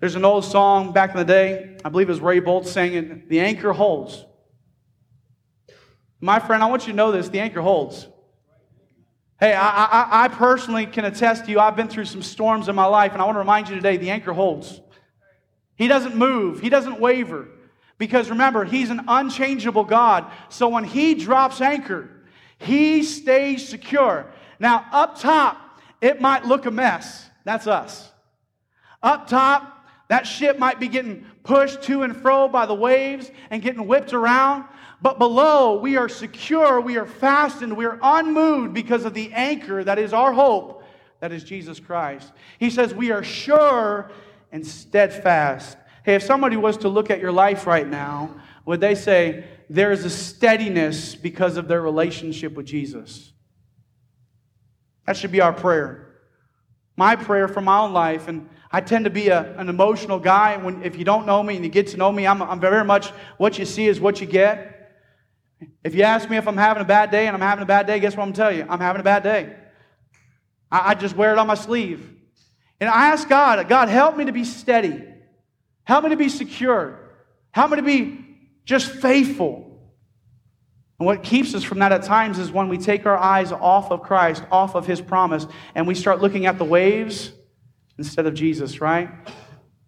There's 0.00 0.14
an 0.14 0.24
old 0.24 0.44
song 0.44 0.92
back 0.92 1.10
in 1.10 1.16
the 1.16 1.24
day, 1.24 1.76
I 1.84 1.90
believe 1.90 2.08
it 2.08 2.12
was 2.12 2.20
Ray 2.20 2.40
Boltz 2.40 2.68
saying 2.68 3.24
The 3.28 3.40
anchor 3.40 3.72
holds. 3.72 4.24
My 6.20 6.38
friend, 6.38 6.62
I 6.62 6.66
want 6.66 6.86
you 6.86 6.92
to 6.92 6.96
know 6.96 7.12
this 7.12 7.28
the 7.28 7.40
anchor 7.40 7.60
holds. 7.60 8.06
Hey, 9.38 9.54
I, 9.54 9.84
I, 9.84 10.24
I, 10.24 10.28
personally 10.28 10.84
can 10.84 11.06
attest 11.06 11.46
to 11.46 11.50
you, 11.50 11.58
I've 11.58 11.74
been 11.74 11.88
through 11.88 12.04
some 12.04 12.22
storms 12.22 12.68
in 12.68 12.74
my 12.74 12.84
life, 12.84 13.14
and 13.14 13.22
I 13.22 13.24
want 13.24 13.36
to 13.36 13.40
remind 13.40 13.70
you 13.70 13.74
today 13.74 13.96
the 13.96 14.10
anchor 14.10 14.34
holds. 14.34 14.82
He 15.76 15.88
doesn't 15.88 16.14
move, 16.14 16.60
he 16.60 16.68
doesn't 16.68 17.00
waver. 17.00 17.48
Because 17.96 18.30
remember, 18.30 18.64
he's 18.64 18.88
an 18.88 19.02
unchangeable 19.08 19.84
God. 19.84 20.30
So 20.48 20.68
when 20.68 20.84
he 20.84 21.14
drops 21.14 21.60
anchor, 21.60 22.08
he 22.56 23.02
stays 23.02 23.68
secure. 23.68 24.32
Now, 24.58 24.86
up 24.90 25.18
top, 25.18 25.80
it 26.00 26.18
might 26.18 26.46
look 26.46 26.64
a 26.64 26.70
mess. 26.70 27.28
That's 27.44 27.66
us. 27.66 28.10
Up 29.02 29.26
top, 29.26 29.86
that 30.08 30.26
ship 30.26 30.58
might 30.58 30.80
be 30.80 30.88
getting 30.88 31.26
pushed 31.42 31.82
to 31.84 32.02
and 32.02 32.16
fro 32.16 32.48
by 32.48 32.64
the 32.64 32.74
waves 32.74 33.30
and 33.50 33.60
getting 33.60 33.86
whipped 33.86 34.12
around. 34.14 34.64
But 35.02 35.18
below, 35.18 35.78
we 35.78 35.96
are 35.96 36.08
secure, 36.08 36.80
we 36.80 36.98
are 36.98 37.06
fastened, 37.06 37.76
we 37.76 37.86
are 37.86 37.98
unmoved 38.02 38.74
because 38.74 39.04
of 39.04 39.14
the 39.14 39.32
anchor 39.32 39.82
that 39.82 39.98
is 39.98 40.12
our 40.12 40.32
hope, 40.32 40.84
that 41.20 41.32
is 41.32 41.42
Jesus 41.42 41.80
Christ. 41.80 42.32
He 42.58 42.68
says, 42.68 42.94
We 42.94 43.10
are 43.10 43.24
sure 43.24 44.10
and 44.52 44.66
steadfast. 44.66 45.78
Hey, 46.04 46.16
if 46.16 46.22
somebody 46.22 46.56
was 46.56 46.76
to 46.78 46.88
look 46.88 47.10
at 47.10 47.20
your 47.20 47.32
life 47.32 47.66
right 47.66 47.88
now, 47.88 48.34
would 48.66 48.80
they 48.80 48.94
say, 48.94 49.44
There 49.70 49.90
is 49.90 50.04
a 50.04 50.10
steadiness 50.10 51.14
because 51.14 51.56
of 51.56 51.66
their 51.66 51.80
relationship 51.80 52.52
with 52.52 52.66
Jesus? 52.66 53.32
That 55.06 55.16
should 55.16 55.32
be 55.32 55.40
our 55.40 55.52
prayer. 55.52 56.08
My 56.96 57.16
prayer 57.16 57.48
for 57.48 57.62
my 57.62 57.78
own 57.78 57.94
life, 57.94 58.28
and 58.28 58.50
I 58.70 58.82
tend 58.82 59.04
to 59.04 59.10
be 59.10 59.28
a, 59.28 59.58
an 59.58 59.70
emotional 59.70 60.18
guy. 60.18 60.58
When, 60.58 60.82
if 60.82 60.96
you 60.98 61.04
don't 61.04 61.24
know 61.24 61.42
me 61.42 61.56
and 61.56 61.64
you 61.64 61.70
get 61.70 61.86
to 61.88 61.96
know 61.96 62.12
me, 62.12 62.26
I'm, 62.26 62.42
I'm 62.42 62.60
very 62.60 62.84
much 62.84 63.08
what 63.38 63.58
you 63.58 63.64
see 63.64 63.86
is 63.86 63.98
what 63.98 64.20
you 64.20 64.26
get. 64.26 64.76
If 65.84 65.94
you 65.94 66.02
ask 66.02 66.28
me 66.28 66.36
if 66.36 66.46
I'm 66.46 66.56
having 66.56 66.82
a 66.82 66.86
bad 66.86 67.10
day 67.10 67.26
and 67.26 67.34
I'm 67.34 67.42
having 67.42 67.62
a 67.62 67.66
bad 67.66 67.86
day, 67.86 68.00
guess 68.00 68.16
what 68.16 68.24
I'm 68.24 68.32
telling 68.32 68.58
you? 68.58 68.66
I'm 68.68 68.80
having 68.80 69.00
a 69.00 69.04
bad 69.04 69.22
day. 69.22 69.54
I, 70.70 70.90
I 70.90 70.94
just 70.94 71.16
wear 71.16 71.32
it 71.32 71.38
on 71.38 71.46
my 71.46 71.54
sleeve. 71.54 72.16
And 72.80 72.88
I 72.88 73.08
ask 73.08 73.28
God, 73.28 73.68
God, 73.68 73.88
help 73.88 74.16
me 74.16 74.24
to 74.24 74.32
be 74.32 74.44
steady. 74.44 75.04
Help 75.84 76.04
me 76.04 76.10
to 76.10 76.16
be 76.16 76.28
secure. 76.28 76.98
Help 77.50 77.72
me 77.72 77.76
to 77.76 77.82
be 77.82 78.24
just 78.64 78.90
faithful. 78.90 79.66
And 80.98 81.06
what 81.06 81.22
keeps 81.22 81.54
us 81.54 81.64
from 81.64 81.78
that 81.80 81.92
at 81.92 82.02
times 82.02 82.38
is 82.38 82.52
when 82.52 82.68
we 82.68 82.78
take 82.78 83.06
our 83.06 83.16
eyes 83.16 83.52
off 83.52 83.90
of 83.90 84.02
Christ, 84.02 84.44
off 84.50 84.74
of 84.74 84.86
His 84.86 85.00
promise, 85.00 85.46
and 85.74 85.86
we 85.86 85.94
start 85.94 86.20
looking 86.20 86.46
at 86.46 86.58
the 86.58 86.64
waves 86.64 87.32
instead 87.98 88.26
of 88.26 88.34
Jesus, 88.34 88.80
right? 88.80 89.10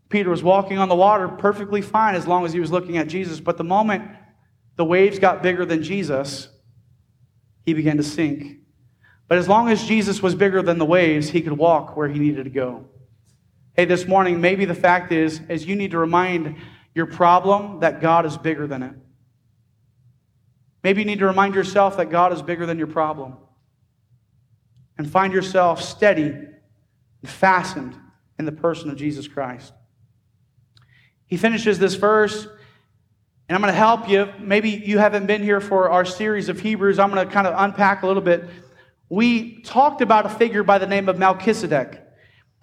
Peter 0.08 0.28
was 0.28 0.42
walking 0.42 0.78
on 0.78 0.90
the 0.90 0.94
water 0.94 1.26
perfectly 1.28 1.80
fine 1.80 2.14
as 2.14 2.26
long 2.26 2.44
as 2.44 2.52
he 2.52 2.60
was 2.60 2.70
looking 2.70 2.98
at 2.98 3.08
Jesus. 3.08 3.40
But 3.40 3.56
the 3.56 3.64
moment 3.64 4.04
the 4.76 4.84
waves 4.84 5.18
got 5.18 5.42
bigger 5.42 5.64
than 5.64 5.82
Jesus, 5.82 6.48
he 7.64 7.74
began 7.74 7.96
to 7.98 8.02
sink. 8.02 8.58
But 9.28 9.38
as 9.38 9.48
long 9.48 9.70
as 9.70 9.84
Jesus 9.84 10.22
was 10.22 10.34
bigger 10.34 10.62
than 10.62 10.78
the 10.78 10.84
waves, 10.84 11.30
he 11.30 11.40
could 11.42 11.56
walk 11.56 11.96
where 11.96 12.08
he 12.08 12.18
needed 12.18 12.44
to 12.44 12.50
go. 12.50 12.86
Hey, 13.74 13.86
this 13.86 14.06
morning, 14.06 14.40
maybe 14.40 14.64
the 14.64 14.74
fact 14.74 15.12
is, 15.12 15.40
is 15.48 15.66
you 15.66 15.76
need 15.76 15.92
to 15.92 15.98
remind 15.98 16.56
your 16.94 17.06
problem 17.06 17.80
that 17.80 18.00
God 18.00 18.26
is 18.26 18.36
bigger 18.36 18.66
than 18.66 18.82
it. 18.82 18.94
Maybe 20.82 21.00
you 21.00 21.06
need 21.06 21.20
to 21.20 21.26
remind 21.26 21.54
yourself 21.54 21.96
that 21.96 22.10
God 22.10 22.32
is 22.32 22.42
bigger 22.42 22.66
than 22.66 22.76
your 22.76 22.88
problem. 22.88 23.36
And 24.98 25.10
find 25.10 25.32
yourself 25.32 25.80
steady 25.80 26.24
and 26.24 27.30
fastened 27.30 27.96
in 28.38 28.44
the 28.44 28.52
person 28.52 28.90
of 28.90 28.96
Jesus 28.96 29.26
Christ. 29.28 29.72
He 31.26 31.36
finishes 31.38 31.78
this 31.78 31.94
verse 31.94 32.46
and 33.52 33.56
I'm 33.56 33.60
going 33.60 33.74
to 33.74 33.78
help 33.78 34.08
you. 34.08 34.32
Maybe 34.38 34.70
you 34.70 34.96
haven't 34.96 35.26
been 35.26 35.42
here 35.42 35.60
for 35.60 35.90
our 35.90 36.06
series 36.06 36.48
of 36.48 36.58
Hebrews. 36.58 36.98
I'm 36.98 37.10
going 37.10 37.28
to 37.28 37.30
kind 37.30 37.46
of 37.46 37.52
unpack 37.54 38.02
a 38.02 38.06
little 38.06 38.22
bit. 38.22 38.48
We 39.10 39.60
talked 39.60 40.00
about 40.00 40.24
a 40.24 40.30
figure 40.30 40.62
by 40.62 40.78
the 40.78 40.86
name 40.86 41.06
of 41.06 41.18
Melchizedek. 41.18 42.02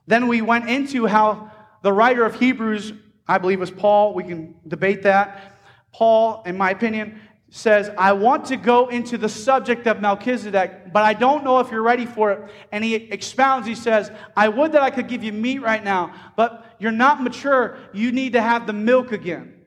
Then 0.08 0.28
we 0.28 0.42
went 0.42 0.68
into 0.68 1.06
how 1.06 1.52
the 1.84 1.94
writer 1.94 2.26
of 2.26 2.40
Hebrews, 2.40 2.92
I 3.28 3.38
believe 3.38 3.60
was 3.60 3.70
Paul, 3.70 4.16
we 4.16 4.24
can 4.24 4.56
debate 4.68 5.04
that. 5.04 5.62
Paul, 5.94 6.42
in 6.48 6.58
my 6.58 6.72
opinion, 6.72 7.22
says, 7.52 7.92
I 7.96 8.14
want 8.14 8.46
to 8.46 8.58
go 8.58 8.88
into 8.88 9.20
the 9.20 9.30
subject 9.30 9.86
of 9.86 10.02
Melchizedek, 10.02 10.92
but 10.92 11.04
I 11.04 11.14
don't 11.14 11.44
know 11.44 11.60
if 11.60 11.70
you're 11.70 11.84
ready 11.84 12.08
for 12.08 12.32
it. 12.32 12.52
And 12.72 12.84
he 12.84 12.96
expounds, 12.96 13.68
he 13.68 13.76
says, 13.76 14.12
I 14.36 14.50
would 14.50 14.72
that 14.72 14.82
I 14.82 14.90
could 14.90 15.08
give 15.08 15.24
you 15.24 15.34
meat 15.34 15.60
right 15.60 15.84
now, 15.84 16.16
but 16.36 16.66
you're 16.80 16.92
not 16.92 17.22
mature. 17.22 17.78
You 17.94 18.12
need 18.12 18.34
to 18.34 18.42
have 18.42 18.66
the 18.66 18.74
milk 18.74 19.12
again. 19.12 19.59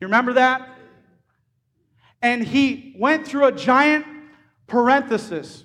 You 0.00 0.06
remember 0.06 0.32
that? 0.34 0.68
And 2.22 2.42
he 2.42 2.94
went 2.98 3.26
through 3.26 3.46
a 3.46 3.52
giant 3.52 4.06
parenthesis. 4.66 5.64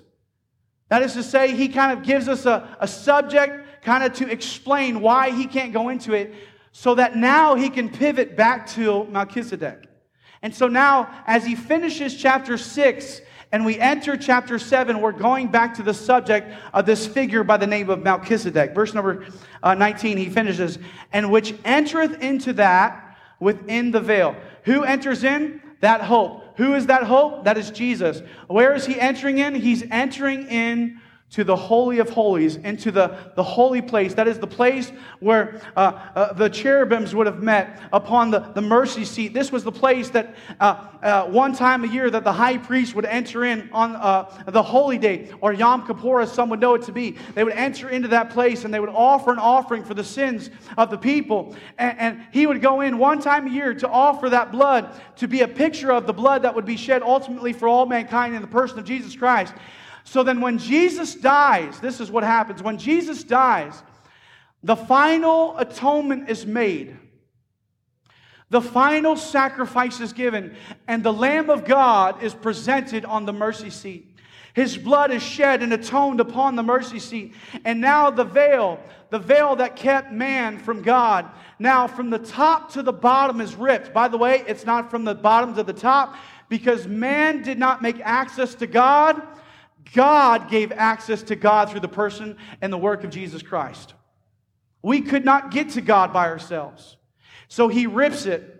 That 0.88 1.02
is 1.02 1.14
to 1.14 1.22
say, 1.22 1.54
he 1.54 1.68
kind 1.68 1.98
of 1.98 2.04
gives 2.04 2.28
us 2.28 2.46
a, 2.46 2.76
a 2.80 2.86
subject 2.86 3.82
kind 3.82 4.04
of 4.04 4.12
to 4.14 4.30
explain 4.30 5.00
why 5.00 5.30
he 5.30 5.46
can't 5.46 5.72
go 5.72 5.88
into 5.88 6.12
it 6.12 6.34
so 6.72 6.94
that 6.94 7.16
now 7.16 7.54
he 7.54 7.70
can 7.70 7.88
pivot 7.88 8.36
back 8.36 8.66
to 8.66 9.04
Melchizedek. 9.04 9.88
And 10.42 10.54
so 10.54 10.68
now, 10.68 11.08
as 11.26 11.44
he 11.44 11.54
finishes 11.54 12.14
chapter 12.14 12.58
6 12.58 13.20
and 13.52 13.64
we 13.64 13.78
enter 13.78 14.16
chapter 14.16 14.58
7, 14.58 15.00
we're 15.00 15.12
going 15.12 15.48
back 15.48 15.74
to 15.74 15.82
the 15.82 15.94
subject 15.94 16.52
of 16.74 16.84
this 16.84 17.06
figure 17.06 17.42
by 17.42 17.56
the 17.56 17.66
name 17.66 17.88
of 17.88 18.02
Melchizedek. 18.02 18.74
Verse 18.74 18.92
number 18.92 19.26
uh, 19.62 19.74
19, 19.74 20.18
he 20.18 20.28
finishes, 20.28 20.78
and 21.12 21.30
which 21.30 21.54
entereth 21.64 22.20
into 22.20 22.52
that 22.54 23.05
within 23.40 23.90
the 23.90 24.00
veil. 24.00 24.36
Who 24.64 24.84
enters 24.84 25.24
in? 25.24 25.60
That 25.80 26.00
hope. 26.00 26.56
Who 26.56 26.74
is 26.74 26.86
that 26.86 27.04
hope? 27.04 27.44
That 27.44 27.58
is 27.58 27.70
Jesus. 27.70 28.22
Where 28.48 28.74
is 28.74 28.86
he 28.86 28.98
entering 28.98 29.38
in? 29.38 29.54
He's 29.54 29.84
entering 29.90 30.48
in 30.48 31.00
to 31.28 31.42
the 31.42 31.56
Holy 31.56 31.98
of 31.98 32.08
Holies, 32.08 32.56
into 32.56 32.92
the, 32.92 33.32
the 33.34 33.42
holy 33.42 33.82
place. 33.82 34.14
That 34.14 34.28
is 34.28 34.38
the 34.38 34.46
place 34.46 34.92
where 35.18 35.60
uh, 35.76 35.80
uh, 36.14 36.32
the 36.32 36.48
cherubims 36.48 37.14
would 37.16 37.26
have 37.26 37.42
met 37.42 37.80
upon 37.92 38.30
the, 38.30 38.38
the 38.38 38.62
mercy 38.62 39.04
seat. 39.04 39.34
This 39.34 39.50
was 39.50 39.64
the 39.64 39.72
place 39.72 40.08
that 40.10 40.36
uh, 40.60 40.86
uh 41.02 41.26
one 41.26 41.52
time 41.52 41.84
a 41.84 41.88
year 41.88 42.10
that 42.10 42.22
the 42.22 42.32
high 42.32 42.56
priest 42.56 42.94
would 42.94 43.04
enter 43.04 43.44
in 43.44 43.68
on 43.72 43.96
uh, 43.96 44.30
the 44.46 44.62
holy 44.62 44.98
day, 44.98 45.30
or 45.40 45.52
Yom 45.52 45.84
Kippur, 45.86 46.20
as 46.20 46.32
some 46.32 46.48
would 46.48 46.60
know 46.60 46.74
it 46.74 46.82
to 46.82 46.92
be. 46.92 47.16
They 47.34 47.42
would 47.42 47.54
enter 47.54 47.90
into 47.90 48.08
that 48.08 48.30
place 48.30 48.64
and 48.64 48.72
they 48.72 48.80
would 48.80 48.88
offer 48.88 49.32
an 49.32 49.38
offering 49.38 49.84
for 49.84 49.94
the 49.94 50.04
sins 50.04 50.50
of 50.78 50.90
the 50.90 50.98
people. 50.98 51.56
And, 51.76 51.98
and 51.98 52.26
he 52.30 52.46
would 52.46 52.62
go 52.62 52.82
in 52.82 52.98
one 52.98 53.20
time 53.20 53.48
a 53.48 53.50
year 53.50 53.74
to 53.74 53.88
offer 53.88 54.30
that 54.30 54.52
blood 54.52 55.00
to 55.16 55.26
be 55.26 55.40
a 55.40 55.48
picture 55.48 55.92
of 55.92 56.06
the 56.06 56.14
blood 56.14 56.42
that 56.42 56.54
would 56.54 56.64
be 56.64 56.76
shed 56.76 57.02
ultimately 57.02 57.52
for 57.52 57.66
all 57.66 57.84
mankind 57.84 58.34
in 58.34 58.42
the 58.42 58.48
person 58.48 58.78
of 58.78 58.84
Jesus 58.84 59.16
Christ. 59.16 59.52
So 60.06 60.22
then, 60.22 60.40
when 60.40 60.58
Jesus 60.58 61.16
dies, 61.16 61.80
this 61.80 62.00
is 62.00 62.12
what 62.12 62.22
happens. 62.22 62.62
When 62.62 62.78
Jesus 62.78 63.24
dies, 63.24 63.82
the 64.62 64.76
final 64.76 65.58
atonement 65.58 66.30
is 66.30 66.46
made. 66.46 66.96
The 68.48 68.62
final 68.62 69.16
sacrifice 69.16 70.00
is 70.00 70.12
given, 70.12 70.54
and 70.86 71.02
the 71.02 71.12
Lamb 71.12 71.50
of 71.50 71.64
God 71.64 72.22
is 72.22 72.34
presented 72.34 73.04
on 73.04 73.26
the 73.26 73.32
mercy 73.32 73.68
seat. 73.68 74.16
His 74.54 74.78
blood 74.78 75.10
is 75.10 75.24
shed 75.24 75.62
and 75.64 75.72
atoned 75.72 76.20
upon 76.20 76.54
the 76.54 76.62
mercy 76.62 77.00
seat. 77.00 77.34
And 77.64 77.80
now 77.80 78.08
the 78.10 78.24
veil, 78.24 78.78
the 79.10 79.18
veil 79.18 79.56
that 79.56 79.74
kept 79.74 80.12
man 80.12 80.56
from 80.56 80.82
God, 80.82 81.28
now 81.58 81.88
from 81.88 82.10
the 82.10 82.20
top 82.20 82.72
to 82.74 82.82
the 82.82 82.92
bottom 82.92 83.40
is 83.40 83.56
ripped. 83.56 83.92
By 83.92 84.06
the 84.06 84.18
way, 84.18 84.44
it's 84.46 84.64
not 84.64 84.88
from 84.88 85.04
the 85.04 85.16
bottom 85.16 85.54
to 85.56 85.64
the 85.64 85.72
top 85.72 86.14
because 86.48 86.86
man 86.86 87.42
did 87.42 87.58
not 87.58 87.82
make 87.82 88.00
access 88.00 88.54
to 88.54 88.68
God. 88.68 89.20
God 89.94 90.50
gave 90.50 90.72
access 90.72 91.22
to 91.24 91.36
God 91.36 91.70
through 91.70 91.80
the 91.80 91.88
person 91.88 92.36
and 92.60 92.72
the 92.72 92.78
work 92.78 93.04
of 93.04 93.10
Jesus 93.10 93.42
Christ. 93.42 93.94
We 94.82 95.00
could 95.00 95.24
not 95.24 95.50
get 95.50 95.70
to 95.70 95.80
God 95.80 96.12
by 96.12 96.26
ourselves. 96.26 96.96
So 97.48 97.68
he 97.68 97.86
rips 97.86 98.26
it. 98.26 98.52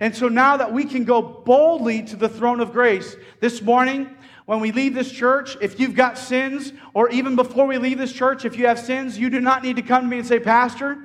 And 0.00 0.14
so 0.14 0.28
now 0.28 0.56
that 0.56 0.72
we 0.72 0.84
can 0.84 1.04
go 1.04 1.22
boldly 1.22 2.02
to 2.04 2.16
the 2.16 2.28
throne 2.28 2.60
of 2.60 2.72
grace, 2.72 3.16
this 3.40 3.60
morning, 3.62 4.08
when 4.46 4.60
we 4.60 4.72
leave 4.72 4.94
this 4.94 5.10
church, 5.10 5.56
if 5.60 5.80
you've 5.80 5.94
got 5.94 6.16
sins, 6.16 6.72
or 6.94 7.10
even 7.10 7.36
before 7.36 7.66
we 7.66 7.78
leave 7.78 7.98
this 7.98 8.12
church, 8.12 8.44
if 8.44 8.56
you 8.56 8.66
have 8.66 8.78
sins, 8.78 9.18
you 9.18 9.28
do 9.28 9.40
not 9.40 9.62
need 9.62 9.76
to 9.76 9.82
come 9.82 10.02
to 10.02 10.08
me 10.08 10.18
and 10.18 10.26
say, 10.26 10.38
Pastor, 10.38 11.04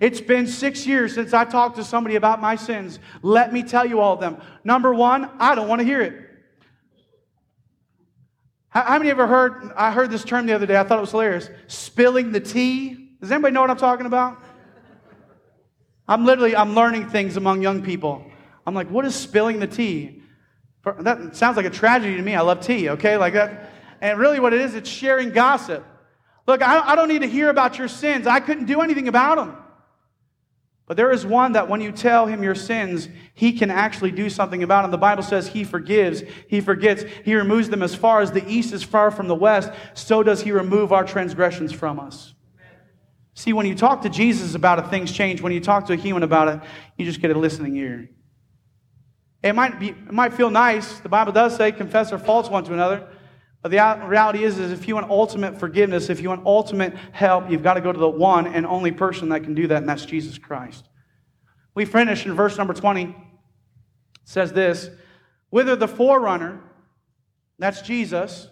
it's 0.00 0.20
been 0.20 0.46
six 0.46 0.86
years 0.86 1.14
since 1.14 1.32
I 1.32 1.44
talked 1.44 1.76
to 1.76 1.84
somebody 1.84 2.16
about 2.16 2.40
my 2.40 2.56
sins. 2.56 2.98
Let 3.22 3.52
me 3.52 3.62
tell 3.62 3.86
you 3.86 4.00
all 4.00 4.14
of 4.14 4.20
them. 4.20 4.38
Number 4.64 4.92
one, 4.92 5.30
I 5.38 5.54
don't 5.54 5.68
want 5.68 5.80
to 5.80 5.84
hear 5.84 6.00
it. 6.00 6.31
How, 8.72 8.82
how 8.82 8.98
many 8.98 9.10
ever 9.10 9.26
heard? 9.26 9.72
I 9.76 9.92
heard 9.92 10.10
this 10.10 10.24
term 10.24 10.46
the 10.46 10.54
other 10.54 10.66
day. 10.66 10.76
I 10.76 10.82
thought 10.82 10.98
it 10.98 11.02
was 11.02 11.10
hilarious. 11.10 11.48
Spilling 11.66 12.32
the 12.32 12.40
tea. 12.40 13.10
Does 13.20 13.30
anybody 13.30 13.52
know 13.52 13.60
what 13.60 13.70
I'm 13.70 13.76
talking 13.76 14.06
about? 14.06 14.42
I'm 16.08 16.24
literally 16.24 16.56
I'm 16.56 16.74
learning 16.74 17.10
things 17.10 17.36
among 17.36 17.62
young 17.62 17.82
people. 17.82 18.24
I'm 18.66 18.74
like, 18.74 18.88
what 18.88 19.04
is 19.04 19.14
spilling 19.14 19.60
the 19.60 19.66
tea? 19.66 20.22
That 21.00 21.36
sounds 21.36 21.56
like 21.56 21.66
a 21.66 21.70
tragedy 21.70 22.16
to 22.16 22.22
me. 22.22 22.34
I 22.34 22.40
love 22.40 22.60
tea, 22.60 22.88
okay? 22.90 23.16
Like 23.16 23.34
that. 23.34 23.70
And 24.00 24.18
really, 24.18 24.40
what 24.40 24.52
it 24.52 24.60
is, 24.60 24.74
it's 24.74 24.90
sharing 24.90 25.30
gossip. 25.30 25.84
Look, 26.46 26.60
I 26.60 26.96
don't 26.96 27.08
need 27.08 27.20
to 27.20 27.28
hear 27.28 27.50
about 27.50 27.78
your 27.78 27.86
sins. 27.86 28.26
I 28.26 28.40
couldn't 28.40 28.64
do 28.64 28.80
anything 28.80 29.06
about 29.06 29.36
them. 29.36 29.61
But 30.92 30.98
there 30.98 31.10
is 31.10 31.24
one 31.24 31.52
that 31.52 31.70
when 31.70 31.80
you 31.80 31.90
tell 31.90 32.26
him 32.26 32.42
your 32.42 32.54
sins, 32.54 33.08
he 33.32 33.54
can 33.54 33.70
actually 33.70 34.10
do 34.10 34.28
something 34.28 34.62
about 34.62 34.82
them. 34.82 34.90
The 34.90 34.98
Bible 34.98 35.22
says 35.22 35.48
he 35.48 35.64
forgives, 35.64 36.22
he 36.48 36.60
forgets, 36.60 37.04
he 37.24 37.34
removes 37.34 37.70
them 37.70 37.82
as 37.82 37.94
far 37.94 38.20
as 38.20 38.32
the 38.32 38.46
east 38.46 38.74
is 38.74 38.82
far 38.82 39.10
from 39.10 39.26
the 39.26 39.34
west, 39.34 39.70
so 39.94 40.22
does 40.22 40.42
he 40.42 40.52
remove 40.52 40.92
our 40.92 41.02
transgressions 41.02 41.72
from 41.72 41.98
us. 41.98 42.34
See, 43.32 43.54
when 43.54 43.64
you 43.64 43.74
talk 43.74 44.02
to 44.02 44.10
Jesus 44.10 44.54
about 44.54 44.80
it, 44.80 44.88
things 44.88 45.10
change. 45.10 45.40
When 45.40 45.54
you 45.54 45.60
talk 45.60 45.86
to 45.86 45.94
a 45.94 45.96
human 45.96 46.24
about 46.24 46.48
it, 46.48 46.60
you 46.98 47.06
just 47.06 47.22
get 47.22 47.34
a 47.34 47.38
listening 47.38 47.74
ear. 47.76 48.10
It 49.42 49.54
might, 49.54 49.80
be, 49.80 49.88
it 49.88 50.12
might 50.12 50.34
feel 50.34 50.50
nice. 50.50 50.98
The 50.98 51.08
Bible 51.08 51.32
does 51.32 51.56
say, 51.56 51.72
confess 51.72 52.12
our 52.12 52.18
faults 52.18 52.50
one 52.50 52.64
to 52.64 52.74
another. 52.74 53.08
But 53.62 53.70
the 53.70 54.06
reality 54.06 54.42
is, 54.42 54.58
is 54.58 54.72
if 54.72 54.88
you 54.88 54.96
want 54.96 55.08
ultimate 55.08 55.58
forgiveness, 55.58 56.10
if 56.10 56.20
you 56.20 56.28
want 56.28 56.44
ultimate 56.44 56.94
help, 57.12 57.48
you've 57.48 57.62
got 57.62 57.74
to 57.74 57.80
go 57.80 57.92
to 57.92 57.98
the 57.98 58.08
one 58.08 58.48
and 58.48 58.66
only 58.66 58.90
person 58.90 59.28
that 59.28 59.44
can 59.44 59.54
do 59.54 59.68
that, 59.68 59.78
and 59.78 59.88
that's 59.88 60.04
Jesus 60.04 60.36
Christ. 60.36 60.88
We 61.74 61.84
finish 61.84 62.26
in 62.26 62.34
verse 62.34 62.58
number 62.58 62.74
20. 62.74 63.04
It 63.04 63.14
says 64.24 64.52
this 64.52 64.90
Whither 65.50 65.76
the 65.76 65.86
forerunner, 65.88 66.60
that's 67.58 67.82
Jesus, 67.82 68.48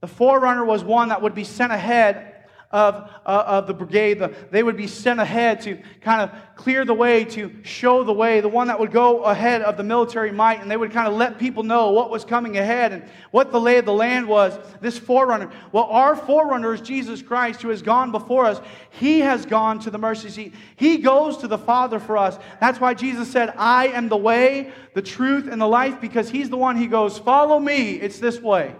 the 0.00 0.06
forerunner 0.06 0.64
was 0.64 0.82
one 0.82 1.10
that 1.10 1.20
would 1.20 1.34
be 1.34 1.44
sent 1.44 1.72
ahead 1.72 2.33
of, 2.70 3.10
uh, 3.24 3.44
of 3.46 3.66
the 3.66 3.74
brigade. 3.74 4.18
The, 4.18 4.34
they 4.50 4.62
would 4.62 4.76
be 4.76 4.86
sent 4.86 5.20
ahead 5.20 5.60
to 5.62 5.78
kind 6.00 6.22
of 6.22 6.30
clear 6.56 6.84
the 6.84 6.94
way, 6.94 7.24
to 7.26 7.52
show 7.62 8.02
the 8.02 8.12
way, 8.12 8.40
the 8.40 8.48
one 8.48 8.66
that 8.66 8.80
would 8.80 8.90
go 8.90 9.22
ahead 9.24 9.62
of 9.62 9.76
the 9.76 9.84
military 9.84 10.32
might, 10.32 10.60
and 10.60 10.70
they 10.70 10.76
would 10.76 10.92
kind 10.92 11.06
of 11.06 11.14
let 11.14 11.38
people 11.38 11.62
know 11.62 11.92
what 11.92 12.10
was 12.10 12.24
coming 12.24 12.58
ahead 12.58 12.92
and 12.92 13.04
what 13.30 13.52
the 13.52 13.60
lay 13.60 13.78
of 13.78 13.84
the 13.84 13.92
land 13.92 14.26
was. 14.26 14.58
This 14.80 14.98
forerunner. 14.98 15.50
Well, 15.72 15.84
our 15.84 16.16
forerunner 16.16 16.74
is 16.74 16.80
Jesus 16.80 17.22
Christ, 17.22 17.62
who 17.62 17.68
has 17.68 17.82
gone 17.82 18.10
before 18.10 18.44
us. 18.44 18.60
He 18.90 19.20
has 19.20 19.46
gone 19.46 19.78
to 19.80 19.90
the 19.90 19.98
mercy 19.98 20.28
seat. 20.28 20.54
He 20.76 20.98
goes 20.98 21.38
to 21.38 21.48
the 21.48 21.58
Father 21.58 22.00
for 22.00 22.16
us. 22.16 22.38
That's 22.60 22.80
why 22.80 22.94
Jesus 22.94 23.30
said, 23.30 23.54
I 23.56 23.88
am 23.88 24.08
the 24.08 24.16
way, 24.16 24.72
the 24.94 25.02
truth, 25.02 25.48
and 25.48 25.60
the 25.60 25.68
life, 25.68 26.00
because 26.00 26.28
He's 26.28 26.50
the 26.50 26.56
one 26.56 26.76
He 26.76 26.86
goes, 26.86 27.18
Follow 27.18 27.60
me. 27.60 27.92
It's 27.92 28.18
this 28.18 28.40
way. 28.40 28.74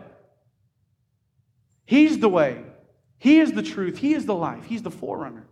He's 1.87 2.19
the 2.19 2.29
way. 2.29 2.65
He 3.25 3.41
is 3.41 3.53
the 3.53 3.63
truth. 3.63 3.97
He 3.97 4.13
is 4.13 4.27
the 4.27 4.35
life. 4.35 4.67
He's 4.67 4.83
the 4.83 4.91
forerunner. 4.91 5.47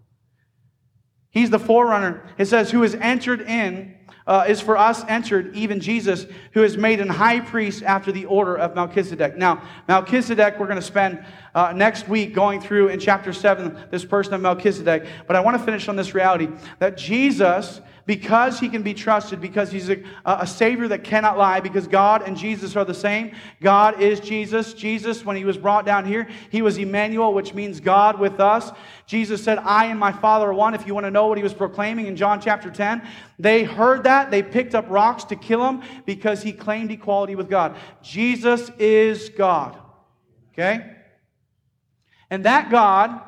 He's 1.30 1.48
the 1.48 1.58
forerunner. 1.58 2.28
It 2.36 2.44
says, 2.44 2.70
who 2.70 2.82
has 2.82 2.94
entered 2.94 3.40
in, 3.40 3.94
uh, 4.26 4.44
is 4.46 4.60
for 4.60 4.76
us 4.76 5.02
entered, 5.08 5.56
even 5.56 5.80
Jesus, 5.80 6.26
who 6.52 6.64
is 6.64 6.76
made 6.76 7.00
an 7.00 7.08
high 7.08 7.40
priest 7.40 7.82
after 7.82 8.12
the 8.12 8.26
order 8.26 8.58
of 8.58 8.74
Melchizedek. 8.74 9.38
Now, 9.38 9.62
Melchizedek, 9.88 10.58
we're 10.58 10.66
going 10.66 10.80
to 10.80 10.82
spend 10.82 11.24
uh, 11.54 11.72
next 11.74 12.10
week 12.10 12.34
going 12.34 12.60
through 12.60 12.88
in 12.88 13.00
chapter 13.00 13.32
7 13.32 13.86
this 13.90 14.04
person 14.04 14.34
of 14.34 14.42
Melchizedek. 14.42 15.06
But 15.26 15.36
I 15.36 15.40
want 15.40 15.56
to 15.56 15.64
finish 15.64 15.88
on 15.88 15.96
this 15.96 16.12
reality 16.12 16.50
that 16.78 16.98
Jesus 16.98 17.80
because 18.06 18.58
he 18.58 18.68
can 18.68 18.82
be 18.82 18.94
trusted, 18.94 19.40
because 19.40 19.70
he's 19.70 19.88
a, 19.88 20.02
a, 20.24 20.46
Savior 20.46 20.88
that 20.88 21.04
cannot 21.04 21.38
lie, 21.38 21.60
because 21.60 21.86
God 21.86 22.22
and 22.26 22.36
Jesus 22.36 22.74
are 22.74 22.84
the 22.84 22.94
same. 22.94 23.32
God 23.60 24.00
is 24.00 24.18
Jesus. 24.18 24.74
Jesus, 24.74 25.24
when 25.24 25.36
he 25.36 25.44
was 25.44 25.56
brought 25.56 25.86
down 25.86 26.04
here, 26.04 26.28
he 26.50 26.62
was 26.62 26.78
Emmanuel, 26.78 27.32
which 27.32 27.54
means 27.54 27.80
God 27.80 28.18
with 28.18 28.40
us. 28.40 28.72
Jesus 29.06 29.42
said, 29.42 29.58
I 29.58 29.86
and 29.86 30.00
my 30.00 30.12
Father 30.12 30.48
are 30.48 30.54
one. 30.54 30.74
If 30.74 30.86
you 30.86 30.94
want 30.94 31.06
to 31.06 31.10
know 31.10 31.28
what 31.28 31.38
he 31.38 31.44
was 31.44 31.54
proclaiming 31.54 32.06
in 32.06 32.16
John 32.16 32.40
chapter 32.40 32.70
10, 32.70 33.06
they 33.38 33.62
heard 33.64 34.04
that. 34.04 34.30
They 34.30 34.42
picked 34.42 34.74
up 34.74 34.86
rocks 34.88 35.24
to 35.24 35.36
kill 35.36 35.66
him 35.66 35.82
because 36.04 36.42
he 36.42 36.52
claimed 36.52 36.90
equality 36.90 37.36
with 37.36 37.48
God. 37.48 37.76
Jesus 38.02 38.70
is 38.78 39.28
God. 39.28 39.78
Okay? 40.52 40.96
And 42.30 42.44
that 42.44 42.70
God 42.70 43.20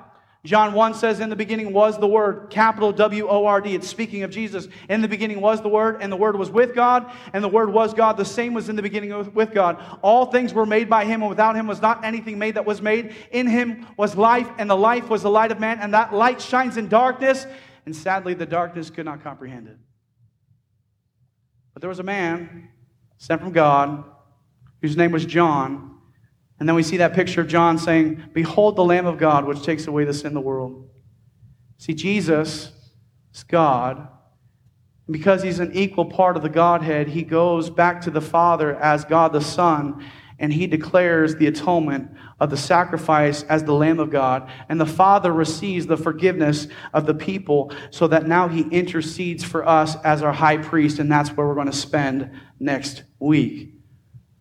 John 0.44 0.74
1 0.74 0.92
says, 0.92 1.20
In 1.20 1.30
the 1.30 1.36
beginning 1.36 1.72
was 1.72 1.98
the 1.98 2.06
Word, 2.06 2.48
capital 2.50 2.92
W 2.92 3.28
O 3.28 3.46
R 3.46 3.62
D. 3.62 3.74
It's 3.74 3.88
speaking 3.88 4.24
of 4.24 4.30
Jesus. 4.30 4.68
In 4.90 5.00
the 5.00 5.08
beginning 5.08 5.40
was 5.40 5.62
the 5.62 5.70
Word, 5.70 6.02
and 6.02 6.12
the 6.12 6.16
Word 6.16 6.36
was 6.36 6.50
with 6.50 6.74
God, 6.74 7.10
and 7.32 7.42
the 7.42 7.48
Word 7.48 7.72
was 7.72 7.94
God. 7.94 8.18
The 8.18 8.26
same 8.26 8.52
was 8.52 8.68
in 8.68 8.76
the 8.76 8.82
beginning 8.82 9.32
with 9.32 9.54
God. 9.54 9.82
All 10.02 10.26
things 10.26 10.52
were 10.52 10.66
made 10.66 10.90
by 10.90 11.06
Him, 11.06 11.22
and 11.22 11.30
without 11.30 11.56
Him 11.56 11.66
was 11.66 11.80
not 11.80 12.04
anything 12.04 12.38
made 12.38 12.56
that 12.56 12.66
was 12.66 12.82
made. 12.82 13.14
In 13.30 13.46
Him 13.46 13.86
was 13.96 14.16
life, 14.16 14.48
and 14.58 14.68
the 14.68 14.76
life 14.76 15.08
was 15.08 15.22
the 15.22 15.30
light 15.30 15.50
of 15.50 15.58
man, 15.60 15.78
and 15.80 15.94
that 15.94 16.12
light 16.12 16.42
shines 16.42 16.76
in 16.76 16.88
darkness, 16.88 17.46
and 17.86 17.96
sadly 17.96 18.34
the 18.34 18.44
darkness 18.44 18.90
could 18.90 19.06
not 19.06 19.22
comprehend 19.22 19.68
it. 19.68 19.78
But 21.72 21.80
there 21.80 21.88
was 21.88 22.00
a 22.00 22.04
man 22.04 22.68
sent 23.16 23.40
from 23.40 23.52
God 23.52 24.04
whose 24.82 24.94
name 24.94 25.10
was 25.10 25.24
John 25.24 25.93
and 26.64 26.68
then 26.70 26.76
we 26.76 26.82
see 26.82 26.96
that 26.96 27.12
picture 27.12 27.42
of 27.42 27.46
John 27.46 27.76
saying, 27.76 28.30
Behold 28.32 28.76
the 28.76 28.84
Lamb 28.86 29.04
of 29.04 29.18
God, 29.18 29.44
which 29.44 29.62
takes 29.62 29.86
away 29.86 30.06
the 30.06 30.14
sin 30.14 30.28
of 30.28 30.32
the 30.32 30.40
world. 30.40 30.88
See, 31.76 31.92
Jesus 31.92 32.72
is 33.34 33.42
God. 33.42 33.98
And 33.98 35.12
because 35.12 35.42
he's 35.42 35.58
an 35.58 35.72
equal 35.74 36.06
part 36.06 36.38
of 36.38 36.42
the 36.42 36.48
Godhead, 36.48 37.08
he 37.08 37.22
goes 37.22 37.68
back 37.68 38.00
to 38.00 38.10
the 38.10 38.22
Father 38.22 38.76
as 38.76 39.04
God 39.04 39.34
the 39.34 39.42
Son, 39.42 40.02
and 40.38 40.50
he 40.50 40.66
declares 40.66 41.36
the 41.36 41.48
atonement 41.48 42.10
of 42.40 42.48
the 42.48 42.56
sacrifice 42.56 43.42
as 43.42 43.62
the 43.64 43.74
Lamb 43.74 44.00
of 44.00 44.08
God. 44.08 44.50
And 44.70 44.80
the 44.80 44.86
Father 44.86 45.34
receives 45.34 45.86
the 45.86 45.98
forgiveness 45.98 46.66
of 46.94 47.04
the 47.04 47.12
people 47.12 47.74
so 47.90 48.06
that 48.06 48.26
now 48.26 48.48
he 48.48 48.62
intercedes 48.70 49.44
for 49.44 49.68
us 49.68 49.96
as 50.02 50.22
our 50.22 50.32
high 50.32 50.56
priest, 50.56 50.98
and 50.98 51.12
that's 51.12 51.28
where 51.28 51.46
we're 51.46 51.56
going 51.56 51.66
to 51.66 51.74
spend 51.74 52.30
next 52.58 53.02
week. 53.18 53.74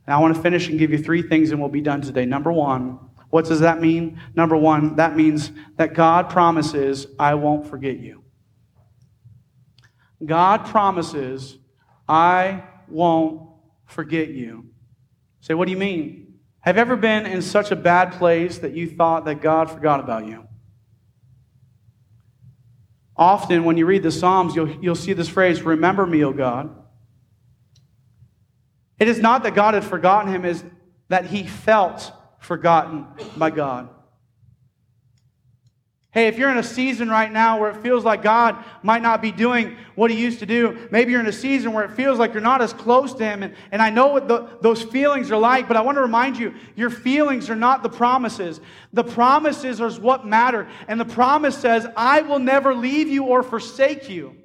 Now, 0.08 0.18
I 0.18 0.22
want 0.22 0.36
to 0.36 0.42
finish 0.42 0.68
and 0.68 0.78
give 0.78 0.92
you 0.92 0.98
three 0.98 1.22
things 1.22 1.52
and 1.52 1.60
we'll 1.60 1.70
be 1.70 1.82
done 1.82 2.02
today. 2.02 2.26
Number 2.26 2.52
one, 2.52 3.00
what 3.30 3.46
does 3.46 3.62
that 3.62 3.82
mean? 3.82 4.20
Number 4.36 4.56
one, 4.56 4.98
that 4.98 5.16
means 5.16 5.52
that 5.78 5.94
God 5.94 6.30
promises, 6.30 7.08
I 7.18 7.36
won't 7.36 7.66
forget 7.66 7.98
you. 7.98 8.24
God 10.24 10.66
promises, 10.66 11.58
I 12.08 12.64
won't 12.88 13.50
forget 13.86 14.30
you. 14.30 14.68
Say, 15.42 15.54
what 15.54 15.66
do 15.66 15.72
you 15.72 15.78
mean? 15.78 16.36
Have 16.60 16.76
you 16.76 16.82
ever 16.82 16.96
been 16.96 17.26
in 17.26 17.42
such 17.42 17.72
a 17.72 17.76
bad 17.76 18.14
place 18.14 18.60
that 18.60 18.74
you 18.74 18.90
thought 18.90 19.26
that 19.26 19.42
God 19.42 19.70
forgot 19.70 20.00
about 20.00 20.28
you? 20.28 20.48
Often, 23.16 23.64
when 23.64 23.78
you 23.78 23.86
read 23.86 24.04
the 24.04 24.12
Psalms, 24.12 24.56
you'll, 24.56 24.70
you'll 24.82 24.96
see 24.96 25.14
this 25.14 25.30
phrase, 25.30 25.62
Remember 25.62 26.06
me, 26.06 26.24
O 26.24 26.34
God. 26.34 26.83
It 29.04 29.10
is 29.10 29.20
not 29.20 29.44
that 29.44 29.54
God 29.54 29.74
had 29.74 29.84
forgotten 29.84 30.34
him, 30.34 30.46
is 30.46 30.64
that 31.10 31.26
he 31.26 31.44
felt 31.44 32.10
forgotten 32.40 33.06
by 33.36 33.50
God. 33.50 33.90
Hey, 36.12 36.28
if 36.28 36.38
you're 36.38 36.50
in 36.50 36.58
a 36.58 36.64
season 36.64 37.10
right 37.10 37.30
now 37.30 37.60
where 37.60 37.70
it 37.70 37.82
feels 37.82 38.06
like 38.06 38.22
God 38.22 38.64
might 38.82 39.02
not 39.02 39.22
be 39.22 39.34
doing 39.34 39.76
what 39.96 40.10
he 40.10 40.18
used 40.18 40.40
to 40.40 40.46
do, 40.46 40.88
maybe 40.90 41.12
you're 41.12 41.20
in 41.20 41.28
a 41.28 41.34
season 41.34 41.74
where 41.74 41.84
it 41.84 41.92
feels 41.92 42.18
like 42.18 42.32
you're 42.32 42.42
not 42.42 42.62
as 42.62 42.72
close 42.72 43.14
to 43.16 43.26
him. 43.26 43.44
And, 43.44 43.56
and 43.74 43.82
I 43.82 43.90
know 43.90 44.08
what 44.08 44.30
the, 44.30 44.48
those 44.62 44.82
feelings 44.82 45.32
are 45.32 45.38
like, 45.38 45.68
but 45.68 45.76
I 45.76 45.82
want 45.82 45.98
to 45.98 46.02
remind 46.02 46.38
you 46.38 46.54
your 46.78 46.90
feelings 46.90 47.50
are 47.50 47.58
not 47.58 47.84
the 47.84 47.90
promises. 47.90 48.62
The 48.94 49.04
promises 49.04 49.82
are 49.82 49.92
what 49.92 50.26
matter. 50.26 50.70
And 50.88 50.98
the 50.98 51.04
promise 51.04 51.58
says, 51.58 51.86
I 51.98 52.22
will 52.22 52.40
never 52.40 52.74
leave 52.74 53.10
you 53.10 53.26
or 53.26 53.44
forsake 53.44 54.10
you. 54.10 54.38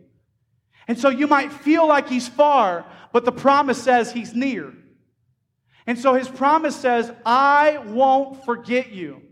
And 0.89 0.99
so 0.99 1.11
you 1.11 1.29
might 1.29 1.53
feel 1.53 1.87
like 1.87 2.09
he's 2.09 2.27
far, 2.27 2.87
but 3.13 3.25
the 3.25 3.33
promise 3.33 3.83
says 3.83 4.13
he's 4.13 4.35
near. 4.35 4.73
And 5.87 5.99
so 5.99 6.15
his 6.15 6.29
promise 6.29 6.77
says, 6.77 7.11
I 7.25 7.79
won't 7.79 8.45
forget 8.45 8.93
you. 8.93 9.23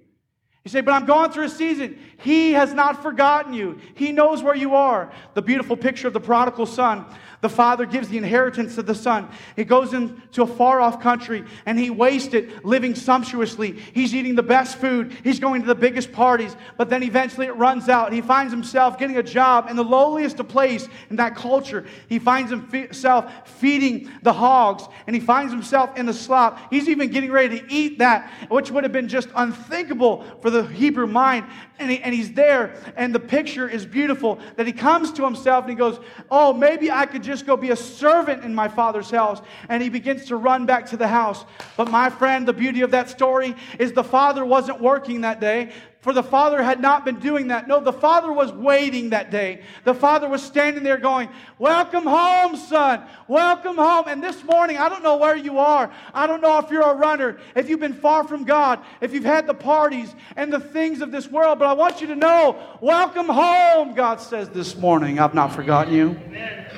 You 0.64 0.70
say, 0.70 0.80
but 0.80 0.94
I'm 0.94 1.06
going 1.06 1.30
through 1.30 1.44
a 1.44 1.48
season. 1.48 1.98
He 2.18 2.52
has 2.52 2.74
not 2.74 3.02
forgotten 3.02 3.52
you. 3.52 3.78
He 3.94 4.10
knows 4.10 4.42
where 4.42 4.56
you 4.56 4.74
are. 4.74 5.12
The 5.34 5.42
beautiful 5.42 5.76
picture 5.76 6.08
of 6.08 6.12
the 6.12 6.20
prodigal 6.20 6.66
son. 6.66 7.04
The 7.46 7.54
father 7.54 7.86
gives 7.86 8.08
the 8.08 8.18
inheritance 8.18 8.74
to 8.74 8.82
the 8.82 8.92
son. 8.92 9.28
He 9.54 9.62
goes 9.62 9.94
into 9.94 10.42
a 10.42 10.48
far 10.48 10.80
off 10.80 11.00
country 11.00 11.44
and 11.64 11.78
he 11.78 11.90
wastes 11.90 12.34
it 12.34 12.64
living 12.64 12.96
sumptuously. 12.96 13.70
He's 13.70 14.16
eating 14.16 14.34
the 14.34 14.42
best 14.42 14.78
food. 14.78 15.16
He's 15.22 15.38
going 15.38 15.60
to 15.60 15.68
the 15.68 15.76
biggest 15.76 16.10
parties. 16.10 16.56
But 16.76 16.90
then 16.90 17.04
eventually 17.04 17.46
it 17.46 17.54
runs 17.54 17.88
out. 17.88 18.12
He 18.12 18.20
finds 18.20 18.52
himself 18.52 18.98
getting 18.98 19.16
a 19.16 19.22
job 19.22 19.70
in 19.70 19.76
the 19.76 19.84
lowliest 19.84 20.40
of 20.40 20.48
place 20.48 20.88
in 21.08 21.14
that 21.16 21.36
culture. 21.36 21.86
He 22.08 22.18
finds 22.18 22.50
himself 22.50 23.48
feeding 23.48 24.10
the 24.24 24.32
hogs 24.32 24.82
and 25.06 25.14
he 25.14 25.20
finds 25.20 25.52
himself 25.52 25.96
in 25.96 26.04
the 26.04 26.14
slop. 26.14 26.58
He's 26.72 26.88
even 26.88 27.10
getting 27.10 27.30
ready 27.30 27.60
to 27.60 27.72
eat 27.72 28.00
that, 28.00 28.28
which 28.48 28.72
would 28.72 28.82
have 28.82 28.92
been 28.92 29.06
just 29.06 29.28
unthinkable 29.36 30.24
for 30.42 30.50
the 30.50 30.66
Hebrew 30.66 31.06
mind. 31.06 31.46
And, 31.78 31.90
he, 31.90 32.00
and 32.00 32.14
he's 32.14 32.32
there 32.32 32.74
and 32.96 33.14
the 33.14 33.20
picture 33.20 33.68
is 33.68 33.84
beautiful 33.84 34.40
that 34.56 34.66
he 34.66 34.72
comes 34.72 35.12
to 35.12 35.24
himself 35.24 35.64
and 35.64 35.70
he 35.70 35.76
goes, 35.76 36.00
Oh, 36.30 36.54
maybe 36.54 36.90
I 36.90 37.04
could 37.04 37.22
just 37.22 37.35
go 37.42 37.56
be 37.56 37.70
a 37.70 37.76
servant 37.76 38.44
in 38.44 38.54
my 38.54 38.68
father's 38.68 39.10
house. 39.10 39.40
And 39.68 39.82
he 39.82 39.88
begins 39.88 40.26
to 40.26 40.36
run 40.36 40.66
back 40.66 40.86
to 40.86 40.96
the 40.96 41.08
house. 41.08 41.44
But 41.76 41.90
my 41.90 42.10
friend, 42.10 42.46
the 42.46 42.52
beauty 42.52 42.82
of 42.82 42.92
that 42.92 43.10
story 43.10 43.54
is 43.78 43.92
the 43.92 44.04
father 44.04 44.44
wasn't 44.44 44.80
working 44.80 45.22
that 45.22 45.40
day. 45.40 45.72
For 46.06 46.12
the 46.12 46.22
father 46.22 46.62
had 46.62 46.80
not 46.80 47.04
been 47.04 47.18
doing 47.18 47.48
that. 47.48 47.66
No, 47.66 47.80
the 47.80 47.92
father 47.92 48.32
was 48.32 48.52
waiting 48.52 49.10
that 49.10 49.32
day. 49.32 49.62
The 49.82 49.92
father 49.92 50.28
was 50.28 50.40
standing 50.40 50.84
there 50.84 50.98
going, 50.98 51.28
Welcome 51.58 52.04
home, 52.04 52.54
son. 52.54 53.02
Welcome 53.26 53.74
home. 53.74 54.04
And 54.06 54.22
this 54.22 54.44
morning, 54.44 54.76
I 54.76 54.88
don't 54.88 55.02
know 55.02 55.16
where 55.16 55.34
you 55.34 55.58
are. 55.58 55.92
I 56.14 56.28
don't 56.28 56.40
know 56.40 56.58
if 56.58 56.70
you're 56.70 56.88
a 56.88 56.94
runner, 56.94 57.40
if 57.56 57.68
you've 57.68 57.80
been 57.80 57.92
far 57.92 58.22
from 58.22 58.44
God, 58.44 58.78
if 59.00 59.12
you've 59.12 59.24
had 59.24 59.48
the 59.48 59.54
parties 59.54 60.14
and 60.36 60.52
the 60.52 60.60
things 60.60 61.00
of 61.00 61.10
this 61.10 61.26
world, 61.26 61.58
but 61.58 61.66
I 61.66 61.72
want 61.72 62.00
you 62.00 62.06
to 62.06 62.14
know, 62.14 62.56
Welcome 62.80 63.26
home, 63.26 63.94
God 63.94 64.20
says 64.20 64.48
this 64.50 64.76
morning. 64.76 65.18
I've 65.18 65.34
not 65.34 65.52
forgotten 65.52 65.92
you. 65.92 66.10
Amen. 66.28 66.68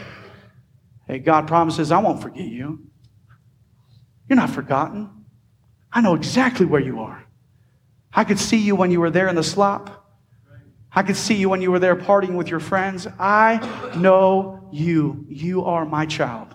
Hey, 1.09 1.19
God 1.19 1.49
promises, 1.49 1.91
I 1.91 1.99
won't 1.99 2.21
forget 2.21 2.47
you. 2.47 2.87
You're 4.29 4.37
not 4.37 4.51
forgotten. 4.51 5.25
I 5.91 6.03
know 6.03 6.15
exactly 6.15 6.67
where 6.67 6.83
you 6.83 7.01
are. 7.01 7.25
I 8.13 8.25
could 8.25 8.39
see 8.39 8.59
you 8.59 8.77
when 8.77 8.91
you 8.91 9.01
were 9.01 9.11
there 9.11 9.29
in 9.29 9.35
the 9.35 9.43
slop. 9.43 10.07
I 10.93 11.03
could 11.03 11.17
see 11.17 11.35
you 11.35 11.49
when 11.49 11.63
you 11.63 11.71
were 11.71 11.79
there 11.79 11.97
partying 11.97 12.35
with 12.35 12.49
your 12.49 12.61
friends. 12.61 13.07
I 13.19 13.95
know 13.97 14.69
you. 14.71 15.25
You 15.29 15.65
are 15.65 15.87
my 15.87 16.05
child. 16.05 16.55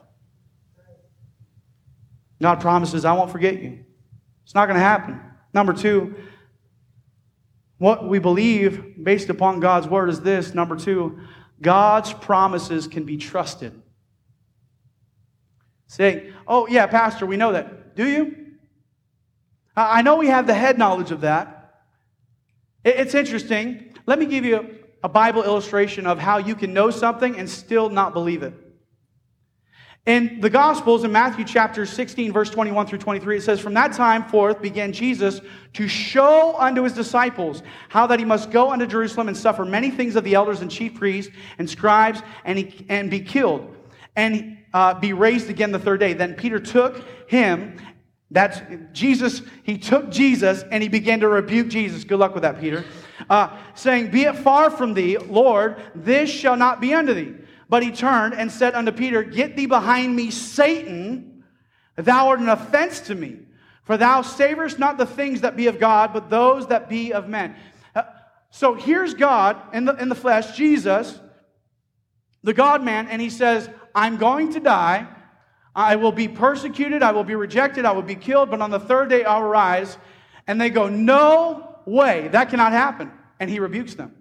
God 2.41 2.61
promises, 2.61 3.05
I 3.05 3.13
won't 3.13 3.31
forget 3.31 3.61
you. 3.61 3.83
It's 4.43 4.53
not 4.53 4.65
going 4.65 4.75
to 4.75 4.83
happen. 4.83 5.19
Number 5.53 5.73
two, 5.73 6.15
what 7.77 8.07
we 8.07 8.19
believe 8.19 9.03
based 9.03 9.29
upon 9.29 9.59
God's 9.61 9.87
word 9.87 10.09
is 10.09 10.21
this. 10.21 10.53
Number 10.53 10.75
two, 10.75 11.19
God's 11.61 12.13
promises 12.13 12.87
can 12.87 13.05
be 13.05 13.17
trusted. 13.17 13.82
Say, 15.93 16.33
oh, 16.47 16.65
yeah, 16.65 16.87
Pastor, 16.87 17.27
we 17.27 17.37
know 17.37 17.51
that. 17.51 17.95
Do 17.95 18.07
you? 18.07 18.35
I 19.75 20.01
know 20.01 20.15
we 20.15 20.25
have 20.25 20.47
the 20.47 20.53
head 20.55 20.79
knowledge 20.79 21.11
of 21.11 21.21
that. 21.21 21.83
It's 22.83 23.13
interesting. 23.13 23.93
Let 24.07 24.17
me 24.17 24.25
give 24.25 24.43
you 24.43 24.75
a 25.03 25.07
Bible 25.07 25.43
illustration 25.43 26.07
of 26.07 26.17
how 26.17 26.39
you 26.39 26.55
can 26.55 26.73
know 26.73 26.89
something 26.89 27.37
and 27.37 27.47
still 27.47 27.89
not 27.89 28.13
believe 28.13 28.41
it. 28.41 28.55
In 30.07 30.39
the 30.41 30.49
Gospels, 30.49 31.03
in 31.03 31.11
Matthew 31.11 31.45
chapter 31.45 31.85
16, 31.85 32.33
verse 32.33 32.49
21 32.49 32.87
through 32.87 32.97
23, 32.97 33.37
it 33.37 33.43
says, 33.43 33.59
From 33.59 33.75
that 33.75 33.93
time 33.93 34.23
forth 34.23 34.63
began 34.63 34.93
Jesus 34.93 35.41
to 35.73 35.87
show 35.87 36.55
unto 36.57 36.81
his 36.81 36.93
disciples 36.93 37.61
how 37.89 38.07
that 38.07 38.17
he 38.17 38.25
must 38.25 38.49
go 38.49 38.71
unto 38.71 38.87
Jerusalem 38.87 39.27
and 39.27 39.37
suffer 39.37 39.63
many 39.63 39.91
things 39.91 40.15
of 40.15 40.23
the 40.23 40.33
elders 40.33 40.61
and 40.61 40.71
chief 40.71 40.95
priests 40.95 41.31
and 41.59 41.69
scribes 41.69 42.23
and, 42.45 42.57
he, 42.57 42.83
and 42.89 43.11
be 43.11 43.19
killed 43.19 43.77
and 44.15 44.57
uh, 44.73 44.93
be 44.93 45.13
raised 45.13 45.49
again 45.49 45.71
the 45.71 45.79
third 45.79 45.99
day. 45.99 46.13
Then 46.13 46.33
Peter 46.33 46.59
took 46.59 47.03
him 47.27 47.77
that's 48.33 48.59
Jesus, 48.93 49.43
he 49.61 49.77
took 49.77 50.09
Jesus 50.09 50.63
and 50.71 50.81
he 50.81 50.89
began 50.89 51.19
to 51.19 51.27
rebuke 51.27 51.67
Jesus. 51.67 52.03
Good 52.03 52.17
luck 52.17 52.33
with 52.33 52.41
that, 52.41 52.59
Peter. 52.59 52.83
Uh, 53.29 53.55
saying, 53.75 54.09
Be 54.09 54.23
it 54.23 54.35
far 54.35 54.71
from 54.71 54.95
thee, 54.95 55.17
Lord, 55.17 55.79
this 55.93 56.31
shall 56.31 56.57
not 56.57 56.81
be 56.81 56.95
unto 56.95 57.13
thee. 57.13 57.35
But 57.69 57.83
he 57.83 57.91
turned 57.91 58.33
and 58.33 58.51
said 58.51 58.73
unto 58.73 58.91
Peter, 58.91 59.21
Get 59.21 59.55
thee 59.55 59.67
behind 59.67 60.15
me, 60.15 60.31
Satan. 60.31 61.43
Thou 61.95 62.29
art 62.29 62.39
an 62.39 62.49
offense 62.49 63.01
to 63.01 63.15
me. 63.15 63.37
For 63.83 63.97
thou 63.97 64.23
savorest 64.23 64.79
not 64.79 64.97
the 64.97 65.05
things 65.05 65.41
that 65.41 65.55
be 65.55 65.67
of 65.67 65.79
God, 65.79 66.11
but 66.11 66.31
those 66.31 66.67
that 66.67 66.89
be 66.89 67.13
of 67.13 67.29
men. 67.29 67.55
Uh, 67.93 68.03
so 68.49 68.73
here's 68.73 69.13
God 69.13 69.57
in 69.73 69.85
the, 69.85 69.93
in 69.97 70.09
the 70.09 70.15
flesh, 70.15 70.57
Jesus, 70.57 71.19
the 72.43 72.53
God 72.53 72.83
man, 72.83 73.07
and 73.07 73.21
he 73.21 73.29
says, 73.29 73.69
I'm 73.95 74.17
going 74.17 74.53
to 74.53 74.59
die. 74.59 75.07
I 75.75 75.95
will 75.95 76.11
be 76.11 76.27
persecuted, 76.27 77.01
I 77.01 77.11
will 77.11 77.23
be 77.23 77.35
rejected, 77.35 77.85
I 77.85 77.91
will 77.93 78.03
be 78.03 78.15
killed, 78.15 78.51
but 78.51 78.61
on 78.61 78.69
the 78.69 78.79
third 78.79 79.09
day 79.09 79.23
I'll 79.23 79.41
rise. 79.41 79.97
And 80.45 80.61
they 80.61 80.69
go, 80.69 80.87
No 80.87 81.79
way, 81.85 82.27
that 82.29 82.49
cannot 82.49 82.73
happen. 82.73 83.11
And 83.39 83.49
he 83.49 83.59
rebukes 83.59 83.95
them. 83.95 84.15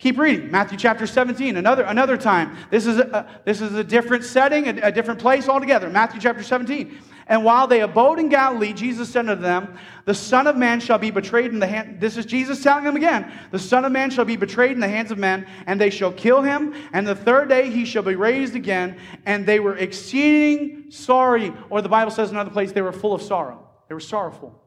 Keep 0.00 0.18
reading. 0.18 0.50
Matthew 0.50 0.78
chapter 0.78 1.06
17, 1.06 1.58
another, 1.58 1.82
another 1.82 2.16
time. 2.16 2.56
This 2.70 2.86
is 2.86 2.98
a, 2.98 3.28
this 3.44 3.60
is 3.60 3.74
a 3.74 3.84
different 3.84 4.24
setting, 4.24 4.66
a, 4.66 4.88
a 4.88 4.92
different 4.92 5.20
place 5.20 5.46
altogether. 5.46 5.90
Matthew 5.90 6.20
chapter 6.20 6.42
17. 6.42 6.98
And 7.30 7.44
while 7.44 7.68
they 7.68 7.80
abode 7.80 8.18
in 8.18 8.28
Galilee, 8.28 8.72
Jesus 8.72 9.08
said 9.08 9.28
unto 9.28 9.40
them, 9.40 9.78
The 10.04 10.14
Son 10.14 10.48
of 10.48 10.56
Man 10.56 10.80
shall 10.80 10.98
be 10.98 11.12
betrayed 11.12 11.52
in 11.52 11.60
the 11.60 11.66
hand. 11.66 12.00
This 12.00 12.16
is 12.16 12.26
Jesus 12.26 12.60
telling 12.60 12.82
them 12.82 12.96
again. 12.96 13.32
The 13.52 13.58
Son 13.58 13.84
of 13.84 13.92
Man 13.92 14.10
shall 14.10 14.24
be 14.24 14.34
betrayed 14.34 14.72
in 14.72 14.80
the 14.80 14.88
hands 14.88 15.12
of 15.12 15.18
men, 15.18 15.46
and 15.66 15.80
they 15.80 15.90
shall 15.90 16.10
kill 16.10 16.42
him. 16.42 16.74
And 16.92 17.06
the 17.06 17.14
third 17.14 17.48
day 17.48 17.70
he 17.70 17.84
shall 17.84 18.02
be 18.02 18.16
raised 18.16 18.56
again. 18.56 18.98
And 19.26 19.46
they 19.46 19.60
were 19.60 19.76
exceeding 19.76 20.90
sorry. 20.90 21.52
Or 21.70 21.80
the 21.80 21.88
Bible 21.88 22.10
says 22.10 22.30
in 22.30 22.34
another 22.34 22.50
place, 22.50 22.72
they 22.72 22.82
were 22.82 22.90
full 22.90 23.14
of 23.14 23.22
sorrow. 23.22 23.64
They 23.88 23.94
were 23.94 24.00
sorrowful. 24.00 24.60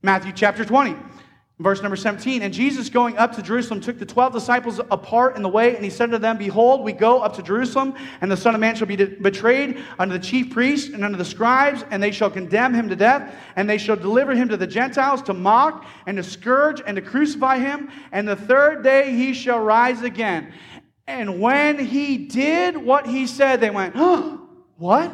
Matthew 0.00 0.32
chapter 0.32 0.64
20. 0.64 0.96
Verse 1.60 1.82
number 1.82 1.96
17, 1.96 2.40
and 2.40 2.54
Jesus 2.54 2.88
going 2.88 3.18
up 3.18 3.36
to 3.36 3.42
Jerusalem 3.42 3.82
took 3.82 3.98
the 3.98 4.06
12 4.06 4.32
disciples 4.32 4.80
apart 4.90 5.36
in 5.36 5.42
the 5.42 5.48
way, 5.48 5.76
and 5.76 5.84
he 5.84 5.90
said 5.90 6.10
to 6.10 6.18
them, 6.18 6.38
Behold, 6.38 6.82
we 6.82 6.92
go 6.92 7.20
up 7.20 7.36
to 7.36 7.42
Jerusalem, 7.42 7.94
and 8.22 8.32
the 8.32 8.36
Son 8.36 8.54
of 8.54 8.62
Man 8.62 8.74
shall 8.74 8.86
be 8.86 8.96
betrayed 8.96 9.78
unto 9.98 10.16
the 10.16 10.24
chief 10.24 10.54
priests 10.54 10.88
and 10.88 11.04
unto 11.04 11.18
the 11.18 11.24
scribes, 11.24 11.84
and 11.90 12.02
they 12.02 12.12
shall 12.12 12.30
condemn 12.30 12.72
him 12.72 12.88
to 12.88 12.96
death, 12.96 13.34
and 13.56 13.68
they 13.68 13.76
shall 13.76 13.96
deliver 13.96 14.34
him 14.34 14.48
to 14.48 14.56
the 14.56 14.66
Gentiles 14.66 15.20
to 15.20 15.34
mock 15.34 15.84
and 16.06 16.16
to 16.16 16.22
scourge 16.22 16.80
and 16.86 16.96
to 16.96 17.02
crucify 17.02 17.58
him, 17.58 17.90
and 18.10 18.26
the 18.26 18.36
third 18.36 18.82
day 18.82 19.14
he 19.14 19.34
shall 19.34 19.60
rise 19.60 20.00
again. 20.00 20.54
And 21.06 21.42
when 21.42 21.78
he 21.78 22.16
did 22.16 22.74
what 22.74 23.06
he 23.06 23.26
said, 23.26 23.60
they 23.60 23.68
went, 23.68 23.96
oh, 23.96 24.48
What? 24.78 25.12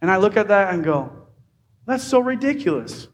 And 0.00 0.08
I 0.08 0.18
look 0.18 0.36
at 0.36 0.46
that 0.48 0.72
and 0.72 0.84
go, 0.84 1.21
that's 1.86 2.04
so 2.04 2.20
ridiculous. 2.20 3.08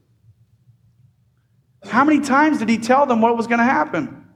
How 1.85 2.05
many 2.05 2.21
times 2.21 2.59
did 2.59 2.69
he 2.69 2.79
tell 2.79 3.07
them 3.07 3.21
what 3.21 3.37
was 3.37 3.47
going 3.47 3.59
to 3.59 3.65
happen? 3.65 4.27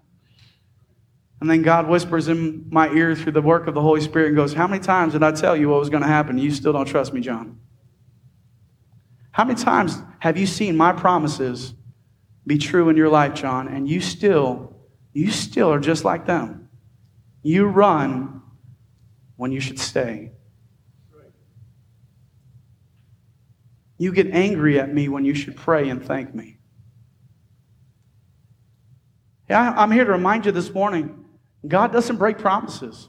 And 1.40 1.50
then 1.50 1.62
God 1.62 1.88
whispers 1.88 2.28
in 2.28 2.66
my 2.70 2.88
ear 2.90 3.16
through 3.16 3.32
the 3.32 3.42
work 3.42 3.66
of 3.66 3.74
the 3.74 3.80
Holy 3.80 4.00
Spirit 4.00 4.28
and 4.28 4.36
goes, 4.36 4.54
How 4.54 4.68
many 4.68 4.80
times 4.80 5.12
did 5.12 5.24
I 5.24 5.32
tell 5.32 5.56
you 5.56 5.68
what 5.68 5.80
was 5.80 5.90
going 5.90 6.02
to 6.02 6.08
happen? 6.08 6.38
You 6.38 6.52
still 6.52 6.72
don't 6.72 6.86
trust 6.86 7.12
me, 7.12 7.20
John. 7.20 7.58
How 9.32 9.44
many 9.44 9.60
times 9.60 10.00
have 10.20 10.38
you 10.38 10.46
seen 10.46 10.76
my 10.76 10.92
promises 10.92 11.74
be 12.46 12.58
true 12.58 12.88
in 12.90 12.96
your 12.96 13.08
life, 13.08 13.34
John, 13.34 13.66
and 13.66 13.88
you 13.88 14.00
still, 14.00 14.76
you 15.12 15.30
still 15.30 15.72
are 15.72 15.80
just 15.80 16.04
like 16.04 16.26
them? 16.26 16.68
You 17.42 17.66
run 17.66 18.42
when 19.36 19.50
you 19.50 19.58
should 19.58 19.80
stay. 19.80 20.32
You 24.02 24.10
get 24.10 24.32
angry 24.32 24.80
at 24.80 24.92
me 24.92 25.08
when 25.08 25.24
you 25.24 25.32
should 25.32 25.56
pray 25.56 25.88
and 25.88 26.04
thank 26.04 26.34
me. 26.34 26.58
Yeah, 29.48 29.72
I'm 29.76 29.92
here 29.92 30.04
to 30.04 30.10
remind 30.10 30.44
you 30.44 30.50
this 30.50 30.74
morning 30.74 31.24
God 31.68 31.92
doesn't 31.92 32.16
break 32.16 32.38
promises. 32.38 33.08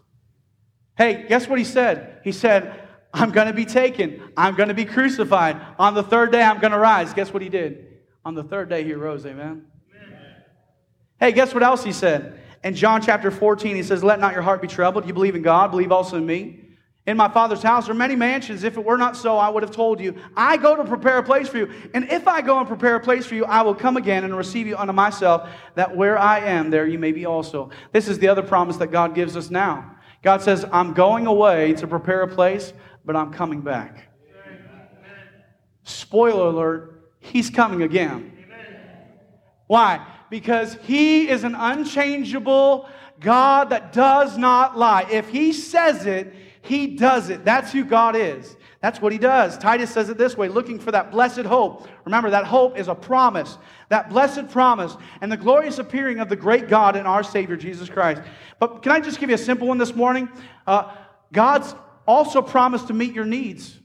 Hey, 0.96 1.26
guess 1.28 1.48
what 1.48 1.58
he 1.58 1.66
said? 1.66 2.22
He 2.24 2.32
said, 2.32 2.80
I'm 3.12 3.32
going 3.32 3.48
to 3.48 3.54
be 3.54 3.66
taken. 3.66 4.22
I'm 4.38 4.54
going 4.54 4.70
to 4.70 4.76
be 4.76 4.86
crucified. 4.86 5.60
On 5.80 5.96
the 5.96 6.04
third 6.04 6.32
day, 6.32 6.44
I'm 6.44 6.60
going 6.60 6.74
to 6.74 6.78
rise. 6.78 7.12
Guess 7.12 7.34
what 7.34 7.42
he 7.42 7.50
did? 7.50 7.88
On 8.24 8.36
the 8.36 8.44
third 8.44 8.70
day, 8.70 8.84
he 8.84 8.94
rose. 8.94 9.26
Amen. 9.26 9.66
Amen. 9.96 10.36
Hey, 11.20 11.32
guess 11.32 11.56
what 11.56 11.64
else 11.64 11.84
he 11.84 11.92
said? 11.92 12.40
In 12.64 12.76
John 12.76 13.02
chapter 13.02 13.32
14, 13.32 13.76
he 13.76 13.82
says, 13.82 14.04
Let 14.04 14.20
not 14.20 14.34
your 14.34 14.44
heart 14.44 14.62
be 14.62 14.68
troubled. 14.68 15.08
You 15.08 15.14
believe 15.14 15.34
in 15.34 15.42
God, 15.42 15.72
believe 15.72 15.92
also 15.92 16.18
in 16.18 16.26
me. 16.28 16.63
In 17.06 17.18
my 17.18 17.28
Father's 17.28 17.62
house 17.62 17.90
are 17.90 17.94
many 17.94 18.16
mansions. 18.16 18.64
If 18.64 18.78
it 18.78 18.86
were 18.86 18.98
not 18.98 19.18
so, 19.18 19.38
I 19.38 19.50
would 19.50 19.62
have 19.62 19.76
told 19.76 20.00
you. 20.00 20.16
I 20.38 20.56
go 20.56 20.76
to 20.78 20.86
prepare 20.86 21.18
a 21.18 21.24
place 21.24 21.50
for 21.50 21.58
you. 21.58 21.70
And 21.94 22.10
if 22.10 22.30
I 22.30 22.42
go 22.42 22.60
and 22.60 22.68
prepare 22.68 22.96
a 22.96 23.00
place 23.00 23.26
for 23.26 23.36
you, 23.36 23.44
I 23.44 23.62
will 23.62 23.76
come 23.76 23.98
again 23.98 24.24
and 24.24 24.36
receive 24.36 24.68
you 24.68 24.78
unto 24.78 24.94
myself, 24.94 25.50
that 25.76 25.94
where 25.94 26.18
I 26.18 26.40
am, 26.40 26.70
there 26.70 26.88
you 26.88 26.98
may 26.98 27.12
be 27.12 27.26
also. 27.26 27.72
This 27.92 28.08
is 28.08 28.20
the 28.20 28.30
other 28.30 28.42
promise 28.42 28.78
that 28.78 28.88
God 28.88 29.16
gives 29.16 29.36
us 29.36 29.50
now. 29.50 29.98
God 30.22 30.42
says, 30.42 30.66
I'm 30.72 30.94
going 30.94 31.28
away 31.28 31.74
to 31.74 31.88
prepare 31.88 32.22
a 32.22 32.28
place, 32.28 32.72
but 33.04 33.18
I'm 33.18 33.34
coming 33.34 33.60
back. 33.60 34.08
Spoiler 35.84 36.48
alert, 36.48 37.12
He's 37.20 37.50
coming 37.50 37.82
again. 37.82 38.32
Why? 39.68 40.06
Because 40.30 40.78
He 40.84 41.28
is 41.28 41.44
an 41.44 41.56
unchangeable 41.56 42.88
God 43.20 43.72
that 43.72 43.92
does 43.92 44.38
not 44.38 44.78
lie. 44.78 45.06
If 45.12 45.28
He 45.28 45.52
says 45.52 46.06
it, 46.06 46.34
he 46.64 46.96
does 46.96 47.30
it. 47.30 47.44
That's 47.44 47.74
who 47.74 47.84
God 47.84 48.16
is. 48.16 48.56
That's 48.80 49.02
what 49.02 49.12
he 49.12 49.18
does. 49.18 49.58
Titus 49.58 49.92
says 49.92 50.08
it 50.08 50.18
this 50.18 50.38
way 50.38 50.48
looking 50.48 50.80
for 50.80 50.92
that 50.92 51.12
blessed 51.12 51.42
hope. 51.42 51.90
Remember, 52.06 52.30
that 52.30 52.46
hope 52.46 52.78
is 52.78 52.88
a 52.88 52.96
promise, 52.96 53.58
that 53.90 54.10
blessed 54.10 54.50
promise, 54.50 54.96
and 55.20 55.30
the 55.30 55.36
glorious 55.36 55.78
appearing 55.78 56.20
of 56.20 56.30
the 56.30 56.38
great 56.38 56.70
God 56.70 56.96
and 56.96 57.06
our 57.06 57.22
Savior, 57.22 57.58
Jesus 57.58 57.90
Christ. 57.90 58.22
But 58.60 58.82
can 58.82 58.94
I 58.94 59.02
just 59.02 59.20
give 59.20 59.28
you 59.28 59.36
a 59.36 59.38
simple 59.38 59.68
one 59.68 59.78
this 59.78 59.94
morning? 59.94 60.30
Uh, 60.66 60.96
God's 61.34 61.76
also 62.08 62.42
promised 62.42 62.88
to 62.88 62.94
meet 62.94 63.14
your 63.14 63.26
needs. 63.26 63.78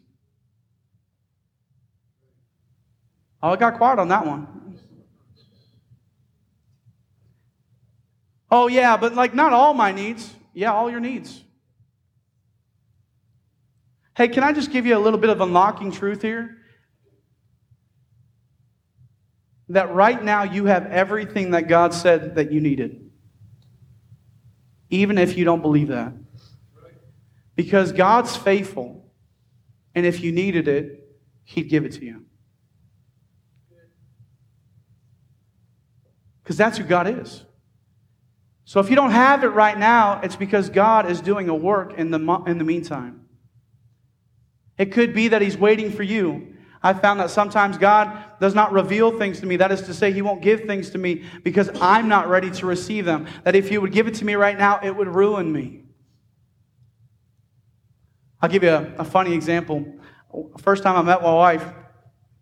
Oh, 3.42 3.50
I 3.50 3.56
got 3.56 3.76
quiet 3.76 3.98
on 3.98 4.06
that 4.08 4.24
one. 4.24 4.46
Oh, 8.52 8.68
yeah, 8.68 8.96
but 8.96 9.16
like 9.16 9.34
not 9.34 9.52
all 9.52 9.74
my 9.74 9.90
needs. 9.90 10.32
Yeah, 10.54 10.72
all 10.72 10.88
your 10.88 11.00
needs. 11.00 11.42
Hey, 14.18 14.26
can 14.26 14.42
I 14.42 14.52
just 14.52 14.72
give 14.72 14.84
you 14.84 14.96
a 14.96 14.98
little 14.98 15.20
bit 15.20 15.30
of 15.30 15.40
unlocking 15.40 15.92
truth 15.92 16.22
here? 16.22 16.56
That 19.68 19.94
right 19.94 20.20
now 20.20 20.42
you 20.42 20.64
have 20.64 20.86
everything 20.86 21.52
that 21.52 21.68
God 21.68 21.94
said 21.94 22.34
that 22.34 22.50
you 22.50 22.60
needed. 22.60 23.12
Even 24.90 25.18
if 25.18 25.38
you 25.38 25.44
don't 25.44 25.62
believe 25.62 25.86
that. 25.88 26.14
Because 27.54 27.92
God's 27.92 28.34
faithful. 28.34 29.08
And 29.94 30.04
if 30.04 30.20
you 30.20 30.32
needed 30.32 30.66
it, 30.66 31.08
He'd 31.44 31.68
give 31.68 31.84
it 31.84 31.92
to 31.92 32.04
you. 32.04 32.24
Because 36.42 36.56
that's 36.56 36.76
who 36.76 36.82
God 36.82 37.06
is. 37.06 37.44
So 38.64 38.80
if 38.80 38.90
you 38.90 38.96
don't 38.96 39.12
have 39.12 39.44
it 39.44 39.50
right 39.50 39.78
now, 39.78 40.20
it's 40.24 40.34
because 40.34 40.70
God 40.70 41.08
is 41.08 41.20
doing 41.20 41.48
a 41.48 41.54
work 41.54 41.96
in 41.96 42.10
the, 42.10 42.42
in 42.48 42.58
the 42.58 42.64
meantime. 42.64 43.17
It 44.78 44.92
could 44.92 45.12
be 45.12 45.28
that 45.28 45.42
He's 45.42 45.56
waiting 45.56 45.90
for 45.90 46.02
you. 46.02 46.54
I 46.82 46.92
found 46.92 47.18
that 47.18 47.30
sometimes 47.30 47.76
God 47.76 48.38
does 48.40 48.54
not 48.54 48.72
reveal 48.72 49.18
things 49.18 49.40
to 49.40 49.46
me. 49.46 49.56
That 49.56 49.72
is 49.72 49.82
to 49.82 49.94
say, 49.94 50.12
He 50.12 50.22
won't 50.22 50.40
give 50.40 50.62
things 50.62 50.90
to 50.90 50.98
me 50.98 51.24
because 51.42 51.68
I'm 51.80 52.08
not 52.08 52.28
ready 52.28 52.50
to 52.52 52.66
receive 52.66 53.04
them. 53.04 53.26
That 53.44 53.56
if 53.56 53.68
He 53.68 53.78
would 53.78 53.92
give 53.92 54.06
it 54.06 54.14
to 54.14 54.24
me 54.24 54.34
right 54.36 54.56
now, 54.56 54.80
it 54.82 54.94
would 54.94 55.08
ruin 55.08 55.52
me. 55.52 55.82
I'll 58.40 58.48
give 58.48 58.62
you 58.62 58.70
a, 58.70 58.94
a 58.98 59.04
funny 59.04 59.34
example. 59.34 59.84
First 60.58 60.84
time 60.84 60.96
I 60.96 61.02
met 61.02 61.22
my 61.22 61.34
wife, 61.34 61.64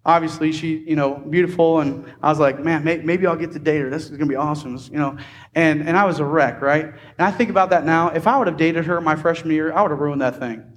obviously 0.04 0.52
she, 0.52 0.78
you 0.78 0.96
know, 0.96 1.14
beautiful, 1.14 1.80
and 1.80 2.06
I 2.22 2.28
was 2.28 2.38
like, 2.38 2.62
man, 2.62 2.84
may, 2.84 2.98
maybe 2.98 3.26
I'll 3.26 3.36
get 3.36 3.52
to 3.52 3.58
date 3.58 3.80
her. 3.80 3.90
This 3.90 4.04
is 4.04 4.10
gonna 4.12 4.26
be 4.26 4.36
awesome, 4.36 4.78
you 4.90 4.98
know. 4.98 5.16
And 5.54 5.86
and 5.86 5.96
I 5.96 6.04
was 6.04 6.20
a 6.20 6.24
wreck, 6.24 6.60
right? 6.60 6.84
And 6.84 7.26
I 7.26 7.30
think 7.30 7.48
about 7.48 7.70
that 7.70 7.84
now. 7.84 8.10
If 8.10 8.26
I 8.26 8.38
would 8.38 8.46
have 8.46 8.56
dated 8.56 8.84
her 8.84 9.00
my 9.00 9.16
freshman 9.16 9.54
year, 9.54 9.72
I 9.72 9.82
would 9.82 9.90
have 9.90 10.00
ruined 10.00 10.20
that 10.20 10.38
thing. 10.38 10.75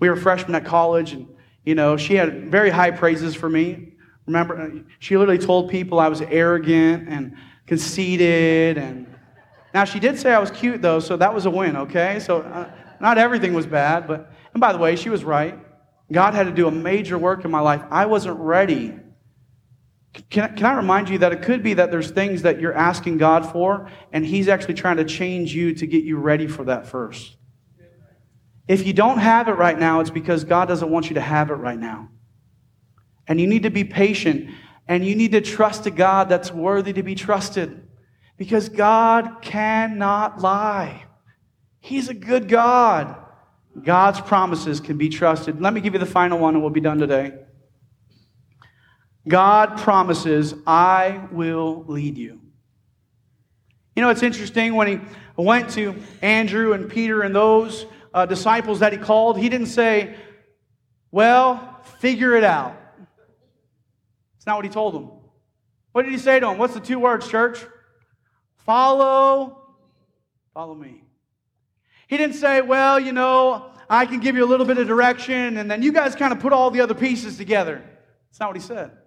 We 0.00 0.08
were 0.08 0.16
freshmen 0.16 0.54
at 0.54 0.64
college, 0.64 1.12
and 1.12 1.28
you 1.64 1.74
know, 1.74 1.96
she 1.96 2.14
had 2.14 2.50
very 2.50 2.70
high 2.70 2.90
praises 2.90 3.34
for 3.34 3.48
me. 3.48 3.92
Remember, 4.26 4.82
she 4.98 5.16
literally 5.16 5.38
told 5.38 5.70
people 5.70 6.00
I 6.00 6.08
was 6.08 6.22
arrogant 6.22 7.08
and 7.08 7.36
conceited, 7.66 8.78
and 8.78 9.06
now 9.72 9.84
she 9.84 10.00
did 10.00 10.18
say 10.18 10.32
I 10.32 10.38
was 10.38 10.50
cute 10.50 10.82
though, 10.82 11.00
so 11.00 11.16
that 11.16 11.32
was 11.32 11.46
a 11.46 11.50
win. 11.50 11.76
Okay, 11.76 12.18
so 12.20 12.40
uh, 12.40 12.70
not 13.00 13.18
everything 13.18 13.54
was 13.54 13.66
bad, 13.66 14.08
but 14.08 14.32
and 14.54 14.60
by 14.60 14.72
the 14.72 14.78
way, 14.78 14.96
she 14.96 15.10
was 15.10 15.22
right. 15.22 15.58
God 16.10 16.34
had 16.34 16.46
to 16.46 16.52
do 16.52 16.66
a 16.66 16.72
major 16.72 17.18
work 17.18 17.44
in 17.44 17.50
my 17.50 17.60
life. 17.60 17.82
I 17.90 18.06
wasn't 18.06 18.38
ready. 18.40 18.98
Can, 20.28 20.56
can 20.56 20.66
I 20.66 20.74
remind 20.74 21.08
you 21.08 21.18
that 21.18 21.32
it 21.32 21.42
could 21.42 21.62
be 21.62 21.74
that 21.74 21.92
there's 21.92 22.10
things 22.10 22.42
that 22.42 22.60
you're 22.60 22.74
asking 22.74 23.18
God 23.18 23.46
for, 23.52 23.88
and 24.12 24.26
He's 24.26 24.48
actually 24.48 24.74
trying 24.74 24.96
to 24.96 25.04
change 25.04 25.54
you 25.54 25.74
to 25.74 25.86
get 25.86 26.02
you 26.02 26.16
ready 26.16 26.48
for 26.48 26.64
that 26.64 26.86
first. 26.86 27.36
If 28.70 28.86
you 28.86 28.92
don't 28.92 29.18
have 29.18 29.48
it 29.48 29.54
right 29.54 29.76
now, 29.76 29.98
it's 29.98 30.10
because 30.10 30.44
God 30.44 30.68
doesn't 30.68 30.88
want 30.88 31.10
you 31.10 31.14
to 31.14 31.20
have 31.20 31.50
it 31.50 31.54
right 31.54 31.76
now. 31.76 32.08
And 33.26 33.40
you 33.40 33.48
need 33.48 33.64
to 33.64 33.70
be 33.70 33.82
patient 33.82 34.48
and 34.86 35.04
you 35.04 35.16
need 35.16 35.32
to 35.32 35.40
trust 35.40 35.86
a 35.86 35.90
God 35.90 36.28
that's 36.28 36.52
worthy 36.52 36.92
to 36.92 37.02
be 37.02 37.16
trusted 37.16 37.82
because 38.36 38.68
God 38.68 39.42
cannot 39.42 40.40
lie. 40.40 41.02
He's 41.80 42.08
a 42.10 42.14
good 42.14 42.48
God. 42.48 43.16
God's 43.82 44.20
promises 44.20 44.78
can 44.78 44.96
be 44.96 45.08
trusted. 45.08 45.60
Let 45.60 45.74
me 45.74 45.80
give 45.80 45.94
you 45.94 45.98
the 45.98 46.06
final 46.06 46.38
one 46.38 46.54
and 46.54 46.62
we'll 46.62 46.70
be 46.70 46.80
done 46.80 46.98
today. 46.98 47.34
God 49.26 49.78
promises, 49.78 50.54
I 50.64 51.26
will 51.32 51.84
lead 51.88 52.16
you. 52.16 52.40
You 53.96 54.02
know, 54.04 54.10
it's 54.10 54.22
interesting 54.22 54.76
when 54.76 54.86
he 54.86 55.00
went 55.36 55.70
to 55.70 55.96
Andrew 56.22 56.72
and 56.72 56.88
Peter 56.88 57.22
and 57.22 57.34
those 57.34 57.86
uh, 58.12 58.26
disciples 58.26 58.80
that 58.80 58.92
he 58.92 58.98
called, 58.98 59.38
he 59.38 59.48
didn't 59.48 59.68
say, 59.68 60.14
Well, 61.10 61.80
figure 61.98 62.34
it 62.36 62.44
out. 62.44 62.76
It's 64.36 64.46
not 64.46 64.56
what 64.56 64.64
he 64.64 64.70
told 64.70 64.94
them. 64.94 65.10
What 65.92 66.02
did 66.02 66.12
he 66.12 66.18
say 66.18 66.40
to 66.40 66.46
them? 66.46 66.58
What's 66.58 66.74
the 66.74 66.80
two 66.80 66.98
words, 66.98 67.28
church? 67.28 67.64
Follow, 68.64 69.74
follow 70.54 70.74
me. 70.74 71.02
He 72.08 72.16
didn't 72.16 72.36
say, 72.36 72.60
Well, 72.60 72.98
you 72.98 73.12
know, 73.12 73.72
I 73.88 74.06
can 74.06 74.20
give 74.20 74.36
you 74.36 74.44
a 74.44 74.48
little 74.48 74.66
bit 74.66 74.78
of 74.78 74.86
direction, 74.86 75.56
and 75.56 75.70
then 75.70 75.82
you 75.82 75.92
guys 75.92 76.14
kind 76.14 76.32
of 76.32 76.40
put 76.40 76.52
all 76.52 76.70
the 76.70 76.80
other 76.80 76.94
pieces 76.94 77.36
together. 77.36 77.82
It's 78.30 78.38
not 78.38 78.48
what 78.48 78.56
he 78.56 78.62
said 78.62 78.99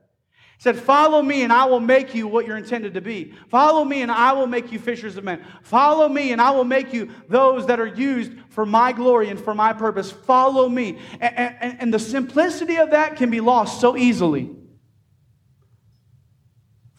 said, 0.64 0.80
Follow 0.80 1.22
me 1.22 1.44
and 1.44 1.52
I 1.52 1.66
will 1.66 1.82
make 1.82 2.16
you 2.16 2.26
what 2.26 2.48
you're 2.48 2.56
intended 2.56 2.94
to 2.94 3.02
be. 3.02 3.34
Follow 3.50 3.84
me 3.84 4.02
and 4.02 4.10
I 4.10 4.32
will 4.32 4.48
make 4.48 4.72
you 4.72 4.80
fishers 4.80 5.18
of 5.18 5.26
men. 5.26 5.44
Follow 5.62 6.08
me 6.08 6.32
and 6.32 6.40
I 6.40 6.52
will 6.52 6.64
make 6.64 6.94
you 6.94 7.12
those 7.28 7.68
that 7.68 7.82
are 7.82 7.88
used 7.88 8.32
for 8.48 8.66
my 8.66 8.94
glory 8.94 9.28
and 9.28 9.38
for 9.38 9.54
my 9.54 9.74
purpose. 9.74 10.10
Follow 10.10 10.70
me. 10.70 11.00
And, 11.20 11.58
and, 11.60 11.82
and 11.82 11.94
the 11.94 12.00
simplicity 12.00 12.78
of 12.78 12.92
that 12.92 13.18
can 13.18 13.30
be 13.30 13.42
lost 13.42 13.82
so 13.82 13.98
easily. 13.98 14.52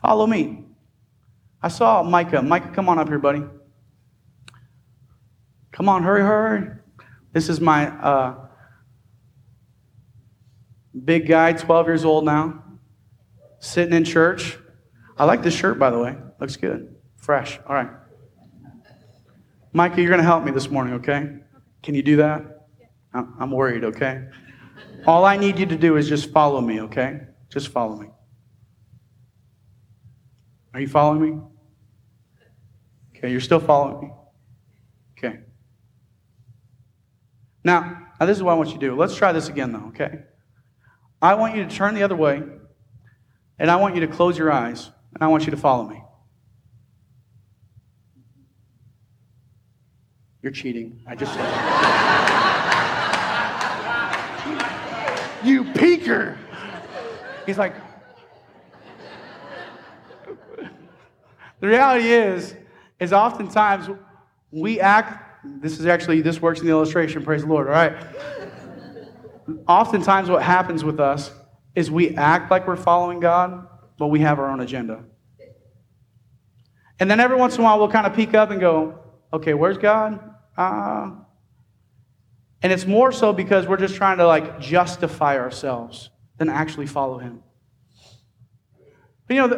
Follow 0.03 0.27
me. 0.27 0.67
I 1.63 1.69
saw 1.69 2.03
Micah. 2.03 2.43
Micah, 2.43 2.69
come 2.69 2.91
on 2.91 2.99
up 2.99 3.09
here, 3.09 3.19
buddy. 3.19 3.45
Come 5.73 5.89
on, 5.89 6.03
hurry, 6.03 6.21
hurry. 6.21 6.71
This 7.33 7.49
is 7.49 7.63
my 7.63 7.89
uh, 7.89 8.35
big 11.03 11.27
guy, 11.27 11.55
12 11.55 11.87
years 11.87 12.05
old 12.05 12.27
now 12.27 12.61
sitting 13.65 13.95
in 13.95 14.05
church. 14.05 14.59
I 15.17 15.25
like 15.25 15.43
this 15.43 15.55
shirt, 15.55 15.79
by 15.79 15.91
the 15.91 15.99
way. 15.99 16.17
Looks 16.41 16.57
good. 16.57 16.95
Fresh. 17.17 17.59
All 17.67 17.75
right. 17.75 17.91
Micah, 19.73 20.01
you're 20.01 20.11
going 20.11 20.19
to 20.21 20.25
help 20.25 20.45
me 20.45 20.53
this 20.53 20.71
morning, 20.71 20.95
okay? 20.95 21.39
Can 21.83 21.95
you 21.95 22.03
do 22.03 22.17
that? 22.17 22.43
I'm 23.13 23.51
worried, 23.51 23.85
okay? 23.85 24.27
All 25.07 25.25
I 25.25 25.37
need 25.37 25.59
you 25.59 25.67
to 25.67 25.77
do 25.77 25.97
is 25.97 26.09
just 26.09 26.31
follow 26.31 26.61
me, 26.61 26.81
okay? 26.83 27.21
Just 27.49 27.69
follow 27.69 27.97
me. 27.97 28.09
Are 30.75 30.81
you 30.81 30.89
following 30.89 31.21
me? 31.23 31.41
Okay, 33.17 33.31
you're 33.31 33.41
still 33.41 33.61
following 33.61 34.09
me. 34.09 34.15
Okay. 35.17 35.41
Now, 37.63 38.09
now 38.19 38.27
this 38.27 38.37
is 38.37 38.43
what 38.43 38.53
I 38.53 38.55
want 38.57 38.69
you 38.71 38.75
to 38.75 38.81
do. 38.81 38.97
Let's 38.97 39.15
try 39.15 39.33
this 39.33 39.49
again, 39.49 39.73
though, 39.73 39.87
okay? 39.89 40.19
I 41.23 41.35
want 41.35 41.57
you 41.57 41.65
to 41.65 41.71
turn 41.71 41.95
the 41.95 42.03
other 42.03 42.17
way 42.17 42.43
and 43.59 43.71
I 43.71 43.77
want 43.77 43.95
you 43.95 44.01
to 44.01 44.09
close 44.09 44.37
your 44.37 44.51
eyes 44.51 44.91
and 45.15 45.23
I 45.23 45.29
want 45.29 45.45
you 45.45 45.51
to 45.51 45.57
follow 45.57 45.85
me. 45.85 46.03
You're 50.43 50.53
cheating. 50.53 51.01
I 51.07 51.15
just 51.15 51.33
said 51.33 51.45
You 55.45 55.65
peeker. 55.65 56.37
He's 57.45 57.59
like, 57.59 57.75
the 61.61 61.67
reality 61.69 62.11
is, 62.11 62.55
is 62.99 63.13
oftentimes 63.13 63.89
we 64.51 64.81
act, 64.81 65.45
this 65.61 65.79
is 65.79 65.87
actually, 65.87 66.23
this 66.23 66.41
works 66.41 66.61
in 66.61 66.67
the 66.67 66.73
illustration, 66.73 67.23
praise 67.23 67.43
the 67.43 67.49
Lord, 67.49 67.67
all 67.67 67.75
right? 67.75 67.95
Oftentimes 69.69 70.31
what 70.31 70.43
happens 70.43 70.83
with 70.83 70.99
us 70.99 71.31
is 71.75 71.91
we 71.91 72.17
act 72.17 72.51
like 72.51 72.67
we're 72.67 72.77
following 72.77 73.21
God, 73.21 73.67
but 73.99 74.09
we 74.09 74.21
have 74.21 74.39
our 74.39 74.51
own 74.51 74.61
agenda. 74.61 75.05
And 77.01 77.11
then 77.11 77.21
every 77.21 77.37
once 77.37 77.57
in 77.57 77.61
a 77.61 77.65
while, 77.65 77.79
we'll 77.79 77.89
kind 77.89 78.07
of 78.07 78.15
peek 78.15 78.35
up 78.35 78.51
and 78.51 78.61
go, 78.61 78.99
okay, 79.33 79.55
where's 79.55 79.79
God? 79.79 80.21
Uh, 80.57 81.11
And 82.63 82.73
it's 82.73 82.87
more 82.87 83.13
so 83.13 83.33
because 83.33 83.67
we're 83.67 83.77
just 83.77 83.95
trying 83.97 84.19
to 84.19 84.27
like 84.27 84.59
justify 84.59 85.37
ourselves 85.39 86.09
than 86.39 86.49
actually 86.49 86.87
follow 86.87 87.19
Him. 87.19 87.43
But 89.27 89.37
you 89.37 89.47
know, 89.47 89.49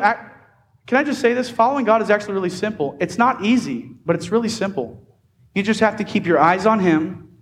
can 0.87 0.99
I 0.99 1.05
just 1.05 1.21
say 1.21 1.33
this? 1.33 1.49
Following 1.49 1.85
God 1.85 2.03
is 2.03 2.11
actually 2.11 2.35
really 2.35 2.51
simple. 2.51 2.97
It's 2.99 3.17
not 3.17 3.45
easy, 3.45 3.91
but 4.05 4.17
it's 4.17 4.33
really 4.33 4.49
simple. 4.49 5.07
You 5.55 5.63
just 5.63 5.81
have 5.81 5.97
to 5.99 6.05
keep 6.05 6.27
your 6.27 6.41
eyes 6.41 6.67
on 6.67 6.81
Him 6.81 7.39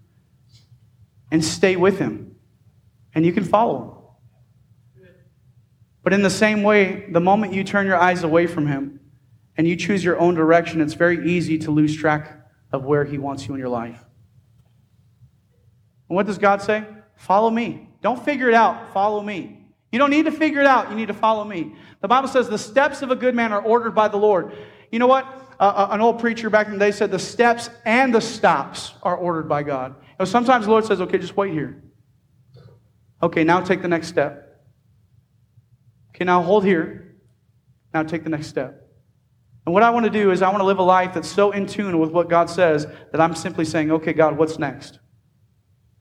and 1.30 1.42
stay 1.42 1.76
with 1.76 1.98
Him, 1.98 2.36
and 3.14 3.24
you 3.24 3.32
can 3.32 3.44
follow 3.44 3.82
Him. 3.82 3.93
But 6.04 6.12
in 6.12 6.22
the 6.22 6.30
same 6.30 6.62
way, 6.62 7.06
the 7.10 7.20
moment 7.20 7.52
you 7.52 7.64
turn 7.64 7.86
your 7.86 7.96
eyes 7.96 8.22
away 8.22 8.46
from 8.46 8.68
Him 8.68 9.00
and 9.56 9.66
you 9.66 9.74
choose 9.74 10.04
your 10.04 10.18
own 10.20 10.34
direction, 10.34 10.80
it's 10.80 10.94
very 10.94 11.28
easy 11.28 11.58
to 11.58 11.72
lose 11.72 11.96
track 11.96 12.46
of 12.70 12.84
where 12.84 13.04
He 13.04 13.18
wants 13.18 13.48
you 13.48 13.54
in 13.54 13.58
your 13.58 13.68
life. 13.68 14.04
And 16.08 16.14
what 16.14 16.26
does 16.26 16.38
God 16.38 16.62
say? 16.62 16.84
Follow 17.16 17.50
me. 17.50 17.88
Don't 18.02 18.22
figure 18.22 18.48
it 18.48 18.54
out. 18.54 18.92
Follow 18.92 19.20
me. 19.22 19.66
You 19.90 19.98
don't 19.98 20.10
need 20.10 20.26
to 20.26 20.32
figure 20.32 20.60
it 20.60 20.66
out. 20.66 20.90
You 20.90 20.96
need 20.96 21.08
to 21.08 21.14
follow 21.14 21.44
me. 21.44 21.74
The 22.02 22.08
Bible 22.08 22.28
says 22.28 22.48
the 22.48 22.58
steps 22.58 23.02
of 23.02 23.10
a 23.10 23.16
good 23.16 23.34
man 23.34 23.52
are 23.52 23.62
ordered 23.62 23.94
by 23.94 24.08
the 24.08 24.16
Lord. 24.16 24.52
You 24.92 24.98
know 24.98 25.06
what? 25.06 25.26
uh, 25.58 25.88
an 25.90 26.00
old 26.00 26.18
preacher 26.18 26.50
back 26.50 26.66
in 26.66 26.74
the 26.74 26.78
day 26.78 26.90
said 26.90 27.10
the 27.10 27.18
steps 27.18 27.70
and 27.84 28.14
the 28.14 28.20
stops 28.20 28.94
are 29.02 29.16
ordered 29.16 29.48
by 29.48 29.62
God. 29.62 29.94
You 30.00 30.16
know, 30.20 30.24
sometimes 30.24 30.66
the 30.66 30.70
Lord 30.70 30.84
says, 30.84 31.00
okay, 31.00 31.18
just 31.18 31.36
wait 31.36 31.52
here. 31.52 31.82
Okay, 33.22 33.44
now 33.44 33.60
take 33.60 33.82
the 33.82 33.88
next 33.88 34.08
step. 34.08 34.43
Okay, 36.14 36.24
now 36.24 36.42
hold 36.42 36.64
here. 36.64 37.16
Now 37.92 38.02
take 38.02 38.24
the 38.24 38.30
next 38.30 38.46
step. 38.48 38.80
And 39.66 39.72
what 39.72 39.82
I 39.82 39.90
want 39.90 40.04
to 40.04 40.10
do 40.10 40.30
is 40.30 40.42
I 40.42 40.48
want 40.48 40.60
to 40.60 40.66
live 40.66 40.78
a 40.78 40.82
life 40.82 41.14
that's 41.14 41.30
so 41.30 41.50
in 41.50 41.66
tune 41.66 41.98
with 41.98 42.10
what 42.10 42.28
God 42.28 42.50
says 42.50 42.86
that 43.12 43.20
I'm 43.20 43.34
simply 43.34 43.64
saying, 43.64 43.90
okay, 43.90 44.12
God, 44.12 44.36
what's 44.36 44.58
next? 44.58 44.98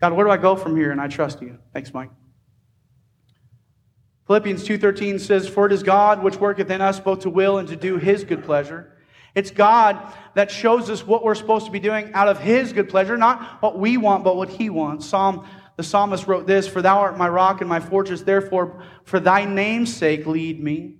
God, 0.01 0.13
where 0.13 0.25
do 0.25 0.31
I 0.31 0.37
go 0.37 0.55
from 0.55 0.75
here? 0.75 0.91
And 0.91 0.99
I 0.99 1.07
trust 1.07 1.41
you. 1.41 1.57
Thanks, 1.71 1.93
Mike. 1.93 2.11
Philippians 4.27 4.67
2.13 4.67 5.19
says, 5.19 5.47
For 5.47 5.65
it 5.65 5.71
is 5.71 5.83
God 5.83 6.23
which 6.23 6.37
worketh 6.37 6.69
in 6.69 6.81
us 6.81 6.99
both 6.99 7.21
to 7.21 7.29
will 7.29 7.57
and 7.57 7.67
to 7.69 7.75
do 7.75 7.97
his 7.97 8.23
good 8.23 8.43
pleasure. 8.43 8.93
It's 9.35 9.49
God 9.49 10.13
that 10.35 10.51
shows 10.51 10.89
us 10.89 11.05
what 11.05 11.23
we're 11.23 11.35
supposed 11.35 11.65
to 11.65 11.71
be 11.71 11.79
doing 11.79 12.13
out 12.13 12.27
of 12.27 12.39
His 12.39 12.71
good 12.71 12.87
pleasure, 12.87 13.17
not 13.17 13.61
what 13.61 13.79
we 13.79 13.97
want, 13.97 14.23
but 14.23 14.35
what 14.35 14.49
He 14.49 14.69
wants. 14.69 15.07
Psalm, 15.07 15.47
the 15.75 15.83
psalmist 15.83 16.27
wrote 16.27 16.47
this 16.47 16.67
For 16.67 16.81
thou 16.81 16.99
art 16.99 17.17
my 17.17 17.27
rock 17.27 17.61
and 17.61 17.69
my 17.69 17.79
fortress, 17.79 18.21
therefore, 18.21 18.83
for 19.03 19.19
thy 19.19 19.45
name's 19.45 19.95
sake, 19.95 20.25
lead 20.25 20.63
me. 20.63 20.97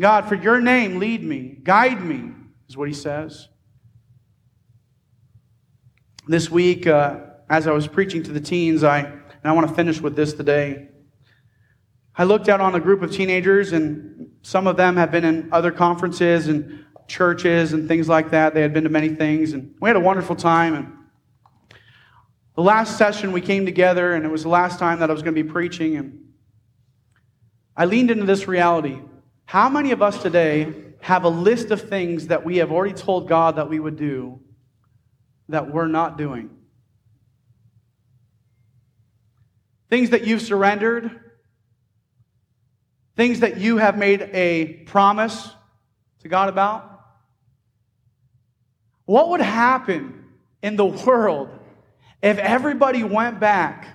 God, 0.00 0.28
for 0.28 0.36
your 0.36 0.60
name, 0.60 0.98
lead 0.98 1.22
me, 1.22 1.58
guide 1.62 2.04
me, 2.04 2.32
is 2.68 2.76
what 2.76 2.88
He 2.88 2.94
says. 2.94 3.48
This 6.26 6.50
week, 6.50 6.86
uh, 6.86 7.20
as 7.50 7.66
I 7.66 7.72
was 7.72 7.86
preaching 7.86 8.22
to 8.24 8.32
the 8.32 8.40
teens, 8.40 8.84
I, 8.84 9.00
and 9.00 9.44
I 9.44 9.52
want 9.52 9.68
to 9.68 9.74
finish 9.74 10.00
with 10.00 10.14
this 10.14 10.34
today. 10.34 10.88
I 12.14 12.24
looked 12.24 12.48
out 12.48 12.60
on 12.60 12.74
a 12.74 12.80
group 12.80 13.02
of 13.02 13.10
teenagers, 13.10 13.72
and 13.72 14.30
some 14.42 14.66
of 14.66 14.76
them 14.76 14.96
have 14.96 15.10
been 15.10 15.24
in 15.24 15.48
other 15.52 15.70
conferences 15.70 16.48
and 16.48 16.84
churches 17.06 17.72
and 17.72 17.88
things 17.88 18.08
like 18.08 18.30
that. 18.30 18.54
They 18.54 18.60
had 18.60 18.74
been 18.74 18.84
to 18.84 18.90
many 18.90 19.08
things, 19.08 19.52
and 19.52 19.74
we 19.80 19.88
had 19.88 19.96
a 19.96 20.00
wonderful 20.00 20.36
time. 20.36 20.74
And 20.74 20.97
the 22.58 22.64
last 22.64 22.98
session 22.98 23.30
we 23.30 23.40
came 23.40 23.64
together, 23.64 24.14
and 24.14 24.24
it 24.24 24.28
was 24.32 24.42
the 24.42 24.48
last 24.48 24.80
time 24.80 24.98
that 24.98 25.10
I 25.10 25.12
was 25.12 25.22
going 25.22 25.32
to 25.32 25.44
be 25.44 25.48
preaching, 25.48 25.94
and 25.94 26.24
I 27.76 27.84
leaned 27.84 28.10
into 28.10 28.24
this 28.24 28.48
reality. 28.48 28.98
How 29.44 29.68
many 29.68 29.92
of 29.92 30.02
us 30.02 30.20
today 30.20 30.74
have 31.00 31.22
a 31.22 31.28
list 31.28 31.70
of 31.70 31.88
things 31.88 32.26
that 32.26 32.44
we 32.44 32.56
have 32.56 32.72
already 32.72 32.94
told 32.94 33.28
God 33.28 33.54
that 33.54 33.68
we 33.68 33.78
would 33.78 33.94
do 33.94 34.40
that 35.48 35.72
we're 35.72 35.86
not 35.86 36.18
doing? 36.18 36.50
Things 39.88 40.10
that 40.10 40.26
you've 40.26 40.42
surrendered, 40.42 41.12
things 43.14 43.38
that 43.38 43.58
you 43.58 43.76
have 43.76 43.96
made 43.96 44.22
a 44.32 44.82
promise 44.86 45.48
to 46.22 46.28
God 46.28 46.48
about. 46.48 47.02
What 49.04 49.28
would 49.28 49.42
happen 49.42 50.24
in 50.60 50.74
the 50.74 50.84
world 51.06 51.57
if 52.22 52.38
everybody 52.38 53.04
went 53.04 53.40
back 53.40 53.86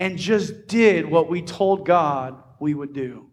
and 0.00 0.18
just 0.18 0.66
did 0.66 1.06
what 1.06 1.30
we 1.30 1.42
told 1.42 1.86
God 1.86 2.42
we 2.60 2.74
would 2.74 2.92
do? 2.92 3.26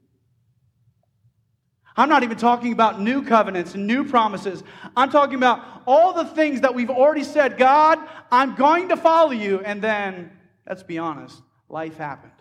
I'm 1.99 2.07
not 2.07 2.23
even 2.23 2.37
talking 2.37 2.71
about 2.71 3.01
new 3.01 3.23
covenants 3.23 3.75
and 3.75 3.85
new 3.85 4.05
promises. 4.05 4.63
I'm 4.95 5.09
talking 5.09 5.35
about 5.35 5.83
all 5.85 6.13
the 6.13 6.23
things 6.23 6.61
that 6.61 6.73
we've 6.73 6.89
already 6.89 7.25
said, 7.25 7.57
God, 7.57 7.99
I'm 8.31 8.55
going 8.55 8.87
to 8.89 8.95
follow 8.95 9.31
you. 9.31 9.59
And 9.59 9.81
then, 9.81 10.31
let's 10.65 10.83
be 10.83 10.97
honest, 10.97 11.41
life 11.67 11.97
happened. 11.97 12.31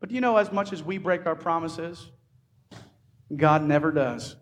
But 0.00 0.10
you 0.10 0.22
know, 0.22 0.36
as 0.36 0.50
much 0.50 0.72
as 0.72 0.82
we 0.82 0.96
break 0.96 1.26
our 1.26 1.36
promises, 1.36 2.08
God 3.34 3.62
never 3.62 3.92
does. 3.92 4.36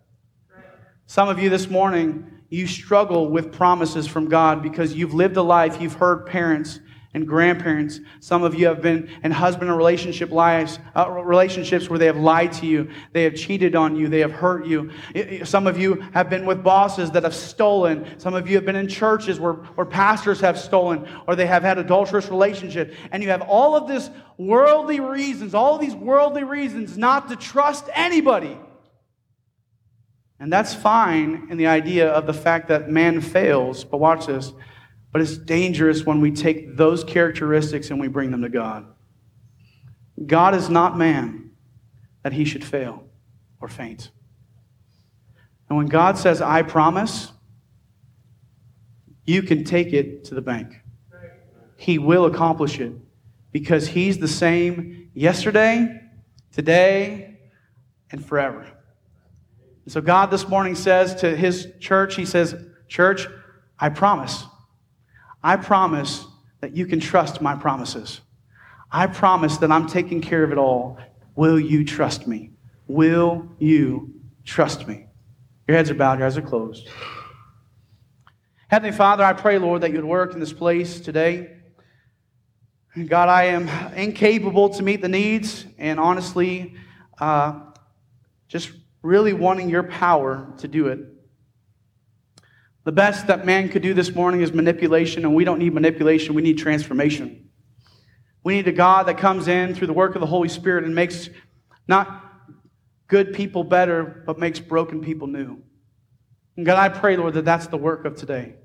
Some 1.07 1.29
of 1.29 1.39
you 1.39 1.49
this 1.49 1.69
morning, 1.69 2.36
you 2.49 2.67
struggle 2.67 3.29
with 3.29 3.51
promises 3.51 4.07
from 4.07 4.29
God 4.29 4.63
because 4.63 4.93
you've 4.93 5.13
lived 5.13 5.37
a 5.37 5.41
life, 5.41 5.81
you've 5.81 5.93
heard 5.93 6.25
parents 6.25 6.79
and 7.13 7.27
grandparents. 7.27 7.99
Some 8.19 8.43
of 8.43 8.53
you 8.53 8.67
have 8.67 8.81
been 8.81 9.09
in 9.23 9.31
husband 9.31 9.69
and 9.69 9.77
relationship 9.77 10.31
lives, 10.31 10.79
uh, 10.95 11.09
relationships 11.09 11.89
where 11.89 11.97
they 11.97 12.05
have 12.05 12.17
lied 12.17 12.51
to 12.53 12.65
you, 12.65 12.89
they 13.11 13.23
have 13.23 13.35
cheated 13.35 13.75
on 13.75 13.95
you, 13.95 14.07
they 14.07 14.19
have 14.19 14.31
hurt 14.31 14.65
you. 14.65 14.91
Some 15.43 15.67
of 15.67 15.77
you 15.77 15.95
have 16.13 16.29
been 16.29 16.45
with 16.45 16.63
bosses 16.63 17.09
that 17.11 17.23
have 17.23 17.33
stolen. 17.33 18.19
Some 18.19 18.35
of 18.35 18.47
you 18.47 18.55
have 18.55 18.65
been 18.65 18.75
in 18.75 18.87
churches 18.87 19.39
where, 19.39 19.53
where 19.53 19.85
pastors 19.85 20.39
have 20.41 20.59
stolen 20.59 21.07
or 21.27 21.35
they 21.35 21.47
have 21.47 21.63
had 21.63 21.77
adulterous 21.77 22.29
relationships. 22.29 22.95
And 23.11 23.23
you 23.23 23.29
have 23.29 23.41
all 23.41 23.75
of 23.75 23.87
this 23.87 24.09
worldly 24.37 24.99
reasons, 24.99 25.53
all 25.55 25.77
these 25.77 25.95
worldly 25.95 26.43
reasons 26.43 26.97
not 26.97 27.29
to 27.29 27.35
trust 27.35 27.89
anybody. 27.95 28.57
And 30.39 30.53
that's 30.53 30.73
fine 30.73 31.47
in 31.49 31.57
the 31.57 31.67
idea 31.67 32.09
of 32.09 32.27
the 32.27 32.33
fact 32.33 32.67
that 32.67 32.89
man 32.89 33.21
fails, 33.21 33.83
but 33.83 33.97
watch 33.97 34.27
this. 34.27 34.53
But 35.11 35.21
it's 35.21 35.37
dangerous 35.37 36.05
when 36.05 36.21
we 36.21 36.31
take 36.31 36.77
those 36.77 37.03
characteristics 37.03 37.89
and 37.89 37.99
we 37.99 38.07
bring 38.07 38.29
them 38.31 38.43
to 38.43 38.49
God. 38.49 38.85
God 40.25 40.53
is 40.53 40.69
not 40.69 40.97
man 40.97 41.51
that 42.23 42.33
he 42.33 42.45
should 42.45 42.63
fail 42.63 43.03
or 43.59 43.67
faint. 43.67 44.11
And 45.69 45.77
when 45.77 45.87
God 45.87 46.17
says, 46.17 46.41
I 46.41 46.61
promise, 46.61 47.31
you 49.25 49.41
can 49.41 49.63
take 49.63 49.91
it 49.93 50.23
to 50.25 50.35
the 50.35 50.41
bank. 50.41 50.81
He 51.77 51.97
will 51.99 52.25
accomplish 52.25 52.79
it 52.79 52.93
because 53.51 53.87
he's 53.87 54.17
the 54.17 54.27
same 54.27 55.09
yesterday, 55.13 56.01
today, 56.51 57.37
and 58.11 58.25
forever. 58.25 58.67
And 59.87 59.91
so 59.93 60.01
God 60.01 60.31
this 60.31 60.49
morning 60.49 60.75
says 60.75 61.15
to 61.21 61.33
his 61.33 61.69
church, 61.79 62.15
He 62.15 62.25
says, 62.25 62.53
Church, 62.89 63.25
I 63.79 63.87
promise. 63.87 64.43
I 65.41 65.55
promise 65.55 66.25
that 66.59 66.75
you 66.75 66.85
can 66.87 66.99
trust 66.99 67.41
my 67.41 67.55
promises. 67.55 68.19
I 68.91 69.07
promise 69.07 69.55
that 69.59 69.71
I'm 69.71 69.87
taking 69.87 70.19
care 70.19 70.43
of 70.43 70.51
it 70.51 70.57
all. 70.57 70.97
Will 71.37 71.57
you 71.57 71.85
trust 71.85 72.27
me? 72.27 72.51
Will 72.89 73.47
you 73.59 74.13
trust 74.43 74.89
me? 74.89 75.05
Your 75.69 75.77
heads 75.77 75.89
are 75.89 75.95
bowed, 75.95 76.19
your 76.19 76.27
eyes 76.27 76.37
are 76.37 76.41
closed. 76.41 76.89
Heavenly 78.67 78.93
Father, 78.93 79.23
I 79.23 79.31
pray, 79.31 79.57
Lord, 79.57 79.83
that 79.83 79.91
you 79.91 79.95
would 79.95 80.03
work 80.03 80.33
in 80.33 80.41
this 80.41 80.51
place 80.51 80.99
today. 80.99 81.55
God, 83.07 83.29
I 83.29 83.45
am 83.45 83.69
incapable 83.95 84.67
to 84.71 84.83
meet 84.83 84.99
the 84.99 85.07
needs, 85.07 85.65
and 85.77 85.97
honestly, 85.97 86.75
uh, 87.21 87.61
just 88.49 88.71
really 89.01 89.33
wanting 89.33 89.69
your 89.69 89.83
power 89.83 90.53
to 90.57 90.67
do 90.67 90.87
it. 90.87 90.99
The 92.83 92.91
best 92.91 93.27
that 93.27 93.45
man 93.45 93.69
could 93.69 93.81
do 93.81 93.93
this 93.93 94.15
morning 94.15 94.41
is 94.41 94.53
manipulation, 94.53 95.25
and 95.25 95.35
we 95.35 95.43
don't 95.43 95.59
need 95.59 95.73
manipulation, 95.73 96.35
we 96.35 96.41
need 96.41 96.57
transformation. 96.57 97.49
We 98.43 98.55
need 98.55 98.67
a 98.67 98.71
God 98.71 99.07
that 99.07 99.17
comes 99.17 99.49
in 99.49 99.75
through 99.75 99.87
the 99.87 99.93
work 99.93 100.15
of 100.15 100.21
the 100.21 100.27
Holy 100.27 100.47
Spirit 100.47 100.85
and 100.85 100.95
makes 100.95 101.29
not 101.87 102.23
good 103.07 103.33
people 103.33 103.63
better, 103.63 104.23
but 104.25 104.39
makes 104.39 104.59
broken 104.59 105.01
people 105.01 105.27
new. 105.27 105.61
And 106.55 106.65
God, 106.65 106.77
I 106.77 106.89
pray, 106.89 107.17
Lord, 107.17 107.33
that 107.33 107.45
that's 107.45 107.67
the 107.67 107.77
work 107.77 108.05
of 108.05 108.15
today. 108.15 108.55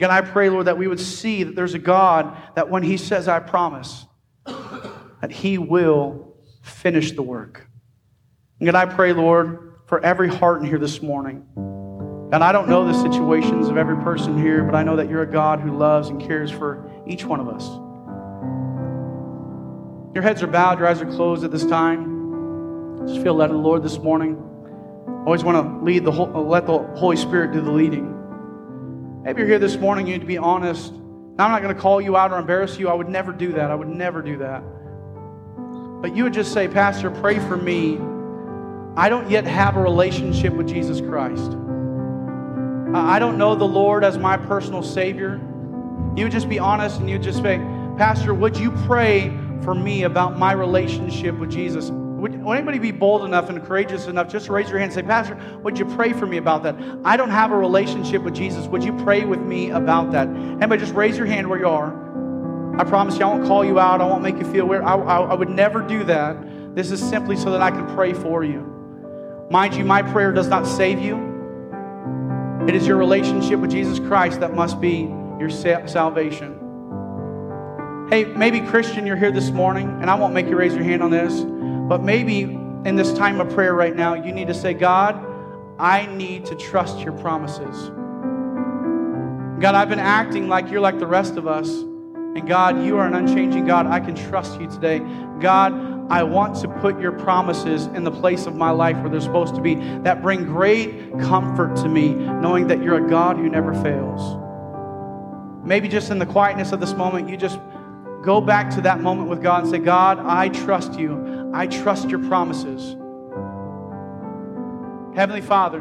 God, 0.00 0.10
I 0.10 0.20
pray, 0.22 0.50
Lord, 0.50 0.66
that 0.66 0.76
we 0.76 0.88
would 0.88 1.00
see 1.00 1.44
that 1.44 1.54
there's 1.54 1.74
a 1.74 1.78
God 1.78 2.36
that 2.56 2.68
when 2.68 2.82
He 2.82 2.96
says, 2.96 3.28
I 3.28 3.38
promise, 3.38 4.04
that 4.46 5.30
He 5.30 5.58
will 5.58 6.36
finish 6.62 7.12
the 7.12 7.22
work. 7.22 7.68
And 8.60 8.70
God, 8.70 8.74
I 8.76 8.86
pray, 8.86 9.12
Lord, 9.12 9.74
for 9.86 10.04
every 10.04 10.28
heart 10.28 10.60
in 10.60 10.68
here 10.68 10.78
this 10.78 11.02
morning. 11.02 11.46
And 12.32 12.42
I 12.42 12.52
don't 12.52 12.68
know 12.68 12.86
the 12.86 12.94
situations 12.94 13.68
of 13.68 13.76
every 13.76 13.96
person 14.02 14.38
here, 14.38 14.64
but 14.64 14.74
I 14.74 14.82
know 14.82 14.96
that 14.96 15.08
you're 15.08 15.22
a 15.22 15.30
God 15.30 15.60
who 15.60 15.76
loves 15.76 16.08
and 16.08 16.20
cares 16.20 16.50
for 16.50 16.90
each 17.06 17.24
one 17.24 17.40
of 17.40 17.48
us. 17.48 17.64
Your 20.14 20.22
heads 20.22 20.42
are 20.42 20.46
bowed, 20.46 20.78
your 20.78 20.88
eyes 20.88 21.02
are 21.02 21.06
closed 21.06 21.44
at 21.44 21.50
this 21.50 21.64
time. 21.64 23.06
Just 23.06 23.20
feel 23.22 23.34
led 23.34 23.50
of 23.50 23.56
the 23.56 23.62
Lord 23.62 23.82
this 23.82 23.98
morning. 23.98 24.36
I 25.06 25.24
always 25.26 25.42
want 25.42 25.56
to 25.56 25.84
lead 25.84 26.04
the 26.04 26.12
uh, 26.12 26.40
let 26.40 26.66
the 26.66 26.78
Holy 26.78 27.16
Spirit 27.16 27.52
do 27.52 27.60
the 27.60 27.72
leading. 27.72 29.22
Maybe 29.22 29.40
you're 29.40 29.48
here 29.48 29.58
this 29.58 29.76
morning, 29.76 30.06
you 30.06 30.12
need 30.12 30.20
to 30.20 30.26
be 30.26 30.38
honest. 30.38 30.92
Now, 30.92 31.46
I'm 31.46 31.50
not 31.50 31.62
going 31.62 31.74
to 31.74 31.80
call 31.80 32.00
you 32.00 32.16
out 32.16 32.30
or 32.30 32.38
embarrass 32.38 32.78
you. 32.78 32.88
I 32.88 32.94
would 32.94 33.08
never 33.08 33.32
do 33.32 33.52
that. 33.52 33.70
I 33.70 33.74
would 33.74 33.88
never 33.88 34.22
do 34.22 34.38
that. 34.38 34.62
But 36.00 36.14
you 36.14 36.24
would 36.24 36.34
just 36.34 36.52
say, 36.52 36.68
Pastor, 36.68 37.10
pray 37.10 37.38
for 37.40 37.56
me. 37.56 37.98
I 38.96 39.08
don't 39.08 39.28
yet 39.28 39.44
have 39.44 39.76
a 39.76 39.80
relationship 39.80 40.52
with 40.52 40.68
Jesus 40.68 41.00
Christ. 41.00 41.56
I 42.94 43.18
don't 43.18 43.36
know 43.36 43.56
the 43.56 43.64
Lord 43.64 44.04
as 44.04 44.16
my 44.16 44.36
personal 44.36 44.84
Savior. 44.84 45.40
You 46.14 46.24
would 46.24 46.32
just 46.32 46.48
be 46.48 46.60
honest 46.60 47.00
and 47.00 47.10
you 47.10 47.16
would 47.16 47.24
just 47.24 47.42
say, 47.42 47.58
Pastor, 47.98 48.32
would 48.32 48.56
you 48.56 48.70
pray 48.86 49.36
for 49.62 49.74
me 49.74 50.04
about 50.04 50.38
my 50.38 50.52
relationship 50.52 51.36
with 51.36 51.50
Jesus? 51.50 51.90
Would, 51.90 52.40
would, 52.44 52.56
anybody 52.56 52.78
be 52.78 52.92
bold 52.92 53.24
enough 53.24 53.50
and 53.50 53.64
courageous 53.64 54.06
enough 54.06 54.28
just 54.28 54.46
to 54.46 54.52
raise 54.52 54.70
your 54.70 54.78
hand 54.78 54.92
and 54.92 55.00
say, 55.00 55.02
Pastor, 55.02 55.36
would 55.64 55.76
you 55.76 55.86
pray 55.86 56.12
for 56.12 56.26
me 56.26 56.36
about 56.36 56.62
that? 56.62 56.76
I 57.04 57.16
don't 57.16 57.30
have 57.30 57.50
a 57.50 57.56
relationship 57.56 58.22
with 58.22 58.34
Jesus. 58.34 58.66
Would 58.68 58.84
you 58.84 58.92
pray 58.98 59.24
with 59.24 59.40
me 59.40 59.70
about 59.70 60.12
that? 60.12 60.28
Anybody 60.28 60.78
just 60.78 60.94
raise 60.94 61.18
your 61.18 61.26
hand 61.26 61.50
where 61.50 61.58
you 61.58 61.68
are. 61.68 62.80
I 62.80 62.84
promise 62.84 63.18
you, 63.18 63.24
I 63.24 63.34
won't 63.34 63.46
call 63.46 63.64
you 63.64 63.80
out. 63.80 64.00
I 64.00 64.04
won't 64.04 64.22
make 64.22 64.36
you 64.38 64.44
feel 64.52 64.66
weird. 64.66 64.84
I, 64.84 64.94
I, 64.94 65.20
I 65.20 65.34
would 65.34 65.50
never 65.50 65.82
do 65.82 66.04
that. 66.04 66.76
This 66.76 66.92
is 66.92 67.00
simply 67.00 67.36
so 67.36 67.50
that 67.50 67.60
I 67.60 67.72
can 67.72 67.92
pray 67.96 68.12
for 68.12 68.44
you. 68.44 68.73
Mind 69.50 69.74
you, 69.74 69.84
my 69.84 70.02
prayer 70.02 70.32
does 70.32 70.48
not 70.48 70.66
save 70.66 71.00
you. 71.00 71.32
It 72.66 72.74
is 72.74 72.86
your 72.86 72.96
relationship 72.96 73.60
with 73.60 73.70
Jesus 73.70 73.98
Christ 73.98 74.40
that 74.40 74.54
must 74.54 74.80
be 74.80 75.12
your 75.38 75.50
salvation. 75.50 76.58
Hey, 78.10 78.24
maybe 78.24 78.60
Christian, 78.60 79.06
you're 79.06 79.16
here 79.16 79.32
this 79.32 79.50
morning, 79.50 79.88
and 80.00 80.10
I 80.10 80.14
won't 80.14 80.34
make 80.34 80.46
you 80.46 80.56
raise 80.56 80.74
your 80.74 80.84
hand 80.84 81.02
on 81.02 81.10
this, 81.10 81.40
but 81.88 82.02
maybe 82.02 82.42
in 82.42 82.96
this 82.96 83.12
time 83.14 83.40
of 83.40 83.52
prayer 83.52 83.74
right 83.74 83.94
now, 83.94 84.14
you 84.14 84.32
need 84.32 84.48
to 84.48 84.54
say, 84.54 84.74
God, 84.74 85.24
I 85.78 86.06
need 86.06 86.46
to 86.46 86.54
trust 86.54 87.00
your 87.00 87.12
promises. 87.12 87.90
God, 89.60 89.74
I've 89.74 89.88
been 89.88 89.98
acting 89.98 90.48
like 90.48 90.70
you're 90.70 90.80
like 90.80 90.98
the 90.98 91.06
rest 91.06 91.36
of 91.36 91.46
us. 91.46 91.68
And 91.68 92.48
God, 92.48 92.84
you 92.84 92.98
are 92.98 93.06
an 93.06 93.14
unchanging 93.14 93.64
God. 93.64 93.86
I 93.86 94.00
can 94.00 94.14
trust 94.14 94.60
you 94.60 94.68
today. 94.68 95.00
God, 95.40 95.72
I 96.10 96.22
want 96.22 96.56
to 96.56 96.68
put 96.68 97.00
your 97.00 97.12
promises 97.12 97.86
in 97.86 98.04
the 98.04 98.10
place 98.10 98.46
of 98.46 98.54
my 98.54 98.70
life 98.70 98.96
where 98.98 99.08
they're 99.08 99.20
supposed 99.20 99.54
to 99.54 99.62
be 99.62 99.76
that 100.02 100.20
bring 100.20 100.44
great 100.44 101.18
comfort 101.18 101.76
to 101.76 101.88
me, 101.88 102.12
knowing 102.12 102.66
that 102.66 102.82
you're 102.82 103.04
a 103.04 103.08
God 103.08 103.36
who 103.36 103.48
never 103.48 103.72
fails. 103.82 104.40
Maybe 105.64 105.88
just 105.88 106.10
in 106.10 106.18
the 106.18 106.26
quietness 106.26 106.72
of 106.72 106.80
this 106.80 106.92
moment, 106.92 107.30
you 107.30 107.38
just 107.38 107.58
go 108.22 108.40
back 108.40 108.68
to 108.74 108.82
that 108.82 109.00
moment 109.00 109.30
with 109.30 109.42
God 109.42 109.62
and 109.62 109.70
say, 109.70 109.78
God, 109.78 110.18
I 110.18 110.50
trust 110.50 110.98
you. 110.98 111.50
I 111.54 111.66
trust 111.68 112.10
your 112.10 112.18
promises. 112.28 112.96
Heavenly 115.16 115.40
Father, 115.40 115.80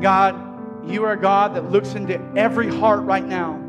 God, 0.00 0.90
you 0.90 1.04
are 1.04 1.12
a 1.12 1.20
God 1.20 1.54
that 1.54 1.70
looks 1.70 1.94
into 1.94 2.20
every 2.36 2.74
heart 2.74 3.04
right 3.04 3.24
now. 3.24 3.62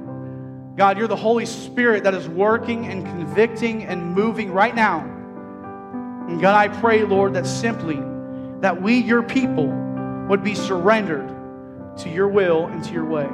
God, 0.76 0.98
you're 0.98 1.08
the 1.08 1.16
Holy 1.16 1.46
Spirit 1.46 2.06
that 2.06 2.14
is 2.14 2.28
working 2.28 2.88
and 2.88 3.06
convicting 3.06 3.84
and 3.84 4.14
moving 4.16 4.52
right 4.52 4.74
now. 4.74 5.19
And 6.30 6.42
God, 6.42 6.56
I 6.56 6.68
pray, 6.80 7.04
Lord, 7.04 7.34
that 7.34 7.46
simply 7.46 8.00
that 8.62 8.82
we, 8.82 8.98
your 9.00 9.24
people, 9.24 9.68
would 10.30 10.44
be 10.44 10.54
surrendered 10.54 11.28
to 11.98 12.10
your 12.10 12.28
will 12.28 12.68
and 12.68 12.84
to 12.84 12.94
your 12.94 13.06
way. 13.06 13.28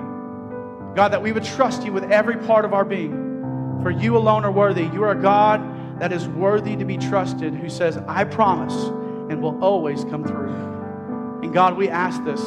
God, 0.96 1.10
that 1.10 1.22
we 1.22 1.32
would 1.32 1.44
trust 1.44 1.84
you 1.84 1.92
with 1.92 2.12
every 2.12 2.38
part 2.38 2.64
of 2.64 2.74
our 2.74 2.86
being. 2.86 3.82
For 3.84 3.92
you 3.92 4.18
alone 4.18 4.46
are 4.46 4.52
worthy. 4.52 4.84
You 4.84 5.04
are 5.04 5.12
a 5.12 5.22
God 5.22 6.00
that 6.00 6.14
is 6.14 6.28
worthy 6.28 6.76
to 6.78 6.86
be 6.86 6.98
trusted, 6.98 7.54
who 7.54 7.70
says, 7.70 7.98
I 8.08 8.24
promise 8.24 8.74
and 9.30 9.42
will 9.42 9.62
always 9.64 10.04
come 10.06 10.24
through. 10.24 11.42
And 11.44 11.54
God, 11.54 11.76
we 11.78 11.90
ask 11.90 12.24
this 12.24 12.42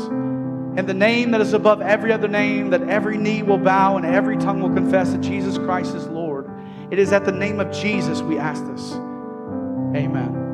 and 0.79 0.89
the 0.89 0.95
name 0.95 1.33
that 1.33 1.41
is 1.41 1.55
above 1.55 1.81
every 1.81 2.13
other 2.13 2.29
name, 2.29 2.71
that 2.71 2.83
every 2.89 3.19
knee 3.19 3.43
will 3.43 3.59
bow 3.59 3.97
and 3.97 4.07
every 4.07 4.37
tongue 4.37 4.61
will 4.61 4.73
confess 4.73 5.11
that 5.11 5.21
Jesus 5.21 5.59
Christ 5.59 5.93
is 5.95 6.07
Lord. 6.07 6.49
It 6.93 7.01
is 7.01 7.13
at 7.13 7.25
the 7.25 7.33
name 7.33 7.59
of 7.59 7.73
Jesus 7.73 8.23
we 8.23 8.39
ask 8.39 8.65
this. 8.65 8.93
Amen. 9.97 10.48